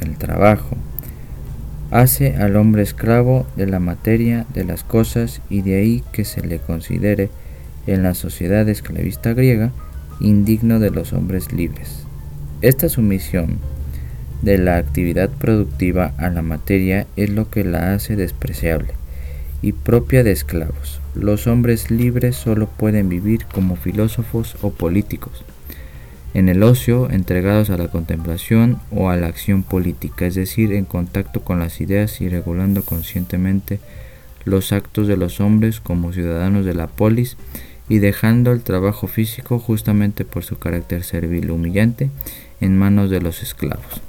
el 0.00 0.16
trabajo, 0.16 0.76
hace 1.90 2.36
al 2.36 2.56
hombre 2.56 2.82
esclavo 2.82 3.46
de 3.56 3.66
la 3.66 3.78
materia, 3.78 4.46
de 4.54 4.64
las 4.64 4.84
cosas, 4.84 5.42
y 5.50 5.62
de 5.62 5.76
ahí 5.76 6.02
que 6.12 6.24
se 6.24 6.40
le 6.40 6.58
considere 6.58 7.30
en 7.86 8.02
la 8.02 8.14
sociedad 8.14 8.68
esclavista 8.68 9.34
griega 9.34 9.70
indigno 10.20 10.78
de 10.78 10.90
los 10.90 11.12
hombres 11.12 11.52
libres. 11.52 12.04
Esta 12.62 12.88
sumisión 12.88 13.58
de 14.42 14.58
la 14.58 14.76
actividad 14.76 15.30
productiva 15.30 16.12
a 16.16 16.30
la 16.30 16.42
materia 16.42 17.06
es 17.16 17.30
lo 17.30 17.50
que 17.50 17.64
la 17.64 17.94
hace 17.94 18.16
despreciable 18.16 18.94
y 19.62 19.72
propia 19.72 20.24
de 20.24 20.32
esclavos. 20.32 21.00
Los 21.14 21.46
hombres 21.46 21.90
libres 21.90 22.36
solo 22.36 22.68
pueden 22.68 23.08
vivir 23.08 23.44
como 23.46 23.76
filósofos 23.76 24.56
o 24.62 24.70
políticos 24.70 25.44
en 26.32 26.48
el 26.48 26.62
ocio 26.62 27.10
entregados 27.10 27.70
a 27.70 27.76
la 27.76 27.88
contemplación 27.88 28.80
o 28.92 29.10
a 29.10 29.16
la 29.16 29.26
acción 29.26 29.62
política, 29.62 30.26
es 30.26 30.36
decir, 30.36 30.72
en 30.72 30.84
contacto 30.84 31.40
con 31.40 31.58
las 31.58 31.80
ideas 31.80 32.20
y 32.20 32.28
regulando 32.28 32.82
conscientemente 32.82 33.80
los 34.44 34.72
actos 34.72 35.08
de 35.08 35.16
los 35.16 35.40
hombres 35.40 35.80
como 35.80 36.12
ciudadanos 36.12 36.64
de 36.64 36.74
la 36.74 36.86
polis 36.86 37.36
y 37.88 37.98
dejando 37.98 38.52
el 38.52 38.62
trabajo 38.62 39.08
físico 39.08 39.58
justamente 39.58 40.24
por 40.24 40.44
su 40.44 40.58
carácter 40.58 41.02
servil 41.02 41.50
humillante 41.50 42.10
en 42.60 42.78
manos 42.78 43.10
de 43.10 43.20
los 43.20 43.42
esclavos. 43.42 44.00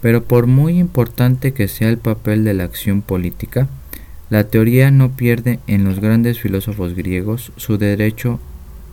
Pero 0.00 0.24
por 0.24 0.46
muy 0.46 0.78
importante 0.78 1.52
que 1.52 1.68
sea 1.68 1.88
el 1.88 1.98
papel 1.98 2.44
de 2.44 2.54
la 2.54 2.64
acción 2.64 3.02
política, 3.02 3.68
la 4.30 4.44
teoría 4.44 4.90
no 4.90 5.10
pierde 5.10 5.58
en 5.66 5.84
los 5.84 6.00
grandes 6.00 6.38
filósofos 6.40 6.94
griegos 6.94 7.52
su 7.56 7.78
derecho 7.78 8.40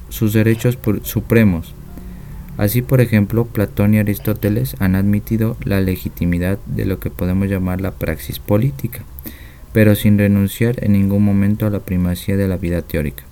sus 0.09 0.33
derechos 0.33 0.77
supremos. 1.03 1.73
Así, 2.57 2.81
por 2.81 3.01
ejemplo, 3.01 3.45
Platón 3.45 3.93
y 3.93 3.99
Aristóteles 3.99 4.75
han 4.79 4.95
admitido 4.95 5.57
la 5.63 5.79
legitimidad 5.79 6.57
de 6.65 6.85
lo 6.85 6.99
que 6.99 7.11
podemos 7.11 7.49
llamar 7.49 7.81
la 7.81 7.91
praxis 7.91 8.39
política, 8.39 9.01
pero 9.73 9.95
sin 9.95 10.17
renunciar 10.17 10.83
en 10.83 10.93
ningún 10.93 11.23
momento 11.23 11.67
a 11.67 11.69
la 11.69 11.81
primacía 11.81 12.35
de 12.35 12.47
la 12.47 12.57
vida 12.57 12.81
teórica. 12.81 13.23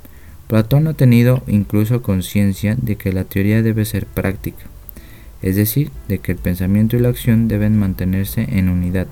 Platón 0.47 0.88
ha 0.88 0.93
tenido 0.93 1.41
incluso 1.47 2.03
conciencia 2.03 2.76
de 2.80 2.97
que 2.97 3.11
la 3.11 3.23
teoría 3.23 3.63
debe 3.63 3.84
ser 3.86 4.05
práctica, 4.05 4.65
es 5.41 5.55
decir, 5.55 5.91
de 6.07 6.19
que 6.19 6.33
el 6.33 6.38
pensamiento 6.38 6.95
y 6.95 6.99
la 6.99 7.09
acción 7.09 7.47
deben 7.47 7.77
mantenerse 7.77 8.47
en 8.49 8.69
unidad, 8.69 9.07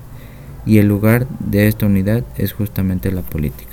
y 0.66 0.78
el 0.78 0.88
lugar 0.88 1.26
de 1.40 1.68
esta 1.68 1.86
unidad 1.86 2.24
es 2.36 2.52
justamente 2.52 3.12
la 3.12 3.22
política. 3.22 3.72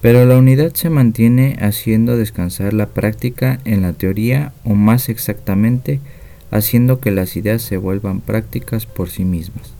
Pero 0.00 0.24
la 0.26 0.38
unidad 0.38 0.74
se 0.74 0.90
mantiene 0.90 1.56
haciendo 1.60 2.16
descansar 2.16 2.72
la 2.72 2.86
práctica 2.86 3.58
en 3.64 3.82
la 3.82 3.92
teoría 3.92 4.52
o 4.64 4.74
más 4.74 5.08
exactamente 5.08 6.00
haciendo 6.50 7.00
que 7.00 7.10
las 7.10 7.36
ideas 7.36 7.62
se 7.62 7.76
vuelvan 7.76 8.20
prácticas 8.20 8.86
por 8.86 9.10
sí 9.10 9.24
mismas. 9.24 9.72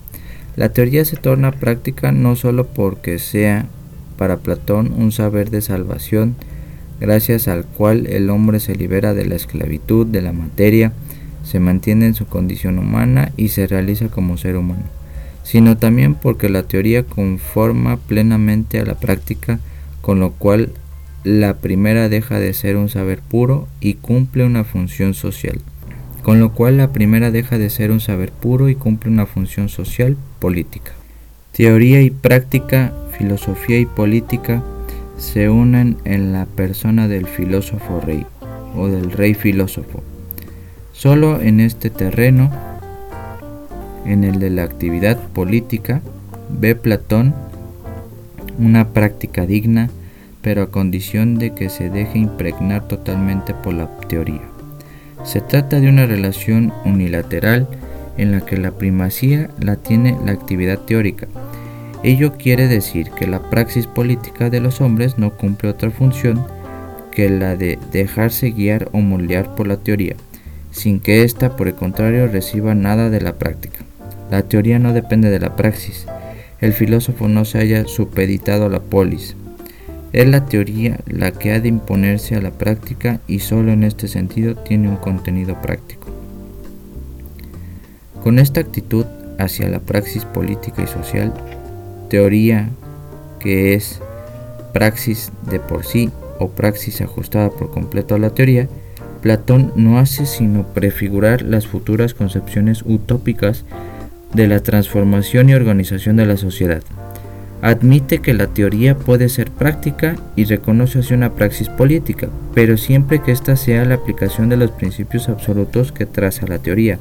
La 0.57 0.70
teoría 0.70 1.05
se 1.05 1.16
torna 1.16 1.53
práctica 1.53 2.11
no 2.11 2.34
solo 2.34 2.66
porque 2.66 3.18
sea 3.18 3.66
para 4.16 4.38
Platón 4.38 4.92
un 4.92 5.12
saber 5.12 5.51
de 5.51 5.62
salvación 5.62 6.34
gracias 7.01 7.49
al 7.49 7.64
cual 7.64 8.07
el 8.07 8.30
hombre 8.30 8.61
se 8.61 8.74
libera 8.74 9.14
de 9.14 9.26
la 9.26 9.36
esclavitud 9.36 10.07
de 10.07 10.22
la 10.22 10.32
materia, 10.32 10.92
se 11.44 11.61
mantiene 11.61 12.07
en 12.07 12.14
su 12.14 12.26
condición 12.26 12.78
humana 12.78 13.32
y 13.36 13.49
se 13.49 13.66
realiza 13.66 14.09
como 14.09 14.36
ser 14.36 14.57
humano, 14.57 14.84
sino 15.42 15.76
también 15.76 16.14
porque 16.14 16.49
la 16.49 16.64
teoría 16.64 17.05
conforma 17.05 17.96
plenamente 17.96 18.80
a 18.80 18.84
la 18.84 18.94
práctica 18.94 19.61
con 20.01 20.20
lo 20.20 20.32
cual 20.32 20.72
la 21.24 21.57
primera 21.57 22.09
deja 22.09 22.38
de 22.38 22.55
ser 22.55 22.76
un 22.76 22.88
saber 22.88 23.20
puro 23.20 23.68
y 23.80 23.94
cumple 23.94 24.44
una 24.44 24.64
función 24.64 25.14
social. 25.14 25.61
Con 26.22 26.40
lo 26.40 26.53
cual 26.53 26.76
la 26.76 26.92
primera 26.92 27.30
deja 27.30 27.59
de 27.59 27.70
ser 27.70 27.90
un 27.90 28.01
saber 28.01 28.32
puro 28.32 28.68
y 28.68 28.74
cumple 28.74 29.11
una 29.11 29.26
función 29.26 29.68
social 29.68 30.16
política. 30.38 30.92
Teoría 31.53 32.01
y 32.03 32.11
práctica, 32.11 32.92
filosofía 33.18 33.78
y 33.78 33.86
política 33.86 34.62
se 35.19 35.51
unen 35.51 35.99
en 36.05 36.33
la 36.33 36.47
persona 36.47 37.09
del 37.09 37.27
filósofo 37.27 38.01
rey 38.01 38.25
o 38.77 38.89
del 38.89 39.11
rey 39.12 39.35
filósofo. 39.35 40.03
Solo 40.93 41.41
en 41.41 41.61
este 41.61 41.91
terreno, 41.91 42.51
en 44.07 44.25
el 44.25 44.41
de 44.41 44.51
la 44.51 44.62
actividad 44.62 45.19
política, 45.29 46.01
ve 46.49 46.75
Platón 46.75 47.35
una 48.59 48.89
práctica 48.89 49.47
digna 49.47 49.91
pero 50.43 50.62
a 50.62 50.71
condición 50.71 51.39
de 51.39 51.55
que 51.55 51.69
se 51.69 51.91
deje 51.91 52.19
impregnar 52.19 52.87
totalmente 52.89 53.55
por 53.55 53.75
la 53.75 53.89
teoría. 54.09 54.41
Se 55.25 55.41
trata 55.41 55.81
de 55.81 55.89
una 55.89 56.07
relación 56.07 56.73
unilateral 56.85 57.69
en 58.16 58.33
la 58.33 58.41
que 58.41 58.57
la 58.57 58.71
primacía 58.73 59.51
la 59.61 59.77
tiene 59.77 60.16
la 60.25 60.33
actividad 60.33 60.79
teórica. 60.79 61.27
Ello 62.03 62.34
quiere 62.34 62.68
decir 62.68 63.11
que 63.11 63.26
la 63.26 63.51
praxis 63.51 63.86
política 63.86 64.51
de 64.51 64.61
los 64.61 64.80
hombres 64.80 65.18
no 65.18 65.36
cumple 65.36 65.70
otra 65.70 65.90
función 65.90 66.46
que 67.11 67.28
la 67.28 67.57
de 67.57 67.78
dejarse 67.92 68.51
guiar 68.51 68.88
o 68.92 68.99
moldear 68.99 69.55
por 69.55 69.66
la 69.66 69.76
teoría, 69.76 70.14
sin 70.70 71.01
que 71.01 71.24
ésta 71.24 71.57
por 71.57 71.68
el 71.68 71.74
contrario 71.74 72.28
reciba 72.28 72.74
nada 72.74 73.11
de 73.11 73.20
la 73.20 73.34
práctica. 73.34 73.80
La 74.30 74.42
teoría 74.42 74.78
no 74.78 74.92
depende 74.92 75.30
de 75.30 75.40
la 75.40 75.57
praxis. 75.57 76.07
El 76.61 76.72
filósofo 76.72 77.28
no 77.28 77.44
se 77.44 77.59
haya 77.59 77.86
supeditado 77.86 78.66
a 78.66 78.68
la 78.68 78.80
polis, 78.80 79.36
es 80.12 80.26
la 80.26 80.46
teoría 80.46 81.01
la 81.07 81.32
que 81.32 81.53
ha 81.53 81.61
de 81.61 81.68
imponerse 81.68 82.34
a 82.34 82.40
la 82.40 82.51
práctica 82.51 83.20
y 83.26 83.40
solo 83.40 83.72
en 83.72 83.84
este 83.84 84.09
sentido 84.09 84.57
tiene 84.57 84.88
un 84.88 84.96
contenido 84.96 85.61
práctico. 85.61 86.09
Con 88.22 88.38
esta 88.38 88.61
actitud 88.61 89.05
hacia 89.38 89.68
la 89.68 89.80
praxis 89.80 90.24
política 90.24 90.82
y 90.82 90.86
social, 90.86 91.32
teoría 92.09 92.69
que 93.41 93.75
es 93.75 94.01
praxis 94.73 95.33
de 95.51 95.61
por 95.61 95.85
sí 95.85 96.11
o 96.39 96.49
praxis 96.51 97.01
ajustada 97.01 97.51
por 97.51 97.71
completo 97.71 98.15
a 98.15 98.19
la 98.19 98.31
teoría, 98.31 98.69
Platón 99.21 99.73
no 99.75 99.99
hace 99.99 100.27
sino 100.27 100.63
prefigurar 100.63 101.43
las 101.43 101.67
futuras 101.67 102.15
concepciones 102.15 102.83
utópicas 102.87 103.65
de 104.33 104.47
la 104.47 104.61
transformación 104.61 105.49
y 105.49 105.55
organización 105.55 106.17
de 106.17 106.27
la 106.27 106.37
sociedad. 106.37 106.83
Admite 107.61 108.21
que 108.21 108.35
la 108.35 108.47
teoría 108.47 108.97
puede 108.97 109.29
ser 109.29 109.51
práctica 109.51 110.15
y 110.37 110.45
reconoce 110.45 111.01
así 111.01 111.15
una 111.15 111.35
praxis 111.35 111.69
política, 111.69 112.29
pero 112.55 112.77
siempre 112.77 113.21
que 113.21 113.33
ésta 113.33 113.57
sea 113.57 113.85
la 113.85 113.97
aplicación 113.97 114.49
de 114.49 114.57
los 114.57 114.71
principios 114.71 115.29
absolutos 115.29 115.91
que 115.91 116.07
traza 116.07 116.47
la 116.47 116.61
teoría. 116.61 117.01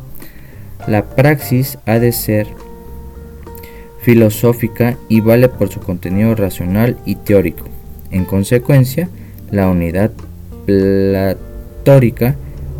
La 0.87 1.05
praxis 1.05 1.77
ha 1.85 1.99
de 1.99 2.11
ser 2.11 2.47
filosófica 4.07 4.95
y 5.09 5.19
vale 5.19 5.49
por 5.49 5.67
su 5.67 5.81
contenido 5.81 6.33
racional 6.33 6.95
y 7.05 7.15
teórico. 7.15 7.65
En 8.09 8.23
consecuencia, 8.23 9.09
la 9.51 9.67
unidad 9.67 10.11
platórica 10.65 12.37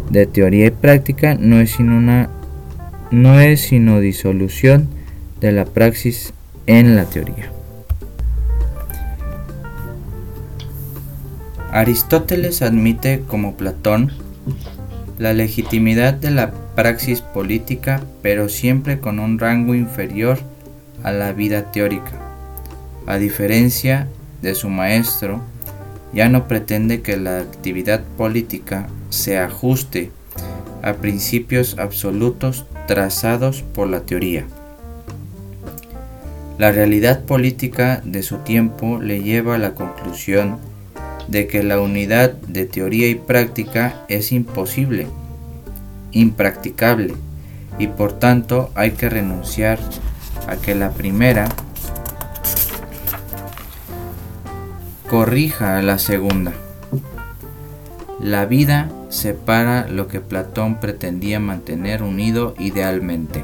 de 0.09 0.25
teoría 0.25 0.67
y 0.67 0.71
práctica 0.71 1.35
no 1.35 1.59
es 1.59 1.71
sino 1.71 1.97
una 1.97 2.29
no 3.11 3.41
es 3.41 3.59
sino 3.59 3.99
disolución 3.99 4.87
de 5.41 5.51
la 5.51 5.65
praxis 5.65 6.31
en 6.65 6.95
la 6.95 7.03
teoría. 7.03 7.51
Aristóteles 11.73 12.61
admite, 12.61 13.21
como 13.27 13.57
Platón, 13.57 14.13
la 15.17 15.33
legitimidad 15.33 16.13
de 16.13 16.31
la 16.31 16.53
praxis 16.73 17.19
política, 17.19 18.01
pero 18.21 18.47
siempre 18.47 19.01
con 19.01 19.19
un 19.19 19.39
rango 19.39 19.75
inferior 19.75 20.39
a 21.03 21.11
la 21.11 21.33
vida 21.33 21.71
teórica. 21.71 22.13
A 23.05 23.17
diferencia 23.17 24.07
de 24.41 24.55
su 24.55 24.69
maestro, 24.69 25.41
ya 26.13 26.29
no 26.29 26.47
pretende 26.47 27.01
que 27.01 27.17
la 27.17 27.39
actividad 27.39 28.03
política 28.17 28.87
se 29.09 29.37
ajuste 29.37 30.11
a 30.81 30.93
principios 30.93 31.77
absolutos 31.79 32.65
trazados 32.87 33.61
por 33.61 33.87
la 33.87 34.01
teoría. 34.01 34.45
La 36.57 36.71
realidad 36.71 37.23
política 37.25 38.01
de 38.03 38.23
su 38.23 38.37
tiempo 38.37 38.99
le 38.99 39.21
lleva 39.21 39.55
a 39.55 39.59
la 39.59 39.75
conclusión 39.75 40.57
de 41.27 41.47
que 41.47 41.61
la 41.61 41.79
unidad 41.79 42.31
de 42.31 42.65
teoría 42.65 43.09
y 43.09 43.15
práctica 43.15 44.05
es 44.07 44.31
imposible, 44.31 45.07
impracticable, 46.13 47.13
y 47.77 47.87
por 47.87 48.13
tanto 48.13 48.71
hay 48.75 48.91
que 48.91 49.09
renunciar 49.09 49.77
a 50.47 50.57
que 50.57 50.75
la 50.75 50.91
primera 50.91 51.47
corrija 55.09 55.77
a 55.77 55.81
la 55.81 55.99
segunda. 55.99 56.53
La 58.19 58.45
vida 58.45 58.89
separa 59.09 59.87
lo 59.87 60.07
que 60.07 60.21
Platón 60.21 60.79
pretendía 60.79 61.39
mantener 61.39 62.03
unido 62.03 62.55
idealmente. 62.59 63.43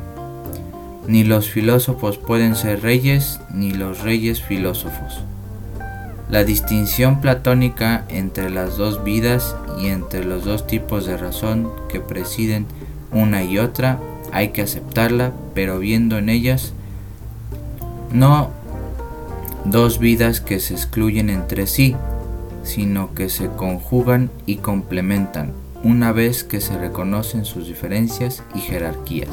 Ni 1.08 1.24
los 1.24 1.50
filósofos 1.50 2.18
pueden 2.18 2.56
ser 2.56 2.82
reyes, 2.82 3.40
ni 3.54 3.72
los 3.72 4.02
reyes 4.02 4.42
filósofos. 4.42 5.24
La 6.30 6.44
distinción 6.44 7.22
platónica 7.22 8.06
entre 8.10 8.50
las 8.50 8.78
dos 8.78 9.04
vidas 9.04 9.56
y 9.80 9.88
entre 9.88 10.24
los 10.24 10.46
dos 10.46 10.66
tipos 10.66 11.06
de 11.06 11.18
razón 11.18 11.70
que 11.90 12.00
presiden 12.00 12.66
una 13.12 13.44
y 13.44 13.60
otra 13.60 14.00
hay 14.32 14.50
que 14.50 14.64
aceptarla, 14.64 15.34
pero 15.54 15.80
viendo 15.80 16.18
en 16.18 16.30
ellas 16.30 16.74
no 18.14 18.52
dos 19.66 20.00
vidas 20.00 20.40
que 20.40 20.60
se 20.60 20.76
excluyen 20.76 21.30
entre 21.30 21.68
sí, 21.68 21.96
sino 22.64 23.14
que 23.14 23.30
se 23.30 23.48
conjugan 23.48 24.30
y 24.46 24.58
complementan 24.58 25.52
una 25.84 26.12
vez 26.12 26.44
que 26.44 26.62
se 26.62 26.78
reconocen 26.78 27.44
sus 27.44 27.68
diferencias 27.68 28.44
y 28.56 28.60
jerarquías. 28.60 29.30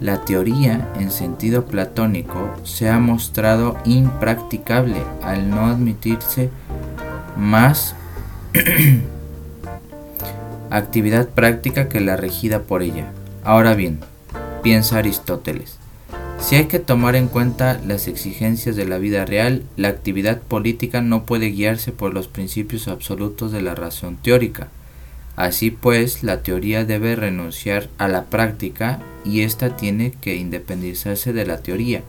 La 0.00 0.24
teoría 0.24 0.88
en 0.98 1.10
sentido 1.10 1.66
platónico 1.66 2.50
se 2.64 2.88
ha 2.88 2.98
mostrado 2.98 3.76
impracticable 3.84 5.02
al 5.22 5.50
no 5.50 5.66
admitirse 5.66 6.48
más 7.36 7.94
actividad 10.70 11.28
práctica 11.28 11.88
que 11.88 12.00
la 12.00 12.16
regida 12.16 12.60
por 12.60 12.82
ella. 12.82 13.12
Ahora 13.44 13.74
bien, 13.74 14.00
piensa 14.62 14.98
Aristóteles, 14.98 15.79
si 16.40 16.56
hay 16.56 16.64
que 16.66 16.78
tomar 16.78 17.16
en 17.16 17.28
cuenta 17.28 17.80
las 17.86 18.08
exigencias 18.08 18.76
de 18.76 18.86
la 18.86 18.98
vida 18.98 19.24
real, 19.24 19.62
la 19.76 19.88
actividad 19.88 20.40
política 20.40 21.00
no 21.00 21.24
puede 21.24 21.46
guiarse 21.46 21.92
por 21.92 22.12
los 22.12 22.28
principios 22.28 22.88
absolutos 22.88 23.52
de 23.52 23.62
la 23.62 23.74
razón 23.74 24.16
teórica, 24.16 24.68
Así 25.40 25.70
pues, 25.70 26.22
la 26.22 26.42
teoría 26.42 26.84
debe 26.84 27.16
renunciar 27.16 27.88
a 27.96 28.08
la 28.08 28.24
práctica 28.24 28.98
y 29.24 29.40
ésta 29.40 29.74
tiene 29.74 30.12
que 30.20 30.36
independizarse 30.36 31.32
de 31.32 31.46
la 31.46 31.62
teoría. 31.62 32.02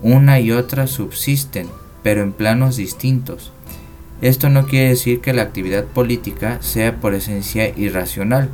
Una 0.00 0.38
y 0.38 0.52
otra 0.52 0.86
subsisten, 0.86 1.66
pero 2.04 2.22
en 2.22 2.32
planos 2.32 2.76
distintos. 2.76 3.50
Esto 4.20 4.48
no 4.48 4.66
quiere 4.66 4.90
decir 4.90 5.20
que 5.20 5.32
la 5.32 5.42
actividad 5.42 5.84
política 5.86 6.58
sea 6.62 7.00
por 7.00 7.14
esencia 7.14 7.76
irracional. 7.76 8.48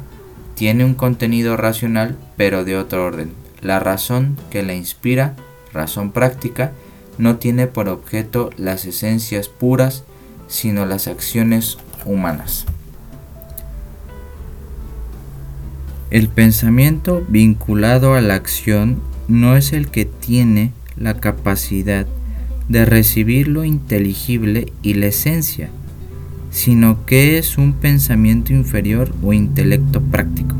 Tiene 0.55 0.87
un 0.87 0.95
contenido 0.95 1.59
racional, 1.59 2.17
pero 2.39 2.65
de 2.65 2.79
otro 2.79 3.05
orden. 3.05 3.33
La 3.61 3.81
razón 3.81 4.37
que 4.51 4.63
la 4.63 4.75
inspira, 4.75 5.35
razón 5.73 6.13
práctica, 6.13 6.73
no 7.19 7.37
tiene 7.37 7.67
por 7.67 7.89
objeto 7.89 8.51
las 8.57 8.85
esencias 8.85 9.49
puras, 9.49 10.05
sino 10.47 10.87
las 10.87 11.09
acciones 11.09 11.79
humanas. 12.05 12.67
El 16.11 16.29
pensamiento 16.29 17.25
vinculado 17.29 18.15
a 18.15 18.21
la 18.21 18.35
acción 18.35 19.03
no 19.27 19.57
es 19.57 19.75
el 19.75 19.89
que 19.89 20.07
tiene 20.07 20.73
la 20.97 21.15
capacidad 21.15 22.07
de 22.69 22.85
recibir 22.85 23.49
lo 23.49 23.65
inteligible 23.65 24.73
y 24.83 24.95
la 24.95 25.07
esencia, 25.07 25.69
sino 26.51 27.05
que 27.05 27.39
es 27.39 27.59
un 27.59 27.75
pensamiento 27.75 28.53
inferior 28.53 29.13
o 29.23 29.33
intelecto 29.33 30.01
práctico. 30.01 30.58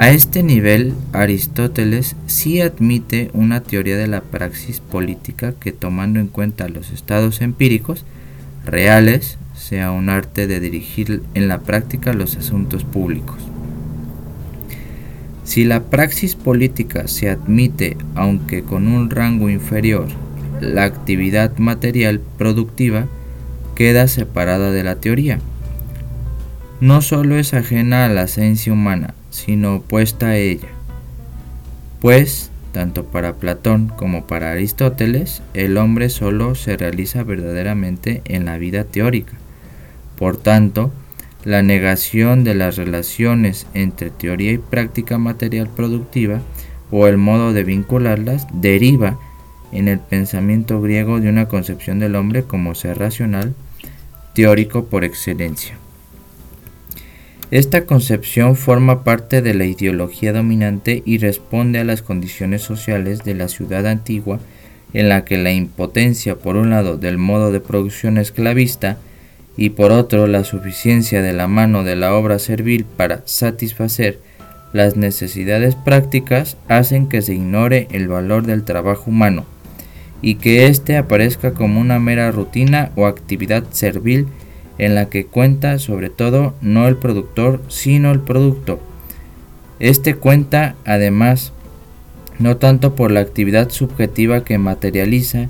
A 0.00 0.08
este 0.12 0.42
nivel, 0.42 0.94
Aristóteles 1.12 2.16
sí 2.24 2.62
admite 2.62 3.30
una 3.34 3.60
teoría 3.60 3.98
de 3.98 4.06
la 4.06 4.22
praxis 4.22 4.80
política 4.80 5.52
que 5.60 5.72
tomando 5.72 6.18
en 6.20 6.28
cuenta 6.28 6.70
los 6.70 6.90
estados 6.90 7.42
empíricos 7.42 8.06
reales, 8.64 9.36
sea 9.54 9.90
un 9.90 10.08
arte 10.08 10.46
de 10.46 10.58
dirigir 10.58 11.22
en 11.34 11.48
la 11.48 11.58
práctica 11.58 12.14
los 12.14 12.34
asuntos 12.36 12.82
públicos. 12.82 13.36
Si 15.44 15.64
la 15.64 15.82
praxis 15.82 16.34
política 16.34 17.06
se 17.06 17.28
admite, 17.28 17.98
aunque 18.14 18.62
con 18.62 18.88
un 18.88 19.10
rango 19.10 19.50
inferior, 19.50 20.08
la 20.62 20.84
actividad 20.84 21.58
material 21.58 22.22
productiva 22.38 23.06
queda 23.74 24.08
separada 24.08 24.72
de 24.72 24.82
la 24.82 24.94
teoría. 24.94 25.40
No 26.80 27.02
solo 27.02 27.36
es 27.36 27.52
ajena 27.52 28.06
a 28.06 28.08
la 28.08 28.22
esencia 28.22 28.72
humana, 28.72 29.12
sino 29.40 29.76
opuesta 29.76 30.28
a 30.28 30.36
ella. 30.36 30.68
Pues, 32.00 32.50
tanto 32.72 33.04
para 33.04 33.34
Platón 33.34 33.88
como 33.96 34.26
para 34.26 34.52
Aristóteles, 34.52 35.42
el 35.54 35.76
hombre 35.76 36.08
solo 36.08 36.54
se 36.54 36.76
realiza 36.76 37.24
verdaderamente 37.24 38.22
en 38.26 38.44
la 38.44 38.58
vida 38.58 38.84
teórica. 38.84 39.32
Por 40.18 40.36
tanto, 40.36 40.92
la 41.44 41.62
negación 41.62 42.44
de 42.44 42.54
las 42.54 42.76
relaciones 42.76 43.66
entre 43.74 44.10
teoría 44.10 44.52
y 44.52 44.58
práctica 44.58 45.18
material 45.18 45.68
productiva 45.68 46.40
o 46.90 47.06
el 47.06 47.16
modo 47.16 47.52
de 47.52 47.64
vincularlas 47.64 48.46
deriva 48.52 49.18
en 49.72 49.88
el 49.88 50.00
pensamiento 50.00 50.80
griego 50.80 51.20
de 51.20 51.28
una 51.28 51.48
concepción 51.48 51.98
del 51.98 52.16
hombre 52.16 52.42
como 52.42 52.74
ser 52.74 52.98
racional, 52.98 53.54
teórico 54.34 54.84
por 54.86 55.04
excelencia. 55.04 55.79
Esta 57.50 57.84
concepción 57.84 58.54
forma 58.54 59.02
parte 59.02 59.42
de 59.42 59.54
la 59.54 59.64
ideología 59.64 60.32
dominante 60.32 61.02
y 61.04 61.18
responde 61.18 61.80
a 61.80 61.84
las 61.84 62.00
condiciones 62.00 62.62
sociales 62.62 63.24
de 63.24 63.34
la 63.34 63.48
ciudad 63.48 63.88
antigua 63.88 64.38
en 64.92 65.08
la 65.08 65.24
que 65.24 65.36
la 65.36 65.50
impotencia 65.50 66.36
por 66.36 66.54
un 66.54 66.70
lado 66.70 66.96
del 66.96 67.18
modo 67.18 67.50
de 67.50 67.58
producción 67.58 68.18
esclavista 68.18 68.98
y 69.56 69.70
por 69.70 69.90
otro 69.90 70.28
la 70.28 70.44
suficiencia 70.44 71.22
de 71.22 71.32
la 71.32 71.48
mano 71.48 71.82
de 71.82 71.96
la 71.96 72.14
obra 72.14 72.38
servil 72.38 72.84
para 72.84 73.22
satisfacer 73.24 74.20
las 74.72 74.96
necesidades 74.96 75.74
prácticas 75.74 76.56
hacen 76.68 77.08
que 77.08 77.20
se 77.20 77.34
ignore 77.34 77.88
el 77.90 78.06
valor 78.06 78.46
del 78.46 78.62
trabajo 78.62 79.10
humano 79.10 79.44
y 80.22 80.36
que 80.36 80.66
éste 80.66 80.96
aparezca 80.96 81.52
como 81.52 81.80
una 81.80 81.98
mera 81.98 82.30
rutina 82.30 82.92
o 82.94 83.06
actividad 83.06 83.64
servil 83.72 84.28
en 84.80 84.94
la 84.94 85.08
que 85.08 85.26
cuenta 85.26 85.78
sobre 85.78 86.10
todo 86.10 86.54
no 86.60 86.88
el 86.88 86.96
productor 86.96 87.62
sino 87.68 88.10
el 88.10 88.20
producto. 88.20 88.80
Este 89.78 90.14
cuenta 90.14 90.74
además 90.84 91.52
no 92.38 92.56
tanto 92.56 92.94
por 92.94 93.10
la 93.10 93.20
actividad 93.20 93.70
subjetiva 93.70 94.44
que 94.44 94.58
materializa, 94.58 95.48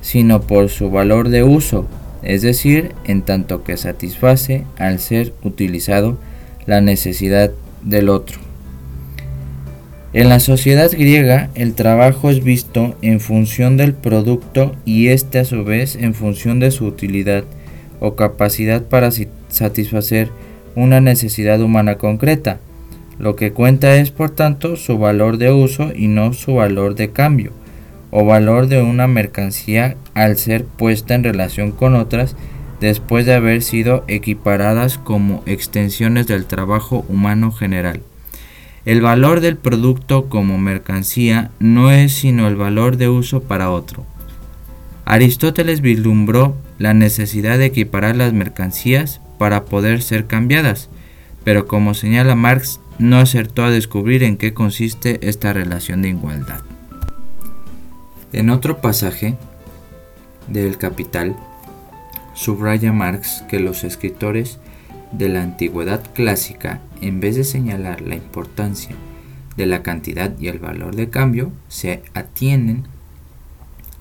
sino 0.00 0.42
por 0.42 0.68
su 0.68 0.90
valor 0.90 1.28
de 1.28 1.42
uso 1.44 1.86
es 2.22 2.42
decir, 2.42 2.92
en 3.04 3.22
tanto 3.22 3.64
que 3.64 3.76
satisface 3.76 4.64
al 4.78 5.00
ser 5.00 5.32
utilizado 5.42 6.18
la 6.66 6.80
necesidad 6.80 7.50
del 7.82 8.08
otro. 8.08 8.38
En 10.12 10.28
la 10.28 10.40
sociedad 10.40 10.90
griega 10.92 11.50
el 11.54 11.74
trabajo 11.74 12.30
es 12.30 12.44
visto 12.44 12.96
en 13.02 13.18
función 13.18 13.76
del 13.76 13.94
producto 13.94 14.76
y 14.84 15.08
este 15.08 15.38
a 15.38 15.44
su 15.44 15.64
vez 15.64 15.96
en 15.96 16.14
función 16.14 16.60
de 16.60 16.70
su 16.70 16.86
utilidad 16.86 17.44
o 18.02 18.16
capacidad 18.16 18.82
para 18.82 19.10
satisfacer 19.48 20.28
una 20.74 21.00
necesidad 21.00 21.60
humana 21.60 21.94
concreta. 21.94 22.58
Lo 23.20 23.36
que 23.36 23.52
cuenta 23.52 23.94
es 23.94 24.10
por 24.10 24.30
tanto 24.30 24.74
su 24.74 24.98
valor 24.98 25.38
de 25.38 25.52
uso 25.52 25.92
y 25.94 26.08
no 26.08 26.32
su 26.32 26.54
valor 26.56 26.96
de 26.96 27.12
cambio 27.12 27.52
o 28.10 28.24
valor 28.24 28.66
de 28.66 28.82
una 28.82 29.06
mercancía 29.06 29.96
al 30.14 30.36
ser 30.36 30.64
puesta 30.64 31.14
en 31.14 31.22
relación 31.22 31.70
con 31.70 31.94
otras 31.94 32.34
después 32.80 33.24
de 33.24 33.34
haber 33.34 33.62
sido 33.62 34.02
equiparadas 34.08 34.98
como 34.98 35.44
extensiones 35.46 36.26
del 36.26 36.46
trabajo 36.46 37.04
humano 37.08 37.52
general. 37.52 38.02
El 38.84 39.00
valor 39.00 39.40
del 39.40 39.56
producto 39.56 40.28
como 40.28 40.58
mercancía 40.58 41.52
no 41.60 41.92
es 41.92 42.12
sino 42.14 42.48
el 42.48 42.56
valor 42.56 42.96
de 42.96 43.08
uso 43.08 43.44
para 43.44 43.70
otro. 43.70 44.04
Aristóteles 45.04 45.80
vislumbró 45.80 46.56
la 46.82 46.94
necesidad 46.94 47.58
de 47.58 47.66
equiparar 47.66 48.16
las 48.16 48.32
mercancías 48.32 49.20
para 49.38 49.66
poder 49.66 50.02
ser 50.02 50.26
cambiadas, 50.26 50.88
pero 51.44 51.68
como 51.68 51.94
señala 51.94 52.34
Marx, 52.34 52.80
no 52.98 53.18
acertó 53.18 53.64
a 53.64 53.70
descubrir 53.70 54.24
en 54.24 54.36
qué 54.36 54.52
consiste 54.52 55.20
esta 55.28 55.52
relación 55.52 56.02
de 56.02 56.08
igualdad. 56.08 56.60
En 58.32 58.50
otro 58.50 58.80
pasaje 58.80 59.36
del 60.48 60.76
Capital, 60.76 61.36
subraya 62.34 62.92
Marx 62.92 63.44
que 63.48 63.60
los 63.60 63.84
escritores 63.84 64.58
de 65.12 65.28
la 65.28 65.44
antigüedad 65.44 66.02
clásica, 66.14 66.80
en 67.00 67.20
vez 67.20 67.36
de 67.36 67.44
señalar 67.44 68.00
la 68.00 68.16
importancia 68.16 68.96
de 69.56 69.66
la 69.66 69.84
cantidad 69.84 70.36
y 70.36 70.48
el 70.48 70.58
valor 70.58 70.96
de 70.96 71.08
cambio, 71.10 71.52
se 71.68 72.02
atienen 72.12 72.88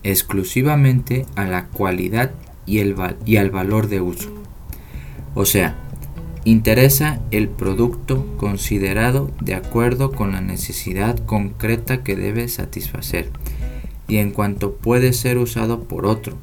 exclusivamente 0.02 1.28
a 1.36 1.46
la 1.46 1.68
cualidad 1.68 2.32
y, 2.66 2.80
el 2.80 2.96
y 3.26 3.38
al 3.38 3.50
valor 3.52 3.88
de 3.88 4.02
uso. 4.02 4.30
O 5.34 5.46
sea, 5.46 5.76
interesa 6.44 7.20
el 7.32 7.48
producto 7.48 8.26
considerado 8.38 9.32
de 9.42 9.56
acuerdo 9.56 10.12
con 10.12 10.32
la 10.32 10.42
necesidad 10.42 11.18
concreta 11.26 12.04
que 12.04 12.16
debe 12.16 12.48
satisfacer 12.48 13.30
y 14.08 14.18
en 14.18 14.32
cuanto 14.32 14.74
puede 14.74 15.14
ser 15.14 15.38
usado 15.38 15.84
por 15.84 16.06
otro, 16.06 16.36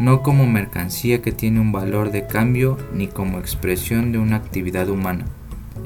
no 0.00 0.22
como 0.22 0.46
mercancía 0.46 1.20
que 1.20 1.32
tiene 1.32 1.60
un 1.60 1.72
valor 1.72 2.12
de 2.12 2.26
cambio 2.26 2.78
ni 2.94 3.08
como 3.08 3.38
expresión 3.38 4.12
de 4.12 4.18
una 4.18 4.36
actividad 4.36 4.88
humana, 4.88 5.26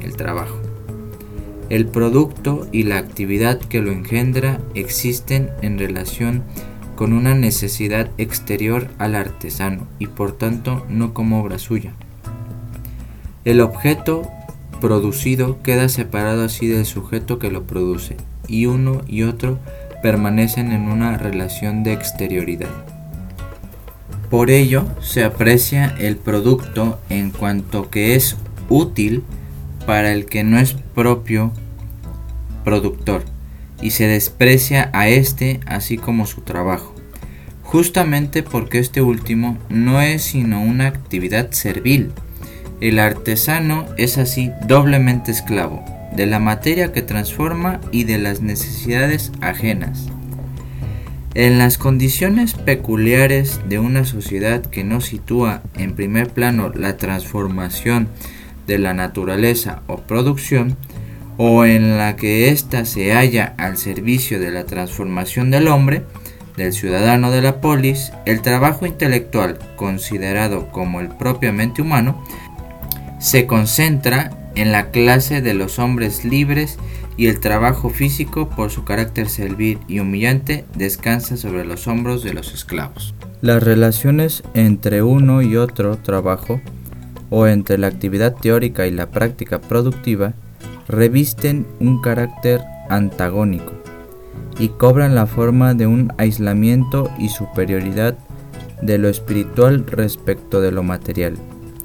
el 0.01 0.17
trabajo. 0.17 0.57
El 1.71 1.87
producto 1.87 2.69
y 2.71 2.83
la 2.83 2.99
actividad 2.99 3.59
que 3.59 3.81
lo 3.81 3.91
engendra 3.91 4.61
existen 4.75 5.51
en 5.63 5.79
relación 5.79 6.43
con 6.97 7.13
una 7.13 7.35
necesidad 7.35 8.11
exterior 8.19 8.89
al 8.99 9.15
artesano 9.15 9.87
y 9.99 10.07
por 10.07 10.33
tanto 10.33 10.85
no 10.89 11.15
como 11.15 11.41
obra 11.41 11.59
suya. 11.59 11.93
El 13.45 13.61
objeto 13.61 14.23
producido 14.81 15.63
queda 15.63 15.89
separado 15.89 16.45
así 16.45 16.67
del 16.67 16.87
sujeto 16.87 17.39
que 17.39 17.51
lo 17.51 17.65
produce 17.65 18.17
y 18.49 18.67
uno 18.67 19.03
y 19.07 19.23
otro 19.23 19.59
permanecen 20.03 20.73
en 20.73 20.83
una 20.83 21.17
relación 21.17 21.83
de 21.85 21.93
exterioridad. 21.93 22.71
Por 24.31 24.51
ello, 24.51 24.85
se 25.01 25.25
aprecia 25.25 25.95
el 25.99 26.17
producto 26.17 26.99
en 27.11 27.31
cuanto 27.31 27.91
que 27.91 28.15
es 28.15 28.37
útil 28.69 29.23
para 29.87 30.13
el 30.13 30.27
que 30.27 30.43
no 30.43 30.59
es 30.59 30.75
propio 30.95 31.53
productor 32.65 33.32
y 33.83 33.91
se 33.91 34.07
desprecia 34.07 34.89
a 34.95 35.09
éste 35.09 35.61
así 35.67 35.99
como 35.99 36.25
su 36.25 36.41
trabajo, 36.41 36.95
justamente 37.63 38.43
porque 38.43 38.79
este 38.79 39.03
último 39.03 39.59
no 39.69 40.01
es 40.01 40.23
sino 40.23 40.63
una 40.63 40.87
actividad 40.87 41.51
servil. 41.51 42.13
El 42.81 42.99
artesano 42.99 43.87
es 43.99 44.17
así 44.19 44.51
doblemente 44.67 45.31
esclavo 45.31 45.85
de 46.15 46.27
la 46.27 46.39
materia 46.39 46.93
que 46.93 47.03
transforma 47.03 47.81
y 47.91 48.05
de 48.05 48.19
las 48.19 48.41
necesidades 48.41 49.33
ajenas. 49.41 50.09
En 51.35 51.59
las 51.59 51.79
condiciones 51.79 52.53
peculiares 52.53 53.61
de 53.67 53.79
una 53.79 54.05
sociedad 54.05 54.61
que 54.61 54.85
no 54.85 55.01
sitúa 55.01 55.63
en 55.79 55.95
primer 55.95 56.29
plano 56.29 56.71
la 56.75 56.99
transformación 56.99 58.09
de 58.67 58.79
la 58.79 58.93
naturaleza 58.93 59.83
o 59.87 59.97
producción, 59.97 60.77
o 61.37 61.65
en 61.65 61.99
la 61.99 62.17
que 62.17 62.51
ésta 62.51 62.85
se 62.85 63.13
halla 63.13 63.55
al 63.59 63.77
servicio 63.77 64.39
de 64.39 64.51
la 64.51 64.65
transformación 64.65 65.51
del 65.51 65.69
hombre, 65.69 66.03
del 66.57 66.73
ciudadano 66.73 67.31
de 67.31 67.43
la 67.43 67.61
polis, 67.61 68.13
el 68.27 68.43
trabajo 68.43 68.87
intelectual, 68.87 69.59
considerado 69.77 70.69
como 70.71 71.01
el 71.01 71.09
propiamente 71.09 71.83
humano, 71.83 72.23
se 73.19 73.47
concentra 73.47 74.31
en 74.55 74.73
la 74.73 74.91
clase 74.91 75.41
de 75.41 75.55
los 75.55 75.79
hombres 75.79 76.25
libres 76.25 76.79
y 77.17 77.27
el 77.27 77.41
trabajo 77.41 77.91
físico, 77.91 78.49
por 78.49 78.71
su 78.71 78.85
carácter 78.85 79.29
servil 79.29 79.79
y 79.87 80.01
humillante, 80.01 80.65
descansa 80.77 81.37
sobre 81.37 81.65
los 81.65 81.87
hombros 81.87 82.23
de 82.23 82.35
los 82.35 82.53
esclavos. 82.53 83.15
Las 83.41 83.63
relaciones 83.63 84.43
entre 84.55 85.03
uno 85.03 85.43
y 85.43 85.57
otro 85.57 85.97
trabajo, 85.99 86.61
o 87.31 87.47
entre 87.47 87.79
la 87.79 87.87
actividad 87.87 88.35
teórica 88.35 88.87
y 88.87 88.91
la 88.91 89.11
práctica 89.11 89.61
productiva, 89.61 90.35
revisten 90.89 91.67
un 91.81 92.01
carácter 92.01 92.63
antagónico 92.89 93.73
y 94.59 94.69
cobran 94.69 95.15
la 95.15 95.27
forma 95.27 95.75
de 95.75 95.87
un 95.87 96.13
aislamiento 96.19 97.11
y 97.19 97.29
superioridad 97.29 98.17
de 98.83 98.99
lo 98.99 99.09
espiritual 99.09 99.87
respecto 99.87 100.61
de 100.61 100.73
lo 100.73 100.83
material 100.83 101.37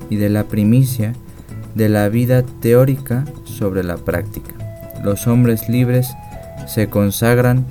y 0.10 0.18
de 0.18 0.30
la 0.30 0.46
primicia 0.46 1.14
de 1.76 1.90
la 1.90 2.10
vida 2.10 2.44
teórica 2.44 3.26
sobre 3.46 3.84
la 3.84 3.98
práctica. 3.98 4.54
Los 5.04 5.28
hombres 5.28 5.70
libres 5.70 6.10
se 6.66 6.90
consagran 6.90 7.66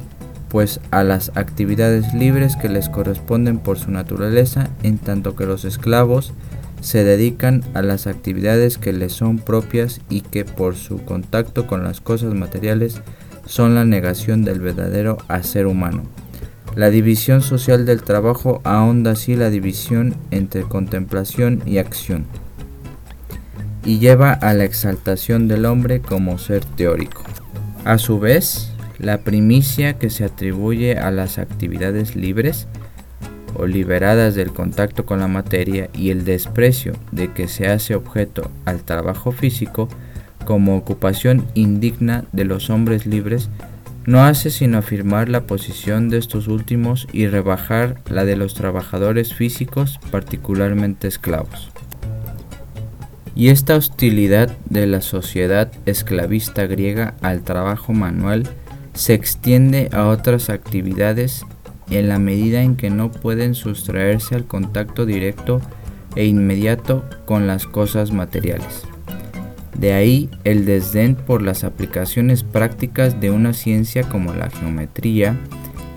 pues 0.48 0.80
a 0.90 1.02
las 1.02 1.32
actividades 1.34 2.14
libres 2.14 2.56
que 2.56 2.68
les 2.68 2.88
corresponden 2.88 3.58
por 3.58 3.78
su 3.78 3.90
naturaleza, 3.90 4.70
en 4.82 4.98
tanto 4.98 5.34
que 5.34 5.44
los 5.44 5.64
esclavos 5.64 6.32
se 6.80 7.04
dedican 7.04 7.64
a 7.74 7.82
las 7.82 8.06
actividades 8.06 8.78
que 8.78 8.92
les 8.92 9.12
son 9.12 9.38
propias 9.38 10.00
y 10.08 10.20
que 10.20 10.44
por 10.44 10.76
su 10.76 11.04
contacto 11.04 11.66
con 11.66 11.84
las 11.84 12.00
cosas 12.00 12.34
materiales 12.34 13.00
son 13.46 13.74
la 13.74 13.84
negación 13.84 14.44
del 14.44 14.60
verdadero 14.60 15.18
hacer 15.28 15.66
humano. 15.66 16.02
La 16.74 16.90
división 16.90 17.40
social 17.40 17.86
del 17.86 18.02
trabajo 18.02 18.60
ahonda 18.64 19.12
así 19.12 19.34
la 19.34 19.50
división 19.50 20.14
entre 20.30 20.62
contemplación 20.62 21.62
y 21.64 21.78
acción 21.78 22.26
y 23.86 24.00
lleva 24.00 24.32
a 24.32 24.52
la 24.52 24.64
exaltación 24.64 25.46
del 25.46 25.64
hombre 25.64 26.00
como 26.00 26.38
ser 26.38 26.64
teórico. 26.64 27.22
A 27.84 27.98
su 27.98 28.18
vez, 28.18 28.72
la 28.98 29.18
primicia 29.18 29.94
que 29.94 30.10
se 30.10 30.24
atribuye 30.24 30.98
a 30.98 31.12
las 31.12 31.38
actividades 31.38 32.16
libres 32.16 32.66
o 33.58 33.66
liberadas 33.66 34.34
del 34.34 34.52
contacto 34.52 35.06
con 35.06 35.20
la 35.20 35.28
materia 35.28 35.88
y 35.94 36.10
el 36.10 36.24
desprecio 36.24 36.92
de 37.12 37.32
que 37.32 37.48
se 37.48 37.68
hace 37.68 37.94
objeto 37.94 38.50
al 38.64 38.82
trabajo 38.82 39.32
físico 39.32 39.88
como 40.44 40.76
ocupación 40.76 41.46
indigna 41.54 42.24
de 42.32 42.44
los 42.44 42.70
hombres 42.70 43.06
libres 43.06 43.50
no 44.06 44.24
hace 44.24 44.50
sino 44.50 44.78
afirmar 44.78 45.28
la 45.28 45.42
posición 45.42 46.08
de 46.08 46.18
estos 46.18 46.46
últimos 46.46 47.08
y 47.12 47.26
rebajar 47.26 47.96
la 48.08 48.24
de 48.24 48.36
los 48.36 48.54
trabajadores 48.54 49.34
físicos, 49.34 49.98
particularmente 50.12 51.08
esclavos. 51.08 51.70
Y 53.34 53.48
esta 53.48 53.76
hostilidad 53.76 54.56
de 54.70 54.86
la 54.86 55.00
sociedad 55.00 55.70
esclavista 55.84 56.66
griega 56.66 57.14
al 57.20 57.42
trabajo 57.42 57.92
manual 57.92 58.48
se 58.94 59.12
extiende 59.12 59.90
a 59.92 60.06
otras 60.06 60.48
actividades 60.48 61.44
en 61.90 62.08
la 62.08 62.18
medida 62.18 62.62
en 62.62 62.76
que 62.76 62.90
no 62.90 63.10
pueden 63.10 63.54
sustraerse 63.54 64.34
al 64.34 64.46
contacto 64.46 65.06
directo 65.06 65.60
e 66.14 66.26
inmediato 66.26 67.04
con 67.24 67.46
las 67.46 67.66
cosas 67.66 68.12
materiales. 68.12 68.84
De 69.78 69.92
ahí 69.92 70.30
el 70.44 70.64
desdén 70.64 71.14
por 71.14 71.42
las 71.42 71.62
aplicaciones 71.62 72.42
prácticas 72.42 73.20
de 73.20 73.30
una 73.30 73.52
ciencia 73.52 74.04
como 74.04 74.32
la 74.32 74.50
geometría 74.50 75.36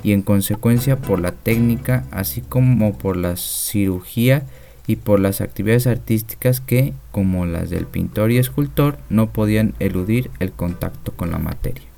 y 0.04 0.12
en 0.12 0.22
consecuencia 0.22 0.98
por 0.98 1.20
la 1.20 1.32
técnica 1.32 2.06
así 2.12 2.42
como 2.42 2.98
por 2.98 3.16
la 3.16 3.38
cirugía 3.38 4.44
y 4.86 4.96
por 4.96 5.20
las 5.20 5.40
actividades 5.40 5.86
artísticas 5.86 6.62
que, 6.62 6.94
como 7.12 7.46
las 7.46 7.70
del 7.70 7.86
pintor 7.86 8.32
y 8.32 8.40
escultor, 8.40 8.98
no 9.10 9.32
podían 9.32 9.76
eludir 9.78 10.32
el 10.40 10.52
contacto 10.52 11.12
con 11.12 11.30
la 11.30 11.38
materia. 11.38 11.89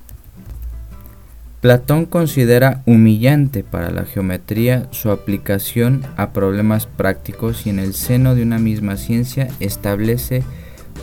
Platón 1.62 2.08
considera 2.08 2.82
humillante 2.88 3.64
para 3.64 3.92
la 3.92 4.06
geometría 4.06 4.88
su 4.90 5.12
aplicación 5.12 6.02
a 6.18 6.34
problemas 6.34 6.88
prácticos 6.88 7.68
y 7.68 7.70
en 7.70 7.78
el 7.78 7.94
seno 7.94 8.34
de 8.34 8.42
una 8.42 8.58
misma 8.58 8.98
ciencia 8.98 9.48
establece 9.60 10.42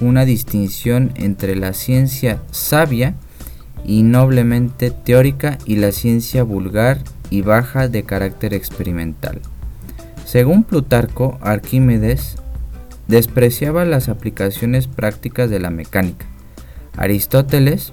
una 0.00 0.24
distinción 0.24 1.12
entre 1.14 1.54
la 1.54 1.74
ciencia 1.74 2.42
sabia 2.50 3.14
y 3.84 4.02
noblemente 4.02 4.90
teórica 4.90 5.58
y 5.64 5.76
la 5.76 5.92
ciencia 5.92 6.42
vulgar 6.42 6.98
y 7.30 7.42
baja 7.42 7.86
de 7.86 8.02
carácter 8.02 8.52
experimental. 8.52 9.40
Según 10.24 10.64
Plutarco, 10.64 11.38
Arquímedes 11.40 12.36
despreciaba 13.06 13.84
las 13.84 14.08
aplicaciones 14.08 14.88
prácticas 14.88 15.50
de 15.50 15.60
la 15.60 15.70
mecánica. 15.70 16.26
Aristóteles 16.96 17.92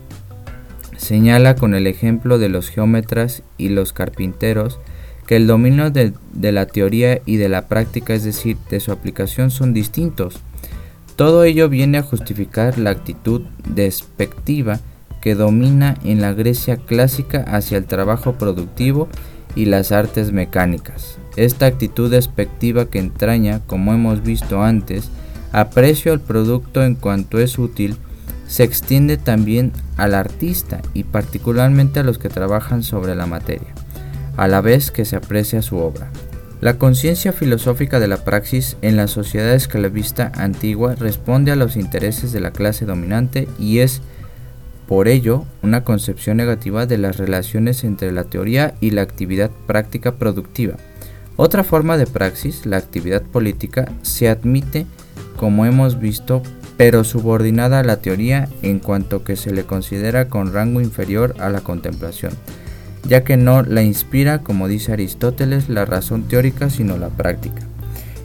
señala 0.98 1.56
con 1.56 1.76
el 1.76 1.88
ejemplo 1.88 2.38
de 2.38 2.50
los 2.50 2.70
geómetras 2.70 3.44
y 3.58 3.70
los 3.70 3.94
carpinteros 3.94 4.80
que 5.26 5.36
el 5.36 5.48
dominio 5.48 5.90
de, 5.90 6.14
la 6.34 6.66
teoría 6.68 7.22
y 7.26 7.38
de 7.38 7.50
la 7.50 7.68
práctica, 7.68 8.14
es 8.14 8.24
decir, 8.24 8.58
de 8.70 8.80
su 8.80 8.92
aplicación, 8.92 9.50
son 9.50 9.74
distintos. 9.74 10.40
Todo 11.16 11.44
ello 11.44 11.70
viene 11.70 11.98
a 11.98 12.04
justificar 12.04 12.78
la 12.78 12.92
actitud 12.92 13.42
despectiva 13.68 14.80
que 15.22 15.34
domina 15.34 15.98
en 16.04 16.22
la 16.22 16.34
Grecia 16.34 16.78
clásica 16.78 17.42
hacia 17.48 17.78
el 17.78 17.86
trabajo 17.86 18.34
productivo 18.34 19.08
y 19.56 19.66
las 19.66 19.92
artes 19.92 20.32
mecánicas. 20.32 21.18
Esta 21.38 21.66
actitud 21.66 22.12
despectiva 22.12 22.86
que 22.86 23.00
entraña, 23.00 23.62
como 23.66 23.94
hemos 23.94 24.22
visto 24.22 24.62
antes, 24.62 25.10
aprecio 25.52 26.12
al 26.12 26.20
producto 26.20 26.84
en 26.84 26.96
cuanto 26.96 27.40
es 27.40 27.58
útil, 27.58 27.98
se 28.48 28.64
extiende 28.64 29.18
también 29.18 29.72
al 29.98 30.14
artista 30.14 30.82
y 30.94 31.04
particularmente 31.04 32.00
a 32.00 32.04
los 32.04 32.18
que 32.18 32.30
trabajan 32.30 32.84
sobre 32.84 33.16
la 33.16 33.26
materia 33.26 33.74
a 34.38 34.48
la 34.48 34.62
vez 34.62 34.92
que 34.92 35.06
se 35.06 35.16
aprecia 35.16 35.62
su 35.62 35.78
obra. 35.78 36.10
La 36.62 36.78
conciencia 36.78 37.34
filosófica 37.34 38.00
de 38.00 38.08
la 38.08 38.18
praxis 38.18 38.78
en 38.82 38.96
la 38.96 39.08
sociedad 39.08 39.54
esclavista 39.54 40.32
antigua 40.36 40.96
responde 40.96 41.52
a 41.52 41.56
los 41.56 41.76
intereses 41.76 42.32
de 42.32 42.40
la 42.40 42.52
clase 42.52 42.86
dominante 42.86 43.48
y 43.60 43.80
es 43.80 44.02
por 44.88 45.08
ello 45.08 45.46
una 45.64 45.84
concepción 45.84 46.38
negativa 46.38 46.86
de 46.86 46.98
las 46.98 47.18
relaciones 47.18 47.84
entre 47.84 48.12
la 48.12 48.24
teoría 48.24 48.76
y 48.80 48.92
la 48.92 49.02
actividad 49.02 49.52
práctica 49.68 50.16
productiva. 50.16 50.76
Otra 51.38 51.64
forma 51.64 51.98
de 51.98 52.08
praxis, 52.08 52.66
la 52.66 52.78
actividad 52.78 53.22
política, 53.22 53.92
se 54.04 54.30
admite, 54.30 54.86
como 55.36 55.66
hemos 55.66 56.00
visto, 56.00 56.42
pero 56.78 57.04
subordinada 57.04 57.80
a 57.80 57.84
la 57.84 57.98
teoría 57.98 58.50
en 58.62 58.80
cuanto 58.80 59.24
que 59.24 59.36
se 59.36 59.52
le 59.52 59.64
considera 59.64 60.30
con 60.30 60.54
rango 60.54 60.82
inferior 60.82 61.36
a 61.40 61.50
la 61.50 61.62
contemplación 61.62 62.34
ya 63.08 63.24
que 63.24 63.38
no 63.38 63.62
la 63.62 63.84
inspira, 63.84 64.40
como 64.40 64.68
dice 64.68 64.94
Aristóteles, 64.94 65.70
la 65.70 65.86
razón 65.86 66.28
teórica, 66.28 66.70
sino 66.70 66.98
la 66.98 67.10
práctica. 67.10 67.62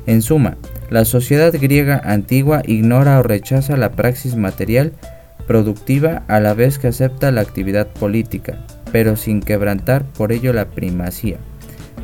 En 0.07 0.22
suma, 0.22 0.57
la 0.88 1.05
sociedad 1.05 1.53
griega 1.53 2.01
antigua 2.05 2.62
ignora 2.66 3.18
o 3.18 3.22
rechaza 3.22 3.76
la 3.76 3.92
praxis 3.92 4.36
material 4.36 4.92
productiva 5.46 6.22
a 6.28 6.40
la 6.40 6.55
vez 6.55 6.78
que 6.78 6.88
acepta 6.88 7.30
la 7.30 7.42
actividad 7.42 7.88
política, 7.88 8.64
pero 8.92 9.16
sin 9.16 9.40
quebrantar 9.40 10.05
por 10.05 10.32
ello 10.32 10.53
la 10.53 10.66
primacía, 10.66 11.36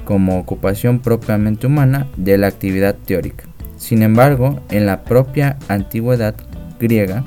como 0.04 0.38
ocupación 0.38 1.00
propiamente 1.00 1.66
humana, 1.66 2.06
de 2.16 2.38
la 2.38 2.48
actividad 2.48 2.94
teórica. 2.94 3.44
Sin 3.86 4.02
embargo, 4.02 4.58
en 4.68 4.84
la 4.84 5.04
propia 5.04 5.58
antigüedad 5.68 6.34
griega, 6.80 7.22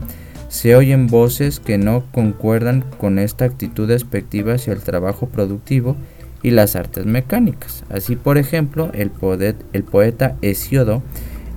se 0.49 0.75
oyen 0.75 1.07
voces 1.07 1.61
que 1.61 1.77
no 1.77 2.03
concuerdan 2.11 2.83
con 2.97 3.17
esta 3.17 3.45
actitud 3.45 3.87
despectiva 3.87 4.55
hacia 4.55 4.73
el 4.73 4.81
trabajo 4.81 5.29
productivo 5.29 5.95
y 6.43 6.51
las 6.51 6.75
artes 6.75 7.05
mecánicas. 7.05 7.85
Así, 7.89 8.17
por 8.17 8.37
ejemplo, 8.37 8.91
el, 8.93 9.09
poeta 9.09 10.35
Hesiodo 10.41 11.01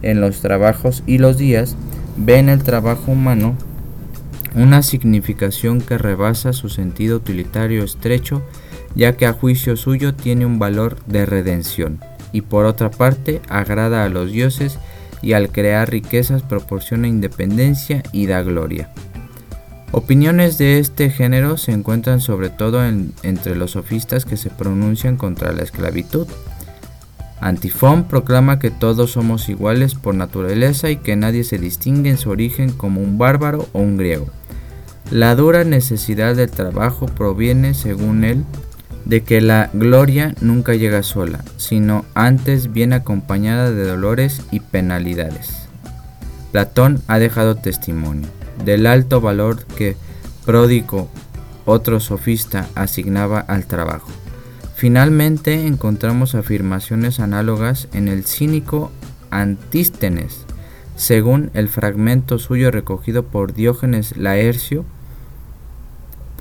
en 0.03 0.21
los 0.21 0.41
trabajos 0.41 1.03
y 1.05 1.19
los 1.19 1.37
días 1.37 1.75
ve 2.17 2.39
en 2.39 2.49
el 2.49 2.63
trabajo 2.63 3.11
humano 3.11 3.57
una 4.55 4.85
significación 4.85 5.81
que 5.81 5.99
rebasa 5.99 6.53
su 6.53 6.69
sentido 6.69 7.17
utilitario 7.17 7.83
estrecho, 7.83 8.41
ya 8.95 9.17
que 9.17 9.27
a 9.27 9.33
juicio 9.33 9.77
suyo 9.77 10.15
tiene 10.15 10.47
un 10.47 10.61
valor 10.61 10.97
de 11.07 11.27
redención, 11.27 11.99
y 12.31 12.43
por 12.43 12.67
otra 12.67 12.93
parte 12.93 13.41
agrada 13.49 14.05
a 14.05 14.09
los 14.09 14.31
dioses 14.31 14.79
y 15.23 15.33
al 15.33 15.51
crear 15.51 15.91
riquezas 15.91 16.43
proporciona 16.43 17.09
independencia 17.09 18.03
y 18.13 18.27
da 18.27 18.43
gloria. 18.43 18.91
Opiniones 19.93 20.59
de 20.59 20.79
este 20.79 21.11
género 21.11 21.57
se 21.59 21.73
encuentran 21.73 22.21
sobre 22.21 22.49
todo 22.49 22.83
entre 22.85 23.57
los 23.57 23.73
sofistas 23.73 24.25
que 24.25 24.37
se 24.37 24.51
pronuncian 24.51 25.17
contra 25.17 25.53
la 25.53 25.63
esclavitud. 25.63 26.27
Antifón 27.41 28.05
proclama 28.05 28.59
que 28.59 28.71
todos 28.71 29.13
somos 29.13 29.49
iguales 29.49 29.95
por 29.95 30.15
naturaleza 30.15 30.91
y 30.91 30.97
que 30.97 31.17
nadie 31.17 31.45
se 31.45 31.59
distingue 31.59 32.09
en 32.09 32.17
su 32.17 32.31
origen 32.31 32.73
como 32.73 33.01
un 33.01 33.19
bárbaro 33.19 33.69
o 33.73 33.81
un 33.81 33.99
griego. 33.99 34.29
La 35.11 35.35
dura 35.35 35.63
necesidad 35.65 36.37
del 36.37 36.51
trabajo 36.51 37.05
proviene, 37.05 37.75
según 37.75 38.25
él, 38.25 38.45
de 39.05 39.23
que 39.23 39.41
la 39.41 39.71
gloria 39.73 40.35
nunca 40.41 40.75
llega 40.75 41.03
sola, 41.03 41.45
sino 41.57 42.05
antes 42.15 42.73
viene 42.73 42.97
acompañada 42.97 43.71
de 43.71 43.85
dolores 43.85 44.43
y 44.51 44.61
penalidades. 44.61 45.69
Platón 46.53 47.03
ha 47.09 47.19
dejado 47.19 47.57
testimonio 47.57 48.29
del 48.65 48.87
alto 48.87 49.21
valor 49.21 49.65
que 49.77 49.97
Pródico, 50.45 51.09
otro 51.67 52.01
sofista, 52.01 52.69
asignaba 52.75 53.39
al 53.39 53.67
trabajo. 53.67 54.11
Finalmente 54.75 55.69
encontramos 55.69 56.35
afirmaciones 56.35 57.21
análogas 57.21 57.87
en 57.93 58.09
el 58.09 58.25
cínico 58.25 58.91
Antístenes, 59.31 60.45
según 60.97 61.51
el 61.55 61.69
fragmento 61.69 62.41
suyo 62.41 62.73
recogido 62.73 63.23
por 63.23 63.55
Diógenes 63.55 64.17
Laercio, 64.17 64.85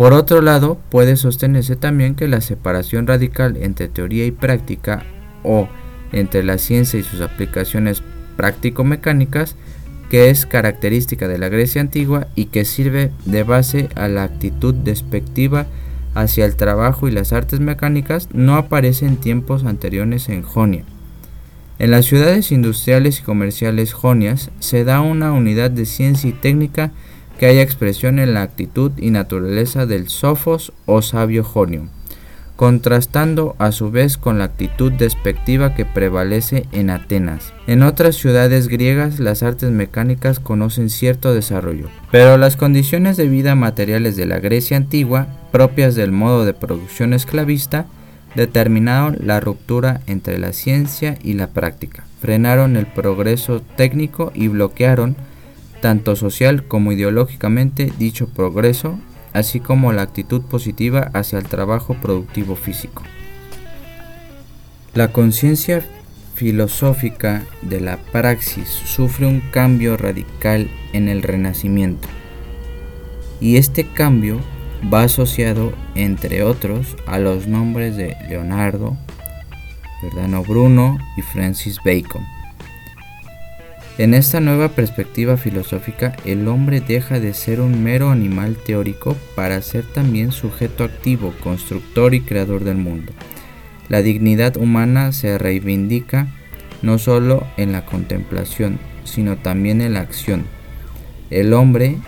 por 0.02 0.14
otro 0.14 0.42
lado, 0.42 0.80
puede 0.90 1.16
sostenerse 1.16 1.76
también 1.76 2.16
que 2.16 2.28
la 2.28 2.42
separación 2.42 3.06
radical 3.06 3.56
entre 3.58 3.88
teoría 3.88 4.26
y 4.26 4.32
práctica 4.32 5.04
o 5.44 5.70
entre 6.12 6.44
la 6.44 6.58
ciencia 6.58 7.00
y 7.00 7.04
sus 7.04 7.22
aplicaciones 7.22 8.02
práctico-mecánicas, 8.36 9.58
que 10.10 10.32
es 10.32 10.48
característica 10.48 11.28
de 11.28 11.38
la 11.38 11.50
Grecia 11.50 11.82
antigua 11.82 12.26
y 12.34 12.46
que 12.46 12.66
sirve 12.66 13.12
de 13.26 13.44
base 13.44 13.90
a 13.94 14.08
la 14.08 14.24
actitud 14.24 14.74
despectiva 14.74 15.68
hacia 16.16 16.46
el 16.46 16.56
trabajo 16.56 17.08
y 17.08 17.12
las 17.12 17.32
artes 17.32 17.60
mecánicas, 17.60 18.28
no 18.34 18.56
aparece 18.56 19.06
en 19.06 19.18
tiempos 19.18 19.66
anteriores 19.66 20.30
en 20.30 20.42
Jonia. 20.42 20.84
En 21.78 21.92
las 21.92 22.06
ciudades 22.06 22.52
industriales 22.52 23.20
y 23.20 23.22
comerciales 23.22 23.94
jonias 23.94 24.50
se 24.62 24.84
da 24.84 25.00
una 25.00 25.32
unidad 25.32 25.70
de 25.70 25.86
ciencia 25.86 26.28
y 26.28 26.34
técnica 26.34 26.92
que 27.42 27.48
haya 27.48 27.64
expresión 27.64 28.20
en 28.20 28.36
la 28.36 28.44
actitud 28.44 28.92
y 28.98 29.10
naturaleza 29.10 29.88
del 29.88 30.10
sofos 30.10 30.74
o 30.86 31.02
sabio 31.02 31.44
jonio, 31.44 31.88
contrastando 32.56 33.56
a 33.58 33.72
su 33.72 33.90
vez 33.90 34.18
con 34.18 34.38
la 34.38 34.44
actitud 34.44 34.92
despectiva 34.92 35.74
que 35.74 35.84
prevalece 35.84 36.68
en 36.72 36.92
Atenas. 36.92 37.52
En 37.66 37.82
otras 37.82 38.16
ciudades 38.16 38.68
griegas 38.68 39.20
las 39.20 39.42
artes 39.42 39.72
mecánicas 39.72 40.40
conocen 40.40 40.92
cierto 40.92 41.34
desarrollo, 41.34 41.90
pero 42.12 42.38
las 42.38 42.58
condiciones 42.58 43.18
de 43.18 43.28
vida 43.28 43.56
materiales 43.56 44.16
de 44.16 44.28
la 44.28 44.40
Grecia 44.40 44.78
antigua, 44.78 45.26
propias 45.52 45.96
del 45.96 46.12
modo 46.12 46.46
de 46.46 46.54
producción 46.54 47.12
esclavista, 47.12 47.88
determinaron 48.36 49.18
la 49.20 49.40
ruptura 49.40 50.02
entre 50.06 50.38
la 50.38 50.54
ciencia 50.54 51.18
y 51.24 51.34
la 51.34 51.48
práctica, 51.48 52.04
frenaron 52.22 52.78
el 52.78 52.86
progreso 52.86 53.64
técnico 53.78 54.32
y 54.36 54.48
bloquearon 54.48 55.16
tanto 55.82 56.16
social 56.16 56.68
como 56.68 56.92
ideológicamente 56.92 57.92
dicho 57.98 58.28
progreso, 58.28 59.00
así 59.34 59.60
como 59.60 59.92
la 59.92 60.04
actitud 60.04 60.42
positiva 60.42 61.12
hacia 61.14 61.40
el 61.40 61.46
trabajo 61.46 61.96
productivo 61.96 62.56
físico. 62.56 63.04
La 64.94 65.12
conciencia 65.12 65.84
filosófica 66.36 67.44
de 67.62 67.82
la 67.82 67.98
praxis 67.98 68.68
sufre 68.68 69.26
un 69.26 69.42
cambio 69.52 69.98
radical 69.98 70.70
en 70.94 71.08
el 71.08 71.24
Renacimiento, 71.24 72.08
y 73.40 73.58
este 73.58 73.86
cambio 73.86 74.40
va 74.94 75.04
asociado, 75.04 75.74
entre 75.96 76.44
otros, 76.44 76.96
a 77.08 77.20
los 77.20 77.48
nombres 77.48 77.96
de 77.96 78.16
Leonardo, 78.30 78.98
Verdano 80.02 80.44
Bruno 80.44 80.98
y 81.18 81.22
Francis 81.22 81.78
Bacon. 81.86 82.41
En 84.02 84.16
esta 84.16 84.40
nueva 84.40 84.70
perspectiva 84.70 85.38
filosófica, 85.38 86.18
el 86.26 86.48
hombre 86.48 86.82
deja 86.82 87.20
de 87.20 87.36
ser 87.36 87.62
un 87.62 87.84
mero 87.84 88.10
animal 88.10 88.56
teórico 88.56 89.16
para 89.36 89.62
ser 89.62 89.86
también 89.86 90.32
sujeto 90.32 90.84
activo, 90.84 91.36
constructor 91.44 92.16
y 92.16 92.22
creador 92.22 92.64
del 92.64 92.78
mundo. 92.78 93.12
La 93.90 94.02
dignidad 94.02 94.58
humana 94.58 95.12
se 95.12 95.38
reivindica 95.38 96.30
no 96.82 96.98
solo 96.98 97.46
en 97.58 97.74
la 97.74 97.86
contemplación, 97.86 98.80
sino 99.04 99.38
también 99.38 99.82
en 99.82 99.94
la 99.94 100.00
acción. 100.00 100.46
El 101.30 101.54
hombre, 101.54 102.00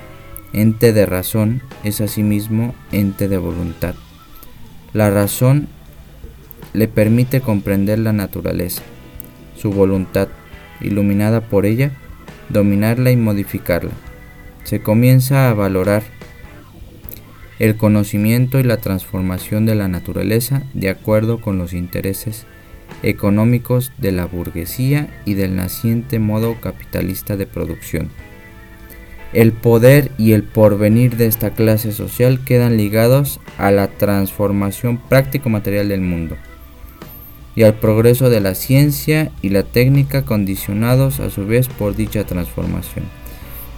ente 0.51 0.93
de 0.93 1.05
razón, 1.05 1.61
es 1.83 2.01
asimismo 2.01 2.73
ente 2.91 3.27
de 3.27 3.37
voluntad. 3.37 3.93
La 4.93 5.11
razón 5.11 5.67
le 6.73 6.87
permite 6.87 7.39
comprender 7.39 7.99
la 7.99 8.13
naturaleza, 8.13 8.81
su 9.55 9.69
voluntad, 9.69 10.29
iluminada 10.83 11.41
por 11.41 11.65
ella, 11.65 11.91
dominarla 12.49 13.11
y 13.11 13.15
modificarla. 13.15 13.91
Se 14.63 14.81
comienza 14.81 15.49
a 15.49 15.53
valorar 15.53 16.03
el 17.59 17.75
conocimiento 17.75 18.59
y 18.59 18.63
la 18.63 18.77
transformación 18.77 19.65
de 19.65 19.75
la 19.75 19.87
naturaleza 19.87 20.63
de 20.73 20.89
acuerdo 20.89 21.41
con 21.41 21.57
los 21.57 21.73
intereses 21.73 22.45
económicos 23.01 23.91
de 23.97 24.11
la 24.11 24.25
burguesía 24.25 25.09
y 25.25 25.33
del 25.33 25.55
naciente 25.55 26.19
modo 26.19 26.59
capitalista 26.61 27.37
de 27.37 27.47
producción. 27.47 28.09
El 29.33 29.51
poder 29.51 30.11
y 30.17 30.33
el 30.33 30.43
porvenir 30.43 31.17
de 31.17 31.25
esta 31.25 31.51
clase 31.51 31.91
social 31.91 32.43
quedan 32.45 32.77
ligados 32.77 33.39
a 33.57 33.71
la 33.71 33.87
transformación 33.87 34.97
práctico-material 35.09 35.89
del 35.89 36.01
mundo 36.01 36.37
y 37.55 37.63
al 37.63 37.75
progreso 37.75 38.29
de 38.29 38.39
la 38.39 38.55
ciencia 38.55 39.31
y 39.41 39.49
la 39.49 39.63
técnica 39.63 40.23
condicionados 40.23 41.19
a 41.19 41.29
su 41.29 41.45
vez 41.45 41.67
por 41.67 41.95
dicha 41.95 42.23
transformación. 42.25 43.05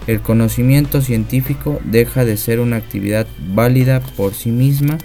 El 0.06 0.20
conocimiento 0.20 1.02
científico 1.02 1.80
deja 1.84 2.24
de 2.24 2.36
ser 2.36 2.60
una 2.60 2.76
actividad 2.76 3.26
válida 3.54 4.00
por 4.16 4.34
sí 4.34 4.50
misma 4.50 4.98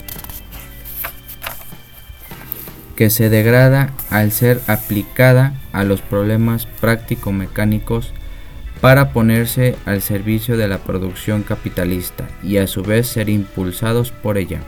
que 2.96 3.10
se 3.10 3.30
degrada 3.30 3.94
al 4.12 4.32
ser 4.32 4.62
aplicada 4.68 5.56
a 5.72 5.84
los 5.84 6.02
problemas 6.02 6.68
práctico-mecánicos 6.80 8.14
para 8.80 9.12
ponerse 9.12 9.76
al 9.86 10.02
servicio 10.02 10.56
de 10.56 10.68
la 10.68 10.80
producción 10.80 11.44
capitalista 11.44 12.28
y 12.44 12.58
a 12.58 12.68
su 12.68 12.84
vez 12.84 13.08
ser 13.08 13.30
impulsados 13.30 14.12
por 14.12 14.38
ella. 14.38 14.60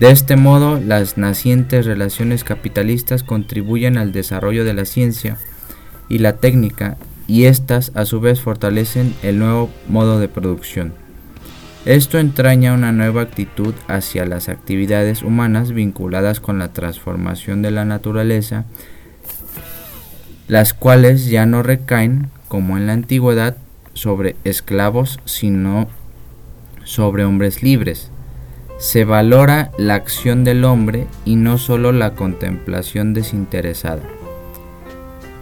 De 0.00 0.12
este 0.12 0.36
modo, 0.36 0.78
las 0.78 1.18
nacientes 1.18 1.84
relaciones 1.84 2.44
capitalistas 2.44 3.24
contribuyen 3.24 3.98
al 3.98 4.12
desarrollo 4.12 4.64
de 4.64 4.72
la 4.72 4.84
ciencia 4.84 5.38
y 6.08 6.18
la 6.18 6.34
técnica 6.34 6.96
y 7.26 7.46
éstas 7.46 7.90
a 7.96 8.04
su 8.04 8.20
vez 8.20 8.40
fortalecen 8.40 9.12
el 9.24 9.40
nuevo 9.40 9.70
modo 9.88 10.20
de 10.20 10.28
producción. 10.28 10.92
Esto 11.84 12.18
entraña 12.18 12.74
una 12.74 12.92
nueva 12.92 13.22
actitud 13.22 13.74
hacia 13.88 14.24
las 14.24 14.48
actividades 14.48 15.22
humanas 15.22 15.72
vinculadas 15.72 16.38
con 16.38 16.60
la 16.60 16.68
transformación 16.72 17.62
de 17.62 17.72
la 17.72 17.84
naturaleza, 17.84 18.66
las 20.46 20.74
cuales 20.74 21.26
ya 21.26 21.44
no 21.44 21.64
recaen, 21.64 22.30
como 22.46 22.76
en 22.76 22.86
la 22.86 22.92
antigüedad, 22.92 23.56
sobre 23.94 24.36
esclavos, 24.44 25.18
sino 25.24 25.88
sobre 26.84 27.24
hombres 27.24 27.64
libres 27.64 28.12
se 28.78 29.04
valora 29.04 29.72
la 29.76 29.94
acción 29.94 30.44
del 30.44 30.64
hombre 30.64 31.06
y 31.24 31.36
no 31.36 31.58
solo 31.58 31.92
la 31.92 32.14
contemplación 32.14 33.12
desinteresada. 33.12 34.02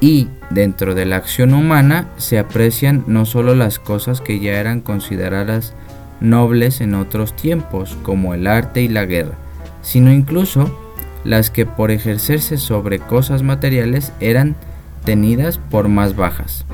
Y 0.01 0.29
dentro 0.51 0.95
de 0.95 1.05
la 1.05 1.17
acción 1.17 1.55
humana 1.55 2.09
se 2.17 2.39
aprecian 2.39 3.05
no 3.07 3.27
solo 3.27 3.55
las 3.55 3.79
cosas 3.79 4.21
que 4.21 4.41
ya 4.41 4.59
eran 4.59 4.81
consideradas 4.81 5.75
nobles 6.21 6.81
en 6.81 6.95
otros 6.95 7.37
tiempos, 7.37 7.97
como 8.03 8.35
el 8.35 8.47
arte 8.47 8.83
y 8.83 8.89
la 8.89 9.05
guerra, 9.05 9.35
sino 9.83 10.13
incluso 10.13 10.79
las 11.25 11.51
que 11.51 11.67
por 11.67 11.91
ejercerse 11.91 12.57
sobre 12.57 12.99
cosas 13.01 13.43
materiales 13.43 14.13
eran 14.21 14.57
tenidas 15.05 15.59
por 15.59 15.89
más 15.89 16.17
bajas. 16.17 16.65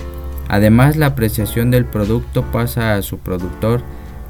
Además, 0.49 0.97
la 0.97 1.07
apreciación 1.07 1.71
del 1.71 1.87
producto 1.87 2.43
pasa 2.53 2.95
a 2.95 3.03
su 3.03 3.19
productor 3.19 3.83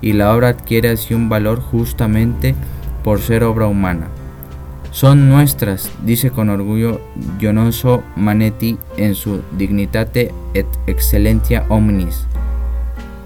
y 0.03 0.13
la 0.13 0.35
obra 0.35 0.49
adquiere 0.49 0.91
así 0.91 1.15
un 1.15 1.29
valor 1.31 1.61
justamente 1.61 2.55
por 3.03 3.21
ser 3.21 3.45
obra 3.45 3.67
humana. 3.67 4.09
Son 4.91 5.31
nuestras, 5.31 5.91
dice 6.05 6.31
con 6.31 6.51
orgullo 6.51 7.01
Gionoso 7.39 8.03
Manetti 8.15 8.77
en 8.99 9.15
su 9.15 9.41
Dignitate 9.57 10.35
et 10.53 10.67
Excellentia 10.87 11.65
Omnis. 11.71 12.27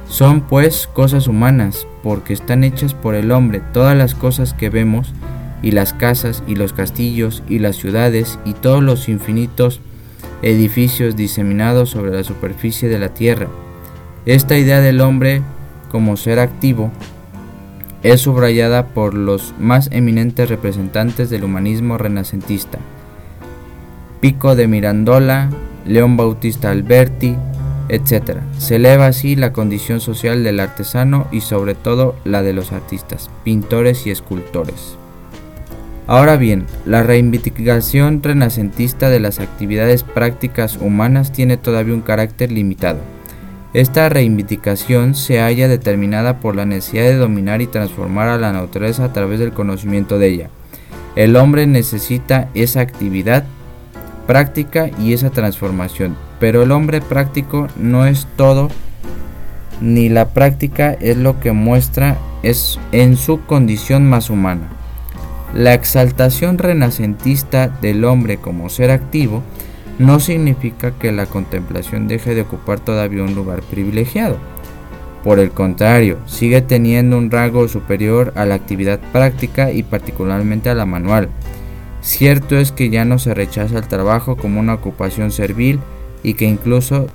Son 0.09 0.43
pues 0.43 0.87
cosas 0.87 1.27
humanas, 1.27 1.89
porque 2.05 2.33
están 2.33 2.63
hechas 2.63 2.95
por 2.95 3.17
el 3.17 3.33
hombre 3.33 3.61
todas 3.73 3.97
las 3.97 4.15
cosas 4.15 4.55
que 4.55 4.71
vemos, 4.71 5.13
y 5.61 5.73
las 5.73 5.93
casas, 5.93 6.45
y 6.47 6.55
los 6.55 6.73
castillos, 6.73 7.43
y 7.49 7.59
las 7.59 7.75
ciudades, 7.75 8.39
y 8.45 8.53
todos 8.53 8.83
los 8.85 9.09
infinitos 9.09 9.81
edificios 10.43 11.17
diseminados 11.17 11.91
sobre 11.91 12.13
la 12.13 12.23
superficie 12.23 12.89
de 12.89 13.01
la 13.01 13.09
tierra. 13.09 13.49
Esta 14.27 14.57
idea 14.57 14.81
del 14.81 15.01
hombre 15.01 15.43
como 15.91 16.17
ser 16.17 16.39
activo 16.39 16.91
es 18.03 18.21
subrayada 18.21 18.87
por 18.89 19.15
los 19.15 19.55
más 19.59 19.89
eminentes 19.91 20.49
representantes 20.49 21.29
del 21.31 21.45
humanismo 21.45 21.99
renacentista. 21.99 22.79
Pico 24.21 24.55
de 24.55 24.69
Mirandola, 24.69 25.51
León 25.87 26.17
Bautista 26.17 26.71
Alberti, 26.71 27.37
etc. 27.89 28.39
Se 28.59 28.77
eleva 28.77 29.07
así 29.07 29.35
la 29.35 29.53
condición 29.53 30.01
social 30.01 30.45
del 30.45 30.61
artesano 30.61 31.27
y 31.33 31.41
sobre 31.41 31.75
todo 31.75 32.15
la 32.25 32.43
de 32.43 32.53
los 32.53 32.73
artistas, 32.73 33.31
pintores 33.45 34.07
y 34.07 34.11
escultores. 34.11 34.97
Ahora 36.07 36.37
bien, 36.37 36.67
la 36.85 37.03
reivindicación 37.03 38.23
renacentista 38.23 39.11
de 39.11 39.19
las 39.19 39.41
actividades 39.41 40.05
prácticas 40.05 40.77
humanas 40.77 41.33
tiene 41.33 41.57
todavía 41.57 41.95
un 41.95 42.03
carácter 42.03 42.53
limitado 42.53 43.01
esta 43.75 44.09
reivindicación 44.09 45.15
se 45.15 45.41
halla 45.41 45.69
determinada 45.69 46.41
por 46.41 46.57
la 46.57 46.65
necesidad 46.65 47.05
de 47.05 47.17
dominar 47.17 47.61
y 47.61 47.67
transformar 47.67 48.29
a 48.29 48.39
la 48.39 48.53
naturaleza 48.53 49.05
a 49.05 49.13
través 49.13 49.39
del 49.39 49.53
conocimiento 49.53 50.19
de 50.19 50.29
ella. 50.29 50.51
El 51.15 51.37
hombre 51.37 51.67
necesita 51.67 52.49
esa 52.55 52.81
actividad 52.81 53.45
práctica 54.27 54.91
y 54.99 55.13
esa 55.13 55.31
transformación, 55.31 56.17
pero 56.41 56.63
el 56.63 56.73
hombre 56.73 57.01
práctico 57.01 57.69
no 57.77 58.07
es 58.07 58.27
todo, 58.37 58.71
ni 59.81 60.09
la 60.09 60.29
práctica 60.31 60.93
es 60.93 61.17
lo 61.17 61.41
que 61.41 61.53
muestra 61.53 62.17
es 62.43 62.79
en 62.93 63.17
su 63.17 63.45
condición 63.47 64.09
más 64.09 64.31
humana. 64.31 64.69
La 65.55 65.75
exaltación 65.75 66.59
renacentista 66.59 67.69
del 67.69 68.05
hombre 68.05 68.37
como 68.39 68.69
ser 68.69 68.91
activo 68.91 69.43
no 69.99 70.21
significa 70.21 70.93
que 70.93 71.13
la 71.13 71.27
contemplación 71.27 72.09
deje 72.09 72.35
de 72.35 72.43
ocupar 72.43 72.81
todavía 72.81 73.23
un 73.23 73.35
lugar 73.35 73.63
privilegiado. 73.63 74.37
Por 75.25 75.39
el 75.41 75.51
contrario, 75.51 76.19
sigue 76.27 76.63
teniendo 76.63 77.19
un 77.19 77.31
rango 77.31 77.67
superior 77.67 78.33
a 78.37 78.45
la 78.45 78.55
actividad 78.55 79.01
práctica 79.13 79.73
y 79.73 79.83
particularmente 79.83 80.71
a 80.71 80.75
la 80.75 80.87
manual. 80.87 81.29
Cierto 82.01 82.57
es 82.57 82.71
que 82.71 82.91
ya 82.91 83.05
no 83.05 83.19
se 83.19 83.35
rechaza 83.35 83.79
el 83.79 83.89
trabajo 83.89 84.37
como 84.37 84.61
una 84.61 84.75
ocupación 84.75 85.33
servil 85.33 85.81
y 86.23 86.35
que 86.35 86.45
incluso 86.45 87.09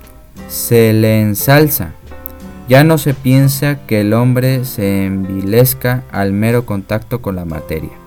se 0.48 0.92
le 0.92 1.22
ensalza. 1.22 1.92
Ya 2.68 2.84
no 2.84 2.98
se 2.98 3.14
piensa 3.14 3.86
que 3.86 4.02
el 4.02 4.12
hombre 4.12 4.64
se 4.66 5.06
envilezca 5.06 6.04
al 6.12 6.32
mero 6.32 6.66
contacto 6.66 7.22
con 7.22 7.36
la 7.36 7.44
materia. 7.44 8.01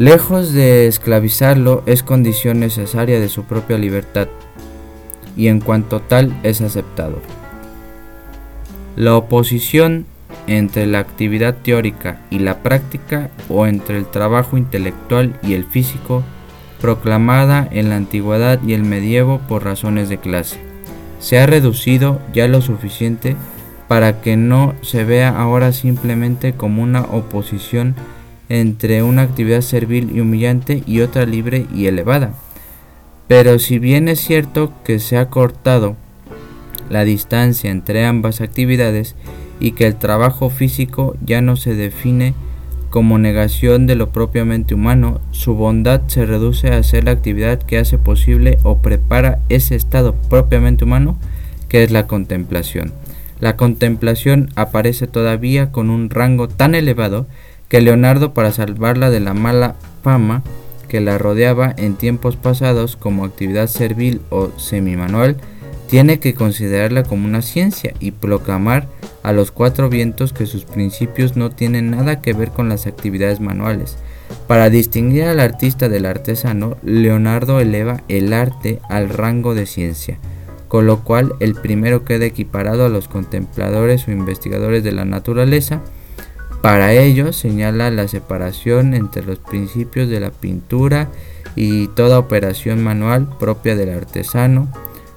Lejos 0.00 0.54
de 0.54 0.86
esclavizarlo, 0.86 1.82
es 1.84 2.02
condición 2.02 2.58
necesaria 2.58 3.20
de 3.20 3.28
su 3.28 3.44
propia 3.44 3.76
libertad, 3.76 4.28
y 5.36 5.48
en 5.48 5.60
cuanto 5.60 6.00
tal 6.00 6.34
es 6.42 6.62
aceptado. 6.62 7.20
La 8.96 9.14
oposición 9.14 10.06
entre 10.46 10.86
la 10.86 11.00
actividad 11.00 11.54
teórica 11.54 12.22
y 12.30 12.38
la 12.38 12.62
práctica 12.62 13.28
o 13.50 13.66
entre 13.66 13.98
el 13.98 14.06
trabajo 14.06 14.56
intelectual 14.56 15.38
y 15.42 15.52
el 15.52 15.66
físico, 15.66 16.22
proclamada 16.80 17.68
en 17.70 17.90
la 17.90 17.96
antigüedad 17.96 18.58
y 18.66 18.72
el 18.72 18.84
medievo 18.84 19.38
por 19.48 19.64
razones 19.64 20.08
de 20.08 20.16
clase, 20.16 20.60
se 21.18 21.38
ha 21.38 21.44
reducido 21.44 22.22
ya 22.32 22.48
lo 22.48 22.62
suficiente 22.62 23.36
para 23.86 24.22
que 24.22 24.38
no 24.38 24.72
se 24.80 25.04
vea 25.04 25.28
ahora 25.28 25.74
simplemente 25.74 26.54
como 26.54 26.82
una 26.82 27.02
oposición 27.02 27.96
entre 28.50 29.02
una 29.02 29.22
actividad 29.22 29.62
servil 29.62 30.10
y 30.14 30.20
humillante 30.20 30.82
y 30.86 31.00
otra 31.00 31.24
libre 31.24 31.64
y 31.74 31.86
elevada. 31.86 32.34
Pero 33.28 33.58
si 33.58 33.78
bien 33.78 34.08
es 34.08 34.20
cierto 34.20 34.72
que 34.84 34.98
se 34.98 35.16
ha 35.16 35.30
cortado 35.30 35.96
la 36.90 37.04
distancia 37.04 37.70
entre 37.70 38.04
ambas 38.04 38.40
actividades 38.40 39.14
y 39.60 39.72
que 39.72 39.86
el 39.86 39.94
trabajo 39.96 40.50
físico 40.50 41.16
ya 41.24 41.40
no 41.40 41.56
se 41.56 41.74
define 41.74 42.34
como 42.90 43.18
negación 43.18 43.86
de 43.86 43.94
lo 43.94 44.10
propiamente 44.10 44.74
humano, 44.74 45.20
su 45.30 45.54
bondad 45.54 46.02
se 46.08 46.26
reduce 46.26 46.70
a 46.70 46.82
ser 46.82 47.04
la 47.04 47.12
actividad 47.12 47.62
que 47.62 47.78
hace 47.78 47.98
posible 47.98 48.58
o 48.64 48.78
prepara 48.78 49.38
ese 49.48 49.76
estado 49.76 50.16
propiamente 50.28 50.82
humano 50.82 51.16
que 51.68 51.84
es 51.84 51.92
la 51.92 52.08
contemplación. 52.08 52.92
La 53.38 53.56
contemplación 53.56 54.50
aparece 54.56 55.06
todavía 55.06 55.70
con 55.70 55.88
un 55.88 56.10
rango 56.10 56.48
tan 56.48 56.74
elevado 56.74 57.28
que 57.70 57.80
Leonardo 57.80 58.34
para 58.34 58.52
salvarla 58.52 59.08
de 59.08 59.20
la 59.20 59.32
mala 59.32 59.76
fama 60.02 60.42
que 60.90 61.00
la 61.00 61.16
rodeaba 61.16 61.72
en 61.78 61.94
tiempos 61.94 62.36
pasados 62.36 62.96
como 62.96 63.24
actividad 63.24 63.68
servil 63.68 64.20
o 64.28 64.50
semimanual, 64.58 65.36
tiene 65.88 66.18
que 66.18 66.34
considerarla 66.34 67.04
como 67.04 67.26
una 67.26 67.42
ciencia 67.42 67.94
y 68.00 68.10
proclamar 68.10 68.88
a 69.22 69.32
los 69.32 69.52
cuatro 69.52 69.88
vientos 69.88 70.32
que 70.32 70.46
sus 70.46 70.64
principios 70.64 71.36
no 71.36 71.50
tienen 71.50 71.90
nada 71.90 72.20
que 72.20 72.32
ver 72.32 72.50
con 72.50 72.68
las 72.68 72.86
actividades 72.86 73.40
manuales. 73.40 73.96
Para 74.46 74.68
distinguir 74.68 75.24
al 75.24 75.40
artista 75.40 75.88
del 75.88 76.06
artesano, 76.06 76.76
Leonardo 76.82 77.60
eleva 77.60 78.02
el 78.08 78.32
arte 78.32 78.80
al 78.88 79.08
rango 79.08 79.54
de 79.54 79.66
ciencia. 79.66 80.18
con 80.68 80.86
lo 80.86 81.02
cual 81.02 81.32
el 81.40 81.56
primero 81.56 82.04
queda 82.04 82.26
equiparado 82.26 82.86
a 82.86 82.88
los 82.88 83.08
contempladores 83.08 84.06
o 84.06 84.12
investigadores 84.12 84.84
de 84.84 84.92
la 84.92 85.04
naturaleza. 85.04 85.80
Para 86.62 86.92
ello 86.92 87.32
señala 87.32 87.90
la 87.90 88.06
separación 88.06 88.92
entre 88.92 89.24
los 89.24 89.38
principios 89.38 90.08
de 90.10 90.20
la 90.20 90.30
pintura 90.30 91.08
y 91.56 91.88
toda 91.88 92.18
operación 92.18 92.84
manual 92.84 93.28
propia 93.38 93.76
del 93.76 93.90
artesano, 93.90 94.68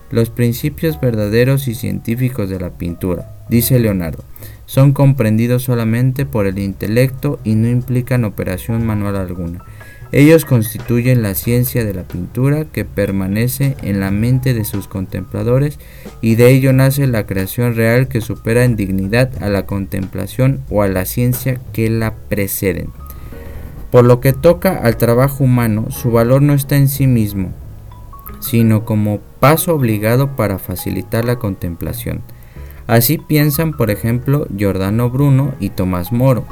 los 0.09 0.29
principios 0.29 1.01
verdaderos 1.01 1.67
y 1.67 1.75
científicos 1.75 2.49
de 2.49 2.59
la 2.59 2.69
pintura, 2.69 3.35
dice 3.49 3.77
Leonardo, 3.79 4.23
son 4.65 4.93
comprendidos 4.93 5.63
solamente 5.63 6.25
por 6.25 6.47
el 6.47 6.59
intelecto 6.59 7.39
y 7.43 7.55
no 7.55 7.67
implican 7.67 8.23
operación 8.23 8.85
manual 8.85 9.17
alguna. 9.17 9.65
Ellos 10.13 10.45
constituyen 10.45 11.23
la 11.23 11.33
ciencia 11.33 11.83
de 11.83 11.91
la 11.91 12.03
pintura 12.03 12.65
que 12.65 12.85
permanece 12.85 13.75
en 13.81 13.99
la 13.99 14.11
mente 14.11 14.53
de 14.53 14.63
sus 14.63 14.87
contempladores 14.87 15.79
y 16.21 16.35
de 16.35 16.51
ello 16.51 16.71
nace 16.71 17.07
la 17.07 17.25
creación 17.25 17.75
real 17.75 18.07
que 18.07 18.21
supera 18.21 18.63
en 18.63 18.75
dignidad 18.75 19.31
a 19.41 19.49
la 19.49 19.65
contemplación 19.65 20.61
o 20.69 20.83
a 20.83 20.87
la 20.87 21.05
ciencia 21.05 21.59
que 21.73 21.89
la 21.89 22.13
preceden. 22.13 22.91
Por 23.89 24.05
lo 24.05 24.21
que 24.21 24.33
toca 24.33 24.77
al 24.77 24.97
trabajo 24.97 25.45
humano, 25.45 25.87
su 25.89 26.11
valor 26.11 26.43
no 26.43 26.53
está 26.53 26.77
en 26.77 26.89
sí 26.89 27.07
mismo, 27.07 27.51
sino 28.39 28.85
como 28.85 29.19
paso 29.39 29.73
obligado 29.73 30.35
para 30.35 30.59
facilitar 30.59 31.25
la 31.25 31.39
contemplación. 31.39 32.21
Así 32.85 33.17
piensan, 33.17 33.71
por 33.71 33.89
ejemplo, 33.89 34.45
Giordano 34.55 35.09
Bruno 35.09 35.55
y 35.59 35.69
Tomás 35.69 36.11
Moro. 36.11 36.45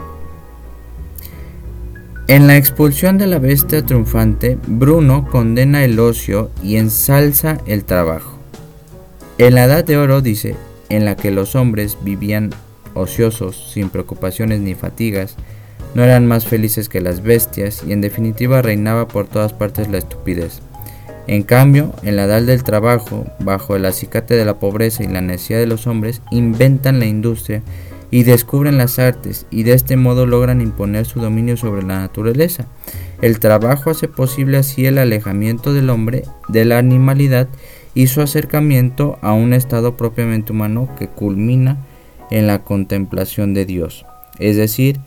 En 2.31 2.47
la 2.47 2.55
expulsión 2.55 3.17
de 3.17 3.27
la 3.27 3.39
bestia 3.39 3.85
triunfante, 3.85 4.57
Bruno 4.65 5.27
condena 5.29 5.83
el 5.83 5.99
ocio 5.99 6.49
y 6.63 6.77
ensalza 6.77 7.57
el 7.65 7.83
trabajo. 7.83 8.39
En 9.37 9.55
la 9.55 9.65
Edad 9.65 9.83
de 9.83 9.97
Oro 9.97 10.21
dice, 10.21 10.55
en 10.87 11.03
la 11.03 11.17
que 11.17 11.29
los 11.29 11.55
hombres 11.55 11.97
vivían 12.05 12.51
ociosos, 12.93 13.73
sin 13.73 13.89
preocupaciones 13.89 14.61
ni 14.61 14.75
fatigas, 14.75 15.35
no 15.93 16.05
eran 16.05 16.25
más 16.25 16.45
felices 16.45 16.87
que 16.87 17.01
las 17.01 17.21
bestias 17.21 17.83
y 17.85 17.91
en 17.91 17.99
definitiva 17.99 18.61
reinaba 18.61 19.09
por 19.09 19.27
todas 19.27 19.51
partes 19.51 19.89
la 19.89 19.97
estupidez. 19.97 20.61
En 21.27 21.43
cambio, 21.43 21.91
en 22.01 22.15
la 22.15 22.23
edad 22.23 22.43
del 22.43 22.63
trabajo, 22.63 23.25
bajo 23.39 23.75
el 23.75 23.83
acicate 23.83 24.35
de 24.35 24.45
la 24.45 24.57
pobreza 24.57 25.03
y 25.03 25.07
la 25.07 25.19
necesidad 25.19 25.59
de 25.59 25.67
los 25.67 25.85
hombres, 25.85 26.21
inventan 26.31 26.99
la 26.99 27.07
industria 27.07 27.61
y 28.11 28.23
descubren 28.23 28.77
las 28.77 28.99
artes 28.99 29.47
y 29.49 29.63
de 29.63 29.73
este 29.73 29.95
modo 29.95 30.25
logran 30.25 30.61
imponer 30.61 31.05
su 31.05 31.21
dominio 31.21 31.57
sobre 31.57 31.81
la 31.81 31.99
naturaleza. 31.99 32.67
El 33.21 33.39
trabajo 33.39 33.89
hace 33.89 34.07
posible 34.07 34.57
así 34.57 34.85
el 34.85 34.97
alejamiento 34.97 35.73
del 35.73 35.89
hombre 35.89 36.23
de 36.49 36.65
la 36.65 36.77
animalidad 36.77 37.47
y 37.95 38.07
su 38.07 38.21
acercamiento 38.21 39.17
a 39.21 39.33
un 39.33 39.53
estado 39.53 39.95
propiamente 39.95 40.51
humano 40.51 40.89
que 40.99 41.07
culmina 41.07 41.77
en 42.29 42.47
la 42.47 42.63
contemplación 42.63 43.53
de 43.53 43.65
Dios, 43.65 44.05
es 44.39 44.55
decir, 44.55 44.99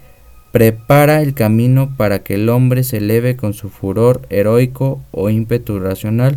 prepara 0.53 1.23
el 1.23 1.35
camino 1.35 1.97
para 1.97 2.21
que 2.21 2.35
el 2.35 2.49
hombre 2.49 2.85
se 2.85 2.99
eleve 2.99 3.37
con 3.37 3.55
su 3.55 3.71
furor 3.71 4.23
heroico 4.31 5.03
o 5.11 5.31
ímpetu 5.31 5.79
racional 5.79 6.37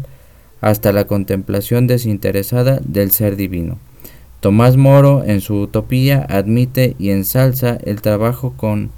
hasta 0.62 0.92
la 0.92 1.06
contemplación 1.06 1.86
desinteresada 1.86 2.80
del 2.84 3.12
ser 3.12 3.36
divino. 3.36 3.78
Tomás 4.40 4.78
Moro 4.78 5.24
en 5.24 5.42
su 5.42 5.56
Utopía 5.62 6.26
admite 6.30 6.96
y 7.00 7.10
ensalza 7.10 7.78
el 7.84 8.02
trabajo 8.02 8.54
con 8.56 8.92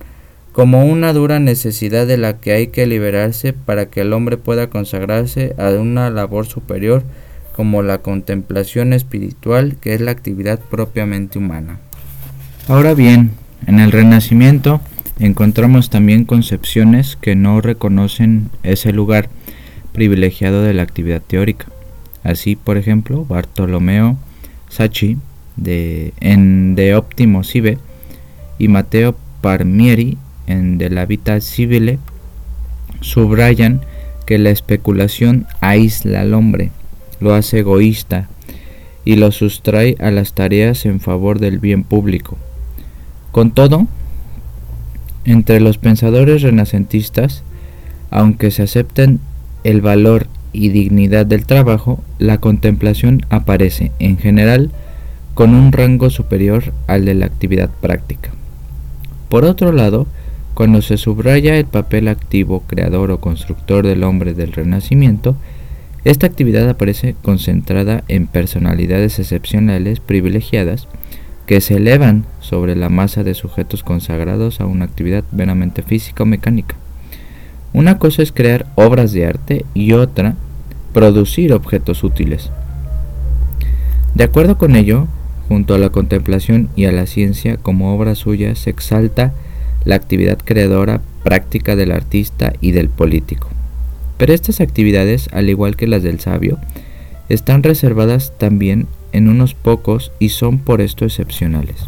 como 0.51 0.85
una 0.85 1.13
dura 1.13 1.39
necesidad 1.39 2.05
de 2.05 2.17
la 2.17 2.39
que 2.39 2.51
hay 2.51 2.67
que 2.67 2.85
liberarse 2.85 3.53
para 3.53 3.85
que 3.85 4.01
el 4.01 4.11
hombre 4.11 4.35
pueda 4.35 4.69
consagrarse 4.69 5.55
a 5.57 5.69
una 5.69 6.09
labor 6.09 6.45
superior 6.45 7.03
como 7.55 7.81
la 7.81 7.99
contemplación 7.99 8.91
espiritual 8.91 9.77
que 9.79 9.93
es 9.93 10.01
la 10.01 10.11
actividad 10.11 10.59
propiamente 10.59 11.39
humana. 11.39 11.79
Ahora 12.67 12.93
bien, 12.93 13.31
en 13.67 13.79
el 13.79 13.91
Renacimiento 13.91 14.81
encontramos 15.19 15.89
también 15.89 16.25
concepciones 16.25 17.15
que 17.15 17.35
no 17.35 17.61
reconocen 17.61 18.49
ese 18.63 18.91
lugar 18.91 19.29
privilegiado 19.93 20.63
de 20.63 20.73
la 20.73 20.83
actividad 20.83 21.21
teórica. 21.21 21.67
Así, 22.23 22.55
por 22.57 22.77
ejemplo, 22.77 23.23
Bartolomeo 23.23 24.17
Sacchi 24.69 25.17
de, 25.63 26.13
en 26.19 26.75
De 26.75 26.95
Optimo 26.95 27.43
Cive 27.43 27.77
y 28.57 28.67
Mateo 28.67 29.15
Parmieri 29.41 30.17
en 30.47 30.77
De 30.77 30.89
la 30.89 31.05
Vita 31.05 31.39
Civile 31.41 31.99
subrayan 33.01 33.81
que 34.25 34.37
la 34.37 34.49
especulación 34.49 35.47
aísla 35.61 36.21
al 36.21 36.33
hombre, 36.33 36.71
lo 37.19 37.33
hace 37.33 37.59
egoísta 37.59 38.29
y 39.05 39.15
lo 39.15 39.31
sustrae 39.31 39.95
a 39.99 40.11
las 40.11 40.33
tareas 40.33 40.85
en 40.85 40.99
favor 40.99 41.39
del 41.39 41.59
bien 41.59 41.83
público. 41.83 42.37
Con 43.31 43.51
todo, 43.51 43.87
entre 45.25 45.59
los 45.59 45.77
pensadores 45.77 46.41
renacentistas, 46.41 47.43
aunque 48.11 48.51
se 48.51 48.63
acepten 48.63 49.19
el 49.63 49.81
valor 49.81 50.27
y 50.53 50.69
dignidad 50.69 51.25
del 51.25 51.45
trabajo, 51.45 52.03
la 52.17 52.39
contemplación 52.39 53.25
aparece, 53.29 53.91
en 53.99 54.17
general, 54.17 54.71
con 55.39 55.55
un 55.55 55.71
rango 55.71 56.09
superior 56.09 56.73
al 56.85 57.05
de 57.05 57.13
la 57.13 57.25
actividad 57.25 57.69
práctica. 57.69 58.29
Por 59.29 59.45
otro 59.45 59.71
lado, 59.71 60.05
cuando 60.53 60.81
se 60.81 60.97
subraya 60.97 61.55
el 61.55 61.63
papel 61.63 62.09
activo, 62.09 62.65
creador 62.67 63.09
o 63.09 63.21
constructor 63.21 63.87
del 63.87 64.03
hombre 64.03 64.33
del 64.33 64.51
Renacimiento, 64.51 65.37
esta 66.03 66.27
actividad 66.27 66.67
aparece 66.67 67.15
concentrada 67.21 68.03
en 68.09 68.27
personalidades 68.27 69.17
excepcionales 69.17 70.01
privilegiadas 70.01 70.89
que 71.45 71.61
se 71.61 71.75
elevan 71.75 72.25
sobre 72.41 72.75
la 72.75 72.89
masa 72.89 73.23
de 73.23 73.33
sujetos 73.33 73.81
consagrados 73.81 74.59
a 74.59 74.65
una 74.65 74.83
actividad 74.83 75.23
meramente 75.31 75.83
física 75.83 76.23
o 76.23 76.25
mecánica. 76.25 76.75
Una 77.71 77.97
cosa 77.97 78.23
es 78.23 78.33
crear 78.33 78.65
obras 78.75 79.13
de 79.13 79.25
arte 79.25 79.65
y 79.73 79.93
otra 79.93 80.35
producir 80.91 81.53
objetos 81.53 82.03
útiles. 82.03 82.51
De 84.15 84.25
acuerdo 84.25 84.57
con 84.57 84.75
ello, 84.75 85.07
junto 85.49 85.73
a 85.73 85.79
la 85.79 85.89
contemplación 85.89 86.69
y 86.75 86.85
a 86.85 86.91
la 86.91 87.07
ciencia 87.07 87.57
como 87.57 87.93
obra 87.93 88.13
suya 88.15 88.55
se 88.55 88.69
exalta 88.69 89.33
la 89.83 89.95
actividad 89.95 90.37
creadora 90.37 91.01
práctica 91.23 91.75
del 91.75 91.91
artista 91.91 92.53
y 92.61 92.71
del 92.71 92.87
político. 92.87 93.49
Pero 94.17 94.33
estas 94.33 94.61
actividades, 94.61 95.27
al 95.33 95.49
igual 95.49 95.75
que 95.75 95.87
las 95.87 96.03
del 96.03 96.19
sabio, 96.19 96.59
están 97.29 97.63
reservadas 97.63 98.31
también 98.37 98.87
en 99.11 99.27
unos 99.27 99.55
pocos 99.55 100.11
y 100.19 100.29
son 100.29 100.59
por 100.59 100.81
esto 100.81 101.03
excepcionales. 101.03 101.87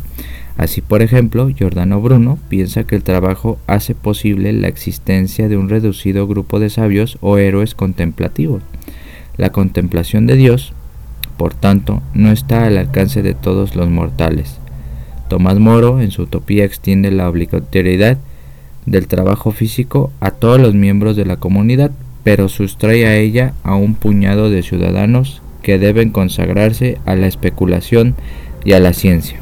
Así, 0.58 0.82
por 0.82 1.02
ejemplo, 1.02 1.50
Giordano 1.50 2.02
Bruno 2.02 2.40
piensa 2.50 2.86
que 2.86 2.96
el 2.96 3.04
trabajo 3.04 3.60
hace 3.68 3.94
posible 3.96 4.54
la 4.54 4.68
existencia 4.70 5.48
de 5.48 5.58
un 5.58 5.70
reducido 5.70 6.28
grupo 6.28 6.60
de 6.60 6.70
sabios 6.70 7.18
o 7.22 7.38
héroes 7.38 7.76
contemplativos. 7.76 8.64
La 9.38 9.52
contemplación 9.52 10.28
de 10.28 10.36
Dios, 10.36 10.74
por 11.42 11.56
tanto, 11.56 12.04
no 12.14 12.32
está 12.32 12.66
al 12.68 12.78
alcance 12.78 13.24
de 13.24 13.34
todos 13.34 13.76
los 13.76 13.90
mortales. 13.90 14.60
Tomás 15.28 15.58
Moro, 15.58 16.00
en 16.00 16.12
su 16.12 16.22
utopía, 16.22 16.66
extiende 16.66 17.10
la 17.10 17.28
obligatoriedad 17.28 18.20
del 18.86 19.08
trabajo 19.08 19.50
físico 19.50 20.12
a 20.20 20.30
todos 20.30 20.62
los 20.62 20.76
miembros 20.76 21.16
de 21.16 21.26
la 21.26 21.38
comunidad, 21.38 21.90
pero 22.24 22.48
sustrae 22.48 23.08
a 23.08 23.16
ella 23.16 23.54
a 23.64 23.74
un 23.74 23.96
puñado 23.96 24.52
de 24.52 24.62
ciudadanos 24.62 25.42
que 25.64 25.80
deben 25.80 26.12
consagrarse 26.12 27.00
a 27.08 27.16
la 27.16 27.26
especulación 27.26 28.14
y 28.64 28.74
a 28.74 28.80
la 28.80 28.94
ciencia. 28.94 29.40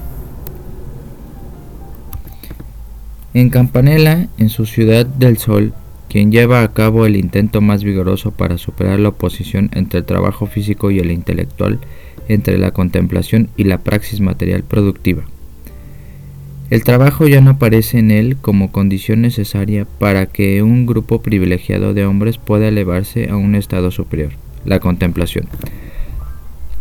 En 3.34 3.50
Campanella, 3.50 4.30
en 4.38 4.48
su 4.48 4.66
ciudad 4.66 5.06
del 5.06 5.38
sol, 5.38 5.74
quien 6.10 6.32
lleva 6.32 6.64
a 6.64 6.74
cabo 6.74 7.06
el 7.06 7.16
intento 7.16 7.62
más 7.62 7.84
vigoroso 7.84 8.32
para 8.32 8.58
superar 8.58 9.00
la 9.00 9.10
oposición 9.10 9.70
entre 9.74 10.00
el 10.00 10.06
trabajo 10.06 10.48
físico 10.48 10.90
y 10.90 11.00
el 11.00 11.12
intelectual, 11.12 11.80
entre 12.28 12.58
la 12.58 12.72
contemplación 12.72 13.50
y 13.56 13.66
la 13.66 13.78
praxis 13.78 14.20
material 14.20 14.64
productiva. 14.64 15.24
El 16.72 16.84
trabajo 16.84 17.28
ya 17.28 17.42
no 17.42 17.52
aparece 17.52 17.98
en 18.00 18.12
él 18.12 18.38
como 18.38 18.72
condición 18.72 19.22
necesaria 19.22 19.86
para 19.86 20.26
que 20.26 20.62
un 20.62 20.86
grupo 20.86 21.22
privilegiado 21.22 21.94
de 21.94 22.06
hombres 22.06 22.38
pueda 22.38 22.68
elevarse 22.68 23.30
a 23.30 23.38
un 23.38 23.56
estado 23.56 23.90
superior, 23.90 24.32
la 24.66 24.80
contemplación. 24.80 25.48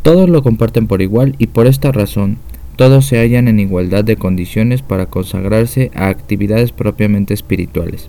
Todos 0.02 0.28
lo 0.28 0.42
comparten 0.42 0.86
por 0.86 1.02
igual 1.02 1.34
y 1.38 1.48
por 1.48 1.66
esta 1.66 1.92
razón 1.92 2.38
todos 2.76 3.06
se 3.06 3.18
hallan 3.18 3.48
en 3.48 3.60
igualdad 3.60 4.05
de 4.05 4.16
condiciones 4.16 4.82
para 4.82 5.06
consagrarse 5.06 5.90
a 5.94 6.09
actividades 6.09 6.72
propiamente 6.72 7.34
espirituales. 7.34 8.09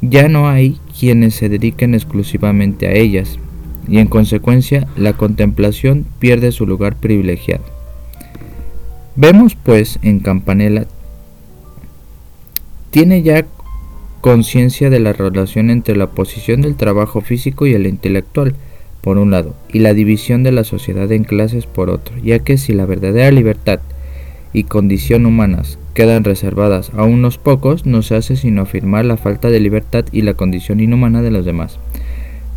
Ya 0.00 0.28
no 0.28 0.48
hay 0.48 0.78
quienes 0.98 1.34
se 1.34 1.48
dediquen 1.48 1.94
exclusivamente 1.94 2.86
a 2.86 2.92
ellas, 2.92 3.38
y 3.88 3.98
en 3.98 4.06
consecuencia 4.06 4.86
la 4.96 5.14
contemplación 5.14 6.06
pierde 6.18 6.52
su 6.52 6.66
lugar 6.66 6.96
privilegiado. 6.96 7.64
Vemos 9.16 9.56
pues 9.56 9.98
en 10.02 10.20
Campanella 10.20 10.86
tiene 12.90 13.22
ya 13.22 13.46
conciencia 14.20 14.90
de 14.90 15.00
la 15.00 15.12
relación 15.12 15.70
entre 15.70 15.96
la 15.96 16.08
posición 16.08 16.62
del 16.62 16.76
trabajo 16.76 17.20
físico 17.20 17.66
y 17.66 17.74
el 17.74 17.86
intelectual, 17.86 18.54
por 19.00 19.18
un 19.18 19.30
lado, 19.30 19.54
y 19.72 19.78
la 19.80 19.94
división 19.94 20.42
de 20.42 20.52
la 20.52 20.64
sociedad 20.64 21.10
en 21.12 21.24
clases 21.24 21.66
por 21.66 21.90
otro, 21.90 22.16
ya 22.18 22.38
que 22.40 22.58
si 22.58 22.72
la 22.72 22.86
verdadera 22.86 23.30
libertad 23.30 23.80
y 24.52 24.64
condición 24.64 25.26
humanas 25.26 25.78
quedan 25.98 26.22
reservadas 26.22 26.92
a 26.96 27.02
unos 27.02 27.38
pocos, 27.38 27.84
no 27.84 28.02
se 28.02 28.14
hace 28.14 28.36
sino 28.36 28.62
afirmar 28.62 29.04
la 29.04 29.16
falta 29.16 29.50
de 29.50 29.58
libertad 29.58 30.04
y 30.12 30.22
la 30.22 30.34
condición 30.34 30.78
inhumana 30.78 31.22
de 31.22 31.32
los 31.32 31.44
demás. 31.44 31.80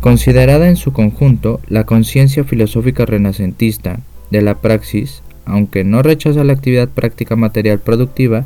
Considerada 0.00 0.68
en 0.68 0.76
su 0.76 0.92
conjunto, 0.92 1.58
la 1.66 1.84
conciencia 1.84 2.44
filosófica 2.44 3.04
renacentista 3.04 3.98
de 4.30 4.42
la 4.42 4.60
praxis, 4.60 5.24
aunque 5.44 5.82
no 5.82 6.02
rechaza 6.02 6.44
la 6.44 6.52
actividad 6.52 6.88
práctica 6.88 7.34
material 7.34 7.80
productiva 7.80 8.44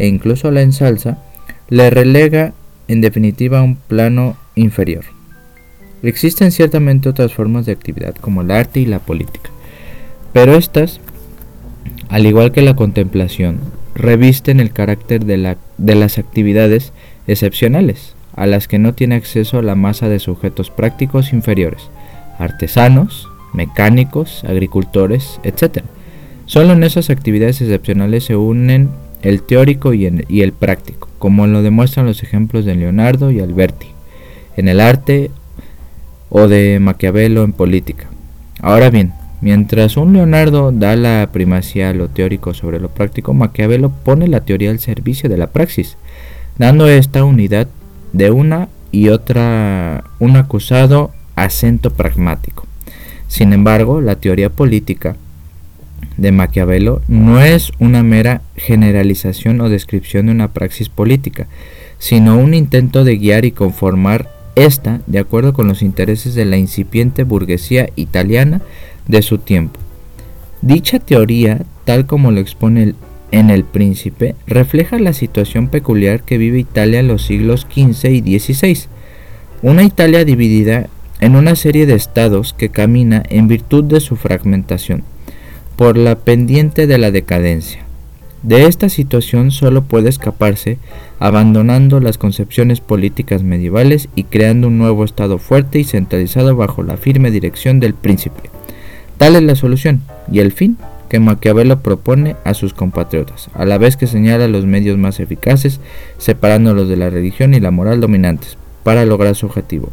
e 0.00 0.08
incluso 0.08 0.50
la 0.50 0.62
ensalza, 0.62 1.18
le 1.68 1.88
relega 1.90 2.52
en 2.88 3.00
definitiva 3.00 3.60
a 3.60 3.62
un 3.62 3.76
plano 3.76 4.36
inferior. 4.56 5.04
Existen 6.02 6.50
ciertamente 6.50 7.08
otras 7.08 7.32
formas 7.32 7.64
de 7.64 7.70
actividad 7.70 8.16
como 8.16 8.42
el 8.42 8.50
arte 8.50 8.80
y 8.80 8.86
la 8.86 8.98
política, 8.98 9.50
pero 10.32 10.56
estas, 10.56 10.98
al 12.08 12.26
igual 12.26 12.50
que 12.50 12.62
la 12.62 12.74
contemplación, 12.74 13.60
revisten 13.94 14.60
el 14.60 14.72
carácter 14.72 15.24
de, 15.24 15.56
de 15.78 15.94
las 15.94 16.18
actividades 16.18 16.92
excepcionales, 17.26 18.14
a 18.34 18.46
las 18.46 18.68
que 18.68 18.78
no 18.78 18.94
tiene 18.94 19.14
acceso 19.14 19.62
la 19.62 19.74
masa 19.74 20.08
de 20.08 20.18
sujetos 20.18 20.70
prácticos 20.70 21.32
inferiores, 21.32 21.90
artesanos, 22.38 23.28
mecánicos, 23.52 24.44
agricultores, 24.44 25.40
etc. 25.44 25.84
Solo 26.46 26.72
en 26.72 26.84
esas 26.84 27.10
actividades 27.10 27.60
excepcionales 27.60 28.24
se 28.24 28.36
unen 28.36 28.90
el 29.22 29.42
teórico 29.42 29.94
y, 29.94 30.06
el 30.06 30.52
práctico, 30.52 31.08
como 31.18 31.46
lo 31.46 31.62
demuestran 31.62 32.06
los 32.06 32.22
ejemplos 32.22 32.64
de 32.64 32.74
Leonardo 32.74 33.30
y 33.30 33.40
Alberti, 33.40 33.86
en 34.56 34.68
el 34.68 34.80
arte 34.80 35.30
o 36.28 36.48
de 36.48 36.78
Maquiavelo 36.80 37.44
en 37.44 37.52
política. 37.52 38.08
Ahora 38.60 38.90
bien, 38.90 39.12
mientras 39.42 39.98
un 39.98 40.14
Leonardo 40.14 40.72
da 40.72 40.96
la 40.96 41.28
primacía 41.32 41.90
a 41.90 41.94
lo 41.94 42.08
teórico 42.08 42.54
sobre 42.54 42.80
lo 42.80 42.88
práctico, 42.88 43.34
Maquiavelo 43.34 43.90
pone 43.90 44.28
la 44.28 44.40
teoría 44.40 44.70
al 44.70 44.78
servicio 44.78 45.28
de 45.28 45.36
la 45.36 45.48
praxis, 45.48 45.98
dando 46.56 46.88
esta 46.88 47.24
unidad 47.24 47.68
de 48.14 48.30
una 48.30 48.68
y 48.90 49.08
otra 49.08 50.04
un 50.18 50.36
acusado 50.36 51.10
acento 51.34 51.90
pragmático. 51.90 52.66
Sin 53.28 53.52
embargo, 53.52 54.00
la 54.00 54.16
teoría 54.16 54.50
política 54.50 55.16
de 56.16 56.32
Maquiavelo 56.32 57.02
no 57.08 57.40
es 57.40 57.72
una 57.78 58.02
mera 58.02 58.42
generalización 58.56 59.60
o 59.60 59.68
descripción 59.68 60.26
de 60.26 60.32
una 60.32 60.48
praxis 60.48 60.88
política, 60.88 61.46
sino 61.98 62.38
un 62.38 62.54
intento 62.54 63.04
de 63.04 63.16
guiar 63.16 63.44
y 63.44 63.52
conformar 63.52 64.28
esta 64.54 65.00
de 65.06 65.18
acuerdo 65.18 65.54
con 65.54 65.66
los 65.66 65.80
intereses 65.82 66.34
de 66.34 66.44
la 66.44 66.58
incipiente 66.58 67.24
burguesía 67.24 67.88
italiana 67.96 68.60
de 69.06 69.22
su 69.22 69.38
tiempo. 69.38 69.78
Dicha 70.60 70.98
teoría, 70.98 71.62
tal 71.84 72.06
como 72.06 72.30
lo 72.30 72.40
expone 72.40 72.94
en 73.32 73.50
El 73.50 73.64
Príncipe, 73.64 74.36
refleja 74.46 74.98
la 74.98 75.12
situación 75.12 75.68
peculiar 75.68 76.22
que 76.22 76.38
vive 76.38 76.58
Italia 76.58 77.00
en 77.00 77.08
los 77.08 77.22
siglos 77.22 77.66
XV 77.68 78.10
y 78.10 78.38
XVI, 78.38 78.86
una 79.62 79.82
Italia 79.82 80.24
dividida 80.24 80.88
en 81.20 81.36
una 81.36 81.56
serie 81.56 81.86
de 81.86 81.94
estados 81.94 82.52
que 82.52 82.68
camina 82.68 83.22
en 83.28 83.48
virtud 83.48 83.84
de 83.84 84.00
su 84.00 84.16
fragmentación, 84.16 85.02
por 85.76 85.96
la 85.96 86.16
pendiente 86.16 86.86
de 86.86 86.98
la 86.98 87.10
decadencia. 87.10 87.80
De 88.42 88.66
esta 88.66 88.88
situación 88.88 89.52
solo 89.52 89.82
puede 89.82 90.08
escaparse 90.08 90.78
abandonando 91.20 92.00
las 92.00 92.18
concepciones 92.18 92.80
políticas 92.80 93.44
medievales 93.44 94.08
y 94.16 94.24
creando 94.24 94.66
un 94.66 94.78
nuevo 94.78 95.04
Estado 95.04 95.38
fuerte 95.38 95.78
y 95.78 95.84
centralizado 95.84 96.56
bajo 96.56 96.82
la 96.82 96.96
firme 96.96 97.30
dirección 97.30 97.78
del 97.78 97.94
príncipe. 97.94 98.50
Tal 99.22 99.36
es 99.36 99.42
la 99.44 99.54
solución 99.54 100.00
y 100.32 100.40
el 100.40 100.50
fin 100.50 100.76
que 101.08 101.20
Maquiavelo 101.20 101.78
propone 101.78 102.34
a 102.42 102.54
sus 102.54 102.74
compatriotas, 102.74 103.50
a 103.54 103.64
la 103.64 103.78
vez 103.78 103.96
que 103.96 104.08
señala 104.08 104.48
los 104.48 104.66
medios 104.66 104.98
más 104.98 105.20
eficaces, 105.20 105.78
separándolos 106.18 106.88
de 106.88 106.96
la 106.96 107.08
religión 107.08 107.54
y 107.54 107.60
la 107.60 107.70
moral 107.70 108.00
dominantes, 108.00 108.58
para 108.82 109.04
lograr 109.04 109.36
su 109.36 109.46
objetivo. 109.46 109.90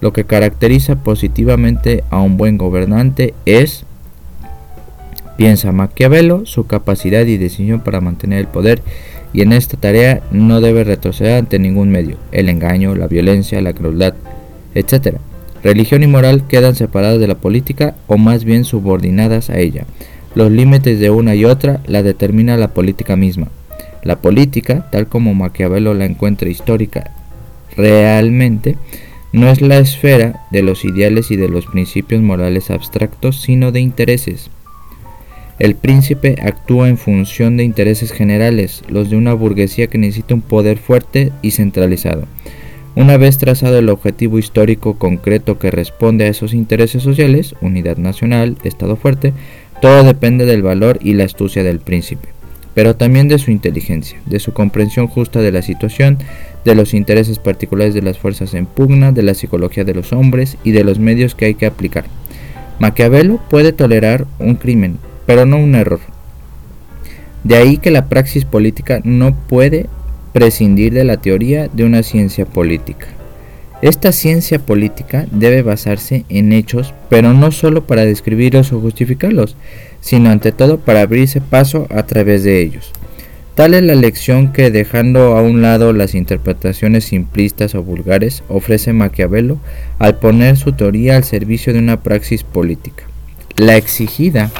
Lo 0.00 0.12
que 0.12 0.24
caracteriza 0.24 0.96
positivamente 0.96 2.02
a 2.10 2.18
un 2.18 2.36
buen 2.36 2.58
gobernante 2.58 3.32
es 3.46 3.84
Piensa 5.36 5.70
Maquiavelo 5.70 6.44
su 6.44 6.66
capacidad 6.66 7.24
y 7.26 7.36
decisión 7.36 7.78
para 7.78 8.00
mantener 8.00 8.40
el 8.40 8.48
poder 8.48 8.82
y 9.32 9.42
en 9.42 9.52
esta 9.52 9.76
tarea 9.76 10.20
no 10.32 10.60
debe 10.60 10.82
retroceder 10.82 11.34
ante 11.38 11.60
ningún 11.60 11.92
medio, 11.92 12.16
el 12.32 12.48
engaño, 12.48 12.96
la 12.96 13.06
violencia, 13.06 13.62
la 13.62 13.72
crueldad, 13.72 14.14
etc. 14.74 15.18
Religión 15.64 16.02
y 16.02 16.06
moral 16.06 16.46
quedan 16.46 16.74
separadas 16.74 17.18
de 17.18 17.26
la 17.26 17.36
política 17.36 17.96
o 18.06 18.18
más 18.18 18.44
bien 18.44 18.64
subordinadas 18.64 19.48
a 19.48 19.58
ella. 19.58 19.86
Los 20.34 20.52
límites 20.52 21.00
de 21.00 21.08
una 21.08 21.34
y 21.34 21.46
otra 21.46 21.80
la 21.86 22.02
determina 22.02 22.58
la 22.58 22.74
política 22.74 23.16
misma. 23.16 23.48
La 24.02 24.16
política, 24.16 24.90
tal 24.92 25.08
como 25.08 25.32
Maquiavelo 25.32 25.94
la 25.94 26.04
encuentra 26.04 26.50
histórica 26.50 27.12
realmente, 27.78 28.76
no 29.32 29.48
es 29.48 29.62
la 29.62 29.78
esfera 29.78 30.44
de 30.50 30.62
los 30.62 30.84
ideales 30.84 31.30
y 31.30 31.36
de 31.36 31.48
los 31.48 31.64
principios 31.64 32.20
morales 32.20 32.70
abstractos, 32.70 33.40
sino 33.40 33.72
de 33.72 33.80
intereses. 33.80 34.50
El 35.58 35.76
príncipe 35.76 36.36
actúa 36.42 36.90
en 36.90 36.98
función 36.98 37.56
de 37.56 37.64
intereses 37.64 38.12
generales, 38.12 38.82
los 38.88 39.08
de 39.08 39.16
una 39.16 39.32
burguesía 39.32 39.86
que 39.86 39.96
necesita 39.96 40.34
un 40.34 40.42
poder 40.42 40.76
fuerte 40.76 41.32
y 41.40 41.52
centralizado. 41.52 42.26
Una 42.96 43.16
vez 43.16 43.38
trazado 43.38 43.78
el 43.78 43.88
objetivo 43.88 44.38
histórico 44.38 44.94
concreto 44.94 45.58
que 45.58 45.72
responde 45.72 46.26
a 46.26 46.28
esos 46.28 46.54
intereses 46.54 47.02
sociales, 47.02 47.56
unidad 47.60 47.96
nacional, 47.96 48.56
Estado 48.62 48.94
fuerte, 48.94 49.32
todo 49.82 50.04
depende 50.04 50.46
del 50.46 50.62
valor 50.62 51.00
y 51.02 51.14
la 51.14 51.24
astucia 51.24 51.64
del 51.64 51.80
príncipe, 51.80 52.28
pero 52.72 52.94
también 52.94 53.26
de 53.26 53.40
su 53.40 53.50
inteligencia, 53.50 54.20
de 54.26 54.38
su 54.38 54.52
comprensión 54.52 55.08
justa 55.08 55.40
de 55.40 55.50
la 55.50 55.62
situación, 55.62 56.18
de 56.64 56.76
los 56.76 56.94
intereses 56.94 57.40
particulares 57.40 57.94
de 57.94 58.02
las 58.02 58.16
fuerzas 58.16 58.54
en 58.54 58.64
pugna, 58.64 59.10
de 59.10 59.24
la 59.24 59.34
psicología 59.34 59.82
de 59.82 59.94
los 59.94 60.12
hombres 60.12 60.56
y 60.62 60.70
de 60.70 60.84
los 60.84 61.00
medios 61.00 61.34
que 61.34 61.46
hay 61.46 61.54
que 61.56 61.66
aplicar. 61.66 62.04
Maquiavelo 62.78 63.40
puede 63.50 63.72
tolerar 63.72 64.24
un 64.38 64.54
crimen, 64.54 64.98
pero 65.26 65.46
no 65.46 65.56
un 65.56 65.74
error. 65.74 66.00
De 67.42 67.56
ahí 67.56 67.78
que 67.78 67.90
la 67.90 68.08
praxis 68.08 68.44
política 68.44 69.00
no 69.02 69.34
puede 69.34 69.86
prescindir 70.34 70.92
de 70.92 71.04
la 71.04 71.16
teoría 71.16 71.68
de 71.72 71.84
una 71.84 72.02
ciencia 72.02 72.44
política. 72.44 73.06
Esta 73.82 74.12
ciencia 74.12 74.58
política 74.58 75.26
debe 75.30 75.62
basarse 75.62 76.24
en 76.28 76.52
hechos, 76.52 76.92
pero 77.08 77.32
no 77.32 77.52
solo 77.52 77.86
para 77.86 78.04
describirlos 78.04 78.72
o 78.72 78.80
justificarlos, 78.80 79.56
sino 80.00 80.30
ante 80.30 80.52
todo 80.52 80.78
para 80.78 81.02
abrirse 81.02 81.40
paso 81.40 81.86
a 81.90 82.02
través 82.02 82.42
de 82.42 82.60
ellos. 82.60 82.90
Tal 83.54 83.74
es 83.74 83.84
la 83.84 83.94
lección 83.94 84.52
que, 84.52 84.72
dejando 84.72 85.36
a 85.36 85.42
un 85.42 85.62
lado 85.62 85.92
las 85.92 86.16
interpretaciones 86.16 87.04
simplistas 87.04 87.76
o 87.76 87.84
vulgares, 87.84 88.42
ofrece 88.48 88.92
Maquiavelo 88.92 89.58
al 90.00 90.18
poner 90.18 90.56
su 90.56 90.72
teoría 90.72 91.16
al 91.16 91.22
servicio 91.22 91.72
de 91.72 91.78
una 91.78 92.02
praxis 92.02 92.42
política. 92.42 93.04
La 93.56 93.76
exigida 93.76 94.50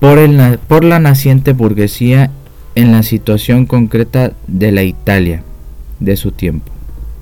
por, 0.00 0.18
el, 0.18 0.58
por 0.68 0.84
la 0.84 0.98
naciente 0.98 1.54
burguesía 1.54 2.30
en 2.74 2.92
la 2.92 3.02
situación 3.02 3.66
concreta 3.66 4.32
de 4.46 4.72
la 4.72 4.82
Italia 4.82 5.42
de 6.00 6.16
su 6.16 6.32
tiempo. 6.32 6.72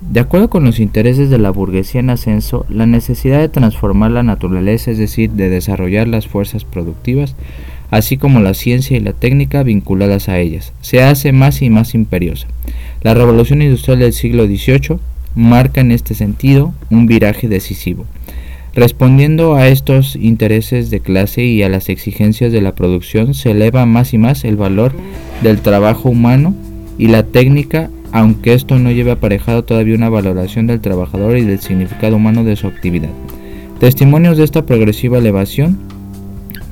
De 0.01 0.19
acuerdo 0.19 0.49
con 0.49 0.63
los 0.63 0.79
intereses 0.79 1.29
de 1.29 1.37
la 1.37 1.51
burguesía 1.51 1.99
en 1.99 2.09
ascenso, 2.09 2.65
la 2.69 2.85
necesidad 2.85 3.39
de 3.39 3.49
transformar 3.49 4.11
la 4.11 4.23
naturaleza, 4.23 4.91
es 4.91 4.97
decir, 4.97 5.29
de 5.31 5.49
desarrollar 5.49 6.07
las 6.07 6.27
fuerzas 6.27 6.65
productivas, 6.65 7.35
así 7.91 8.17
como 8.17 8.39
la 8.39 8.53
ciencia 8.53 8.97
y 8.97 8.99
la 8.99 9.13
técnica 9.13 9.63
vinculadas 9.63 10.27
a 10.27 10.39
ellas, 10.39 10.73
se 10.81 11.03
hace 11.03 11.31
más 11.31 11.61
y 11.61 11.69
más 11.69 11.93
imperiosa. 11.93 12.47
La 13.03 13.13
revolución 13.13 13.61
industrial 13.61 13.99
del 13.99 14.13
siglo 14.13 14.47
XVIII 14.47 14.99
marca 15.35 15.81
en 15.81 15.91
este 15.91 16.15
sentido 16.15 16.73
un 16.89 17.05
viraje 17.05 17.47
decisivo. 17.47 18.05
Respondiendo 18.73 19.55
a 19.55 19.67
estos 19.67 20.15
intereses 20.15 20.89
de 20.89 21.01
clase 21.01 21.43
y 21.43 21.61
a 21.61 21.67
las 21.67 21.89
exigencias 21.89 22.53
de 22.53 22.61
la 22.61 22.73
producción, 22.73 23.33
se 23.33 23.51
eleva 23.51 23.85
más 23.85 24.13
y 24.13 24.17
más 24.17 24.45
el 24.45 24.55
valor 24.55 24.93
del 25.43 25.59
trabajo 25.59 26.09
humano 26.09 26.55
y 26.97 27.07
la 27.07 27.23
técnica, 27.23 27.89
aunque 28.13 28.53
esto 28.53 28.79
no 28.79 28.89
lleve 28.91 29.11
aparejado 29.11 29.65
todavía 29.65 29.95
una 29.95 30.07
valoración 30.07 30.67
del 30.67 30.79
trabajador 30.79 31.37
y 31.37 31.43
del 31.43 31.59
significado 31.59 32.15
humano 32.15 32.45
de 32.45 32.55
su 32.55 32.67
actividad. 32.67 33.09
Testimonios 33.81 34.37
de 34.37 34.45
esta 34.45 34.65
progresiva 34.65 35.17
elevación 35.17 35.77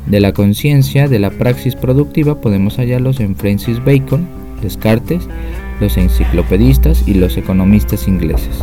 de 0.05 0.21
la 0.21 0.31
conciencia 0.31 1.09
de 1.09 1.19
la 1.19 1.31
praxis 1.31 1.76
productiva 1.76 2.39
podemos 2.39 2.77
hallarlos 2.77 3.19
en 3.19 3.35
Francis 3.35 3.84
Bacon, 3.84 4.26
Descartes, 4.61 5.27
los 5.81 5.97
enciclopedistas 5.97 7.03
y 7.07 7.15
los 7.15 7.35
economistas 7.35 8.07
ingleses. 8.07 8.59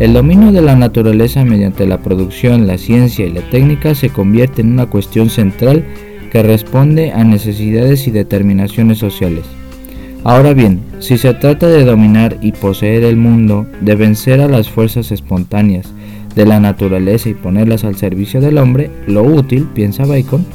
El 0.00 0.14
dominio 0.14 0.50
de 0.50 0.62
la 0.62 0.76
naturaleza 0.76 1.44
mediante 1.44 1.86
la 1.86 1.98
producción, 1.98 2.66
la 2.66 2.78
ciencia 2.78 3.26
y 3.26 3.32
la 3.32 3.42
técnica 3.50 3.94
se 3.94 4.08
convierte 4.08 4.62
en 4.62 4.72
una 4.72 4.86
cuestión 4.86 5.28
central 5.28 5.84
que 6.32 6.42
responde 6.42 7.12
a 7.12 7.22
necesidades 7.22 8.08
y 8.08 8.10
determinaciones 8.10 8.96
sociales. 8.96 9.44
Ahora 10.24 10.54
bien, 10.54 10.80
si 11.00 11.18
se 11.18 11.34
trata 11.34 11.68
de 11.68 11.84
dominar 11.84 12.38
y 12.40 12.52
poseer 12.52 13.04
el 13.04 13.16
mundo, 13.16 13.66
de 13.82 13.94
vencer 13.94 14.40
a 14.40 14.48
las 14.48 14.70
fuerzas 14.70 15.12
espontáneas, 15.12 15.92
de 16.34 16.46
la 16.46 16.60
naturaleza 16.60 17.28
y 17.28 17.34
ponerlas 17.34 17.84
al 17.84 17.96
servicio 17.96 18.40
del 18.40 18.56
hombre, 18.56 18.90
lo 19.06 19.22
útil, 19.22 19.68
piensa 19.74 20.06
Bacon, 20.06 20.46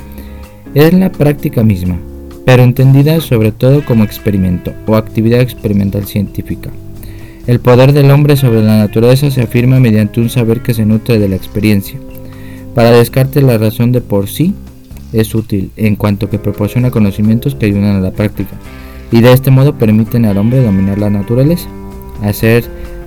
es 0.73 0.91
la 0.91 1.11
práctica 1.11 1.61
misma, 1.61 1.99
pero 2.47 2.63
entendida 2.63 3.21
sobre 3.21 3.51
todo 3.51 3.85
como 3.85 4.05
experimento 4.05 4.73
o 4.87 4.95
actividad 4.95 5.41
experimental 5.41 6.07
científica. 6.07 6.71
El 7.47 7.59
poder 7.59 7.93
del 7.93 8.09
hombre 8.09 8.37
sobre 8.37 8.63
la 8.63 8.77
naturaleza 8.77 9.29
se 9.29 9.43
afirma 9.43 9.79
mediante 9.79 10.19
un 10.19 10.29
saber 10.29 10.61
que 10.63 10.73
se 10.73 10.83
nutre 10.83 11.19
de 11.19 11.29
la 11.29 11.35
experiencia. 11.35 11.99
Para 12.73 12.89
Descartes 12.89 13.43
la 13.43 13.59
razón 13.59 13.91
de 13.91 14.01
por 14.01 14.27
sí 14.27 14.55
es 15.13 15.35
útil 15.35 15.69
en 15.77 15.95
cuanto 15.95 16.27
que 16.27 16.39
proporciona 16.39 16.89
conocimientos 16.89 17.53
que 17.53 17.67
ayudan 17.67 17.97
a 17.97 18.01
la 18.01 18.11
práctica 18.11 18.55
y 19.11 19.21
de 19.21 19.31
este 19.31 19.51
modo 19.51 19.75
permiten 19.75 20.25
al 20.25 20.39
hombre 20.39 20.63
dominar 20.63 20.97
la 20.97 21.11
naturaleza, 21.11 21.69
hacer 22.23 22.63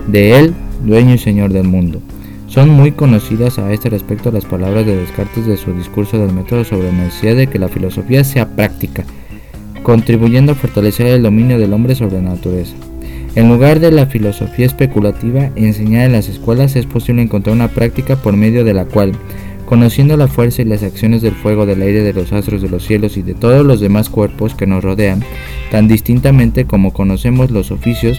de 0.06 0.38
él 0.38 0.54
dueño 0.84 1.14
y 1.14 1.18
señor 1.18 1.52
del 1.52 1.64
mundo. 1.64 2.00
Son 2.46 2.70
muy 2.70 2.92
conocidas 2.92 3.58
a 3.58 3.72
este 3.72 3.90
respecto 3.90 4.30
las 4.30 4.44
palabras 4.44 4.86
de 4.86 4.96
Descartes 4.96 5.46
de 5.46 5.56
su 5.56 5.72
discurso 5.72 6.16
del 6.16 6.32
método 6.32 6.64
sobre 6.64 6.92
la 6.92 6.98
necesidad 6.98 7.34
de 7.34 7.48
que 7.48 7.58
la 7.58 7.68
filosofía 7.68 8.22
sea 8.22 8.48
práctica, 8.54 9.04
contribuyendo 9.82 10.52
a 10.52 10.54
fortalecer 10.54 11.08
el 11.08 11.24
dominio 11.24 11.58
del 11.58 11.72
hombre 11.72 11.96
sobre 11.96 12.22
la 12.22 12.30
naturaleza. 12.30 12.76
En 13.34 13.48
lugar 13.48 13.80
de 13.80 13.92
la 13.92 14.06
filosofía 14.06 14.66
especulativa 14.66 15.50
enseñada 15.54 16.06
en 16.06 16.12
las 16.12 16.28
escuelas 16.28 16.76
es 16.76 16.86
posible 16.86 17.22
encontrar 17.22 17.54
una 17.54 17.68
práctica 17.68 18.16
por 18.16 18.36
medio 18.36 18.64
de 18.64 18.74
la 18.74 18.84
cual 18.84 19.12
conociendo 19.68 20.16
la 20.16 20.28
fuerza 20.28 20.62
y 20.62 20.64
las 20.64 20.82
acciones 20.82 21.20
del 21.20 21.34
fuego, 21.34 21.66
del 21.66 21.82
aire, 21.82 22.02
de 22.02 22.14
los 22.14 22.32
astros, 22.32 22.62
de 22.62 22.70
los 22.70 22.86
cielos 22.86 23.18
y 23.18 23.22
de 23.22 23.34
todos 23.34 23.66
los 23.66 23.80
demás 23.80 24.08
cuerpos 24.08 24.54
que 24.54 24.66
nos 24.66 24.82
rodean, 24.82 25.22
tan 25.70 25.88
distintamente 25.88 26.64
como 26.64 26.94
conocemos 26.94 27.50
los 27.50 27.70
oficios, 27.70 28.18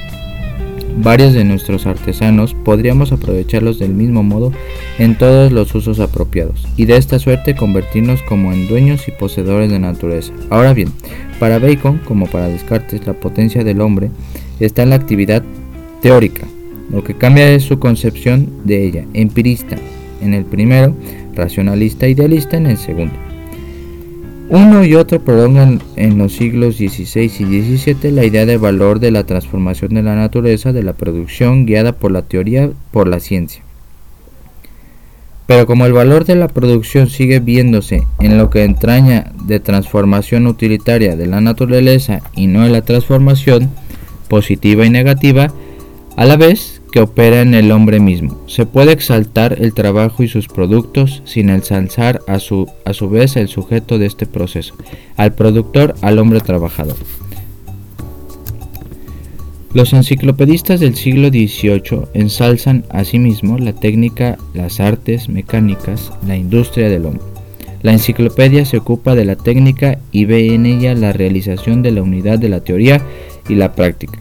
varios 0.97 1.33
de 1.33 1.43
nuestros 1.43 1.87
artesanos 1.87 2.53
podríamos 2.53 3.11
aprovecharlos 3.11 3.79
del 3.79 3.95
mismo 3.95 4.21
modo 4.21 4.51
en 4.99 5.17
todos 5.17 5.51
los 5.51 5.73
usos 5.73 5.99
apropiados, 5.99 6.67
y 6.77 6.85
de 6.85 6.97
esta 6.97 7.17
suerte 7.17 7.55
convertirnos 7.55 8.21
como 8.21 8.53
en 8.53 8.67
dueños 8.67 9.07
y 9.07 9.11
poseedores 9.11 9.71
de 9.71 9.79
naturaleza. 9.79 10.33
Ahora 10.51 10.75
bien, 10.75 10.89
para 11.39 11.57
Bacon, 11.57 11.99
como 12.05 12.27
para 12.27 12.47
Descartes, 12.47 13.07
la 13.07 13.13
potencia 13.13 13.63
del 13.63 13.81
hombre 13.81 14.11
está 14.59 14.83
en 14.83 14.91
la 14.91 14.95
actividad 14.95 15.43
teórica, 16.01 16.47
lo 16.91 17.03
que 17.03 17.13
cambia 17.13 17.51
es 17.51 17.63
su 17.63 17.79
concepción 17.79 18.49
de 18.65 18.85
ella, 18.85 19.05
empirista, 19.13 19.77
en 20.21 20.33
el 20.33 20.45
primero, 20.45 20.95
racionalista 21.35 22.07
idealista 22.07 22.57
en 22.57 22.65
el 22.67 22.77
segundo. 22.77 23.13
Uno 24.49 24.83
y 24.83 24.95
otro 24.95 25.19
prolongan 25.23 25.79
en 25.95 26.17
los 26.17 26.33
siglos 26.35 26.77
XVI 26.77 27.25
y 27.25 27.77
XVII 27.77 28.11
la 28.11 28.25
idea 28.25 28.47
de 28.47 28.57
valor 28.57 28.99
de 28.99 29.11
la 29.11 29.23
transformación 29.23 29.93
de 29.93 30.01
la 30.01 30.15
naturaleza 30.15 30.73
de 30.73 30.81
la 30.81 30.93
producción 30.93 31.67
guiada 31.67 31.91
por 31.91 32.11
la 32.11 32.23
teoría 32.23 32.71
por 32.89 33.07
la 33.07 33.19
ciencia. 33.19 33.61
Pero 35.45 35.67
como 35.67 35.85
el 35.85 35.93
valor 35.93 36.25
de 36.25 36.35
la 36.35 36.47
producción 36.47 37.09
sigue 37.09 37.39
viéndose 37.39 38.07
en 38.19 38.39
lo 38.39 38.49
que 38.49 38.63
entraña 38.63 39.31
de 39.45 39.59
transformación 39.59 40.47
utilitaria 40.47 41.15
de 41.15 41.27
la 41.27 41.41
naturaleza 41.41 42.21
y 42.35 42.47
no 42.47 42.65
en 42.65 42.71
la 42.71 42.81
transformación 42.81 43.69
positiva 44.29 44.85
y 44.85 44.89
negativa, 44.89 45.51
a 46.15 46.25
la 46.25 46.37
vez 46.37 46.81
que 46.91 47.01
opera 47.01 47.41
en 47.41 47.53
el 47.53 47.71
hombre 47.71 47.99
mismo. 47.99 48.41
Se 48.47 48.65
puede 48.65 48.91
exaltar 48.91 49.57
el 49.59 49.73
trabajo 49.73 50.23
y 50.23 50.27
sus 50.27 50.47
productos 50.47 51.21
sin 51.25 51.49
ensalzar 51.49 52.21
a 52.27 52.39
su, 52.39 52.67
a 52.85 52.93
su 52.93 53.09
vez 53.09 53.35
el 53.35 53.47
sujeto 53.47 53.97
de 53.97 54.05
este 54.05 54.25
proceso, 54.25 54.75
al 55.17 55.33
productor, 55.33 55.95
al 56.01 56.19
hombre 56.19 56.39
trabajador. 56.39 56.97
Los 59.71 59.93
enciclopedistas 59.93 60.79
del 60.79 60.95
siglo 60.95 61.29
XVIII 61.29 62.07
ensalzan 62.15 62.85
asimismo 62.89 63.59
la 63.59 63.73
técnica, 63.73 64.39
las 64.55 64.79
artes 64.79 65.29
mecánicas, 65.29 66.11
la 66.25 66.35
industria 66.35 66.89
del 66.89 67.05
hombre. 67.05 67.21
La 67.83 67.93
enciclopedia 67.93 68.65
se 68.65 68.77
ocupa 68.77 69.15
de 69.15 69.25
la 69.25 69.35
técnica 69.35 69.99
y 70.11 70.25
ve 70.25 70.53
en 70.53 70.65
ella 70.65 70.95
la 70.95 71.13
realización 71.13 71.81
de 71.81 71.91
la 71.91 72.01
unidad 72.01 72.39
de 72.39 72.49
la 72.49 72.61
teoría 72.61 73.01
y 73.49 73.55
la 73.55 73.73
práctica. 73.73 74.19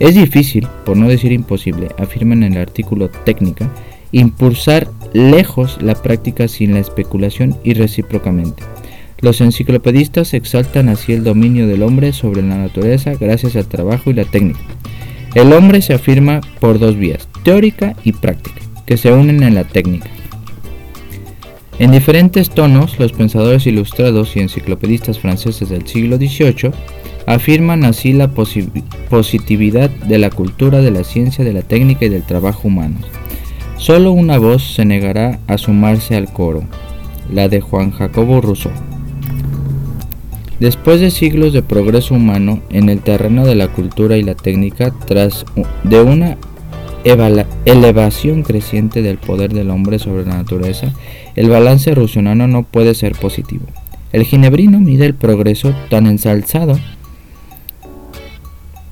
Es 0.00 0.16
difícil, 0.16 0.66
por 0.84 0.96
no 0.96 1.08
decir 1.08 1.30
imposible, 1.30 1.88
afirman 1.98 2.42
en 2.42 2.54
el 2.54 2.62
artículo 2.62 3.08
técnica, 3.08 3.70
impulsar 4.10 4.88
lejos 5.12 5.78
la 5.80 5.94
práctica 5.94 6.48
sin 6.48 6.74
la 6.74 6.80
especulación 6.80 7.56
y 7.62 7.74
recíprocamente. 7.74 8.62
Los 9.20 9.40
enciclopedistas 9.40 10.34
exaltan 10.34 10.88
así 10.88 11.12
el 11.12 11.24
dominio 11.24 11.68
del 11.68 11.82
hombre 11.82 12.12
sobre 12.12 12.42
la 12.42 12.58
naturaleza 12.58 13.14
gracias 13.14 13.56
al 13.56 13.66
trabajo 13.66 14.10
y 14.10 14.14
la 14.14 14.24
técnica. 14.24 14.60
El 15.34 15.52
hombre 15.52 15.80
se 15.82 15.94
afirma 15.94 16.40
por 16.60 16.78
dos 16.78 16.96
vías, 16.96 17.28
teórica 17.42 17.96
y 18.04 18.12
práctica, 18.12 18.60
que 18.86 18.96
se 18.96 19.12
unen 19.12 19.42
en 19.42 19.54
la 19.54 19.64
técnica. 19.64 20.10
En 21.78 21.90
diferentes 21.90 22.50
tonos, 22.50 22.98
los 22.98 23.12
pensadores 23.12 23.66
ilustrados 23.66 24.36
y 24.36 24.40
enciclopedistas 24.40 25.18
franceses 25.18 25.68
del 25.68 25.86
siglo 25.86 26.16
XVIII 26.16 26.70
Afirman 27.26 27.84
así 27.84 28.12
la 28.12 28.28
positividad 29.08 29.88
de 29.88 30.18
la 30.18 30.30
cultura, 30.30 30.80
de 30.80 30.90
la 30.90 31.04
ciencia, 31.04 31.44
de 31.44 31.54
la 31.54 31.62
técnica 31.62 32.04
y 32.04 32.10
del 32.10 32.22
trabajo 32.22 32.68
humano. 32.68 32.96
Solo 33.78 34.12
una 34.12 34.38
voz 34.38 34.74
se 34.74 34.84
negará 34.84 35.40
a 35.46 35.56
sumarse 35.56 36.16
al 36.16 36.30
coro, 36.30 36.64
la 37.32 37.48
de 37.48 37.60
Juan 37.60 37.92
Jacobo 37.92 38.40
Rousseau. 38.42 38.72
Después 40.60 41.00
de 41.00 41.10
siglos 41.10 41.52
de 41.52 41.62
progreso 41.62 42.14
humano 42.14 42.60
en 42.70 42.88
el 42.88 43.00
terreno 43.00 43.46
de 43.46 43.54
la 43.54 43.68
cultura 43.68 44.16
y 44.18 44.22
la 44.22 44.34
técnica, 44.34 44.92
tras 45.06 45.44
de 45.82 46.00
una 46.02 46.36
elevación 47.04 48.42
creciente 48.42 49.02
del 49.02 49.18
poder 49.18 49.52
del 49.52 49.70
hombre 49.70 49.98
sobre 49.98 50.24
la 50.24 50.36
naturaleza, 50.36 50.92
el 51.36 51.48
balance 51.48 51.94
rusionano 51.94 52.48
no 52.48 52.62
puede 52.62 52.94
ser 52.94 53.12
positivo. 53.12 53.66
El 54.12 54.24
ginebrino 54.24 54.80
mide 54.80 55.06
el 55.06 55.14
progreso 55.14 55.74
tan 55.90 56.06
ensalzado 56.06 56.78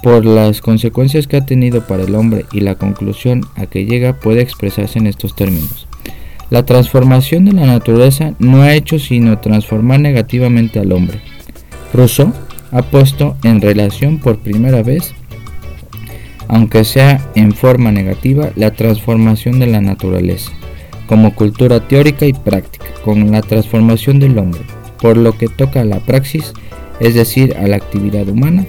por 0.02 0.26
las 0.26 0.60
consecuencias 0.60 1.28
que 1.28 1.36
ha 1.36 1.46
tenido 1.46 1.86
para 1.86 2.02
el 2.02 2.14
hombre 2.16 2.44
y 2.52 2.60
la 2.60 2.74
conclusión 2.74 3.42
a 3.54 3.66
que 3.66 3.86
llega 3.86 4.18
puede 4.18 4.42
expresarse 4.42 4.98
en 4.98 5.06
estos 5.06 5.36
términos. 5.36 5.86
La 6.50 6.66
transformación 6.66 7.44
de 7.44 7.52
la 7.52 7.66
naturaleza 7.66 8.34
no 8.38 8.62
ha 8.62 8.74
hecho 8.74 8.98
sino 8.98 9.38
transformar 9.38 10.00
negativamente 10.00 10.80
al 10.80 10.92
hombre. 10.92 11.20
Rousseau 11.94 12.32
ha 12.72 12.82
puesto 12.82 13.36
en 13.44 13.60
relación 13.60 14.18
por 14.18 14.38
primera 14.38 14.82
vez, 14.82 15.14
aunque 16.48 16.84
sea 16.84 17.20
en 17.34 17.52
forma 17.52 17.92
negativa, 17.92 18.50
la 18.56 18.70
transformación 18.72 19.58
de 19.58 19.66
la 19.66 19.80
naturaleza, 19.80 20.52
como 21.06 21.34
cultura 21.34 21.86
teórica 21.86 22.26
y 22.26 22.32
práctica, 22.32 22.86
con 23.04 23.30
la 23.30 23.42
transformación 23.42 24.18
del 24.20 24.38
hombre, 24.38 24.62
por 25.00 25.16
lo 25.16 25.36
que 25.36 25.48
toca 25.48 25.80
a 25.80 25.84
la 25.84 26.00
praxis, 26.00 26.52
es 27.00 27.14
decir, 27.14 27.56
a 27.56 27.66
la 27.66 27.76
actividad 27.76 28.28
humana, 28.28 28.66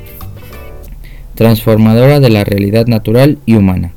transformadora 1.36 2.20
de 2.20 2.30
la 2.30 2.44
realidad 2.44 2.88
natural 2.88 3.40
y 3.46 3.56
humana. 3.56 3.94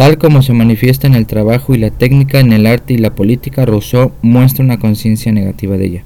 Tal 0.00 0.16
como 0.16 0.40
se 0.40 0.54
manifiesta 0.54 1.06
en 1.06 1.14
el 1.14 1.26
trabajo 1.26 1.74
y 1.74 1.78
la 1.78 1.90
técnica, 1.90 2.40
en 2.40 2.54
el 2.54 2.64
arte 2.64 2.94
y 2.94 2.96
la 2.96 3.14
política, 3.14 3.66
Rousseau 3.66 4.12
muestra 4.22 4.64
una 4.64 4.78
conciencia 4.78 5.30
negativa 5.30 5.76
de 5.76 5.84
ella. 5.84 6.04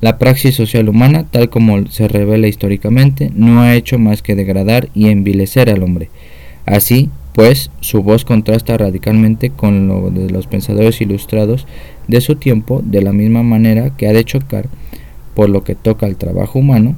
La 0.00 0.18
praxis 0.18 0.56
social 0.56 0.88
humana, 0.88 1.26
tal 1.30 1.48
como 1.48 1.86
se 1.86 2.08
revela 2.08 2.48
históricamente, 2.48 3.30
no 3.36 3.60
ha 3.60 3.76
hecho 3.76 4.00
más 4.00 4.20
que 4.20 4.34
degradar 4.34 4.88
y 4.94 5.10
envilecer 5.10 5.70
al 5.70 5.84
hombre. 5.84 6.10
Así, 6.64 7.08
pues, 7.34 7.70
su 7.78 8.02
voz 8.02 8.24
contrasta 8.24 8.78
radicalmente 8.78 9.50
con 9.50 9.86
lo 9.86 10.10
de 10.10 10.28
los 10.28 10.48
pensadores 10.48 11.00
ilustrados 11.00 11.68
de 12.08 12.20
su 12.20 12.34
tiempo, 12.34 12.82
de 12.84 13.00
la 13.00 13.12
misma 13.12 13.44
manera 13.44 13.90
que 13.90 14.08
ha 14.08 14.12
de 14.12 14.24
chocar, 14.24 14.68
por 15.36 15.50
lo 15.50 15.62
que 15.62 15.76
toca 15.76 16.06
al 16.06 16.16
trabajo 16.16 16.58
humano, 16.58 16.96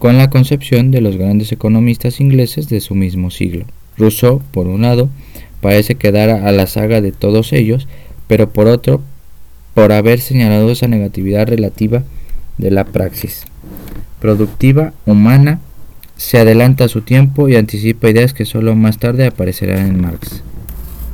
con 0.00 0.16
la 0.16 0.30
concepción 0.30 0.90
de 0.90 1.02
los 1.02 1.18
grandes 1.18 1.52
economistas 1.52 2.20
ingleses 2.20 2.70
de 2.70 2.80
su 2.80 2.94
mismo 2.94 3.30
siglo. 3.30 3.66
Rousseau, 3.98 4.40
por 4.50 4.66
un 4.66 4.80
lado, 4.80 5.10
parece 5.60 5.94
quedar 5.94 6.30
a 6.30 6.50
la 6.52 6.66
saga 6.66 7.02
de 7.02 7.12
todos 7.12 7.52
ellos, 7.52 7.86
pero 8.26 8.48
por 8.48 8.66
otro, 8.66 9.02
por 9.74 9.92
haber 9.92 10.20
señalado 10.20 10.70
esa 10.70 10.88
negatividad 10.88 11.46
relativa 11.46 12.02
de 12.56 12.70
la 12.70 12.84
praxis 12.84 13.44
productiva 14.20 14.94
humana, 15.04 15.60
se 16.16 16.38
adelanta 16.38 16.84
a 16.84 16.88
su 16.88 17.02
tiempo 17.02 17.50
y 17.50 17.56
anticipa 17.56 18.08
ideas 18.08 18.32
que 18.32 18.46
solo 18.46 18.74
más 18.74 18.96
tarde 18.96 19.26
aparecerán 19.26 19.86
en 19.86 20.00
Marx. 20.00 20.42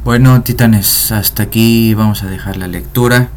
Bueno, 0.04 0.40
titanes, 0.42 1.10
hasta 1.10 1.42
aquí 1.42 1.92
vamos 1.94 2.22
a 2.22 2.30
dejar 2.30 2.56
la 2.56 2.68
lectura. 2.68 3.30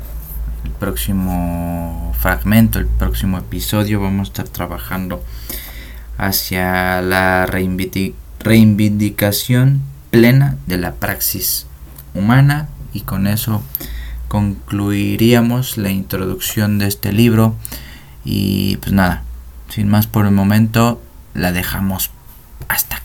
El 0.63 0.71
próximo 0.71 2.13
fragmento, 2.19 2.79
el 2.79 2.87
próximo 2.87 3.37
episodio, 3.37 4.01
vamos 4.01 4.27
a 4.27 4.31
estar 4.31 4.47
trabajando 4.47 5.23
hacia 6.17 7.01
la 7.01 7.45
reivindicación 7.45 9.81
plena 10.11 10.57
de 10.67 10.77
la 10.77 10.95
praxis 10.95 11.65
humana 12.13 12.67
y 12.93 13.01
con 13.01 13.27
eso 13.27 13.61
concluiríamos 14.27 15.77
la 15.77 15.91
introducción 15.91 16.77
de 16.77 16.87
este 16.87 17.13
libro 17.13 17.55
y 18.25 18.77
pues 18.77 18.91
nada, 18.91 19.23
sin 19.69 19.89
más 19.89 20.07
por 20.07 20.25
el 20.25 20.31
momento 20.31 21.01
la 21.33 21.51
dejamos 21.51 22.11
hasta 22.67 22.99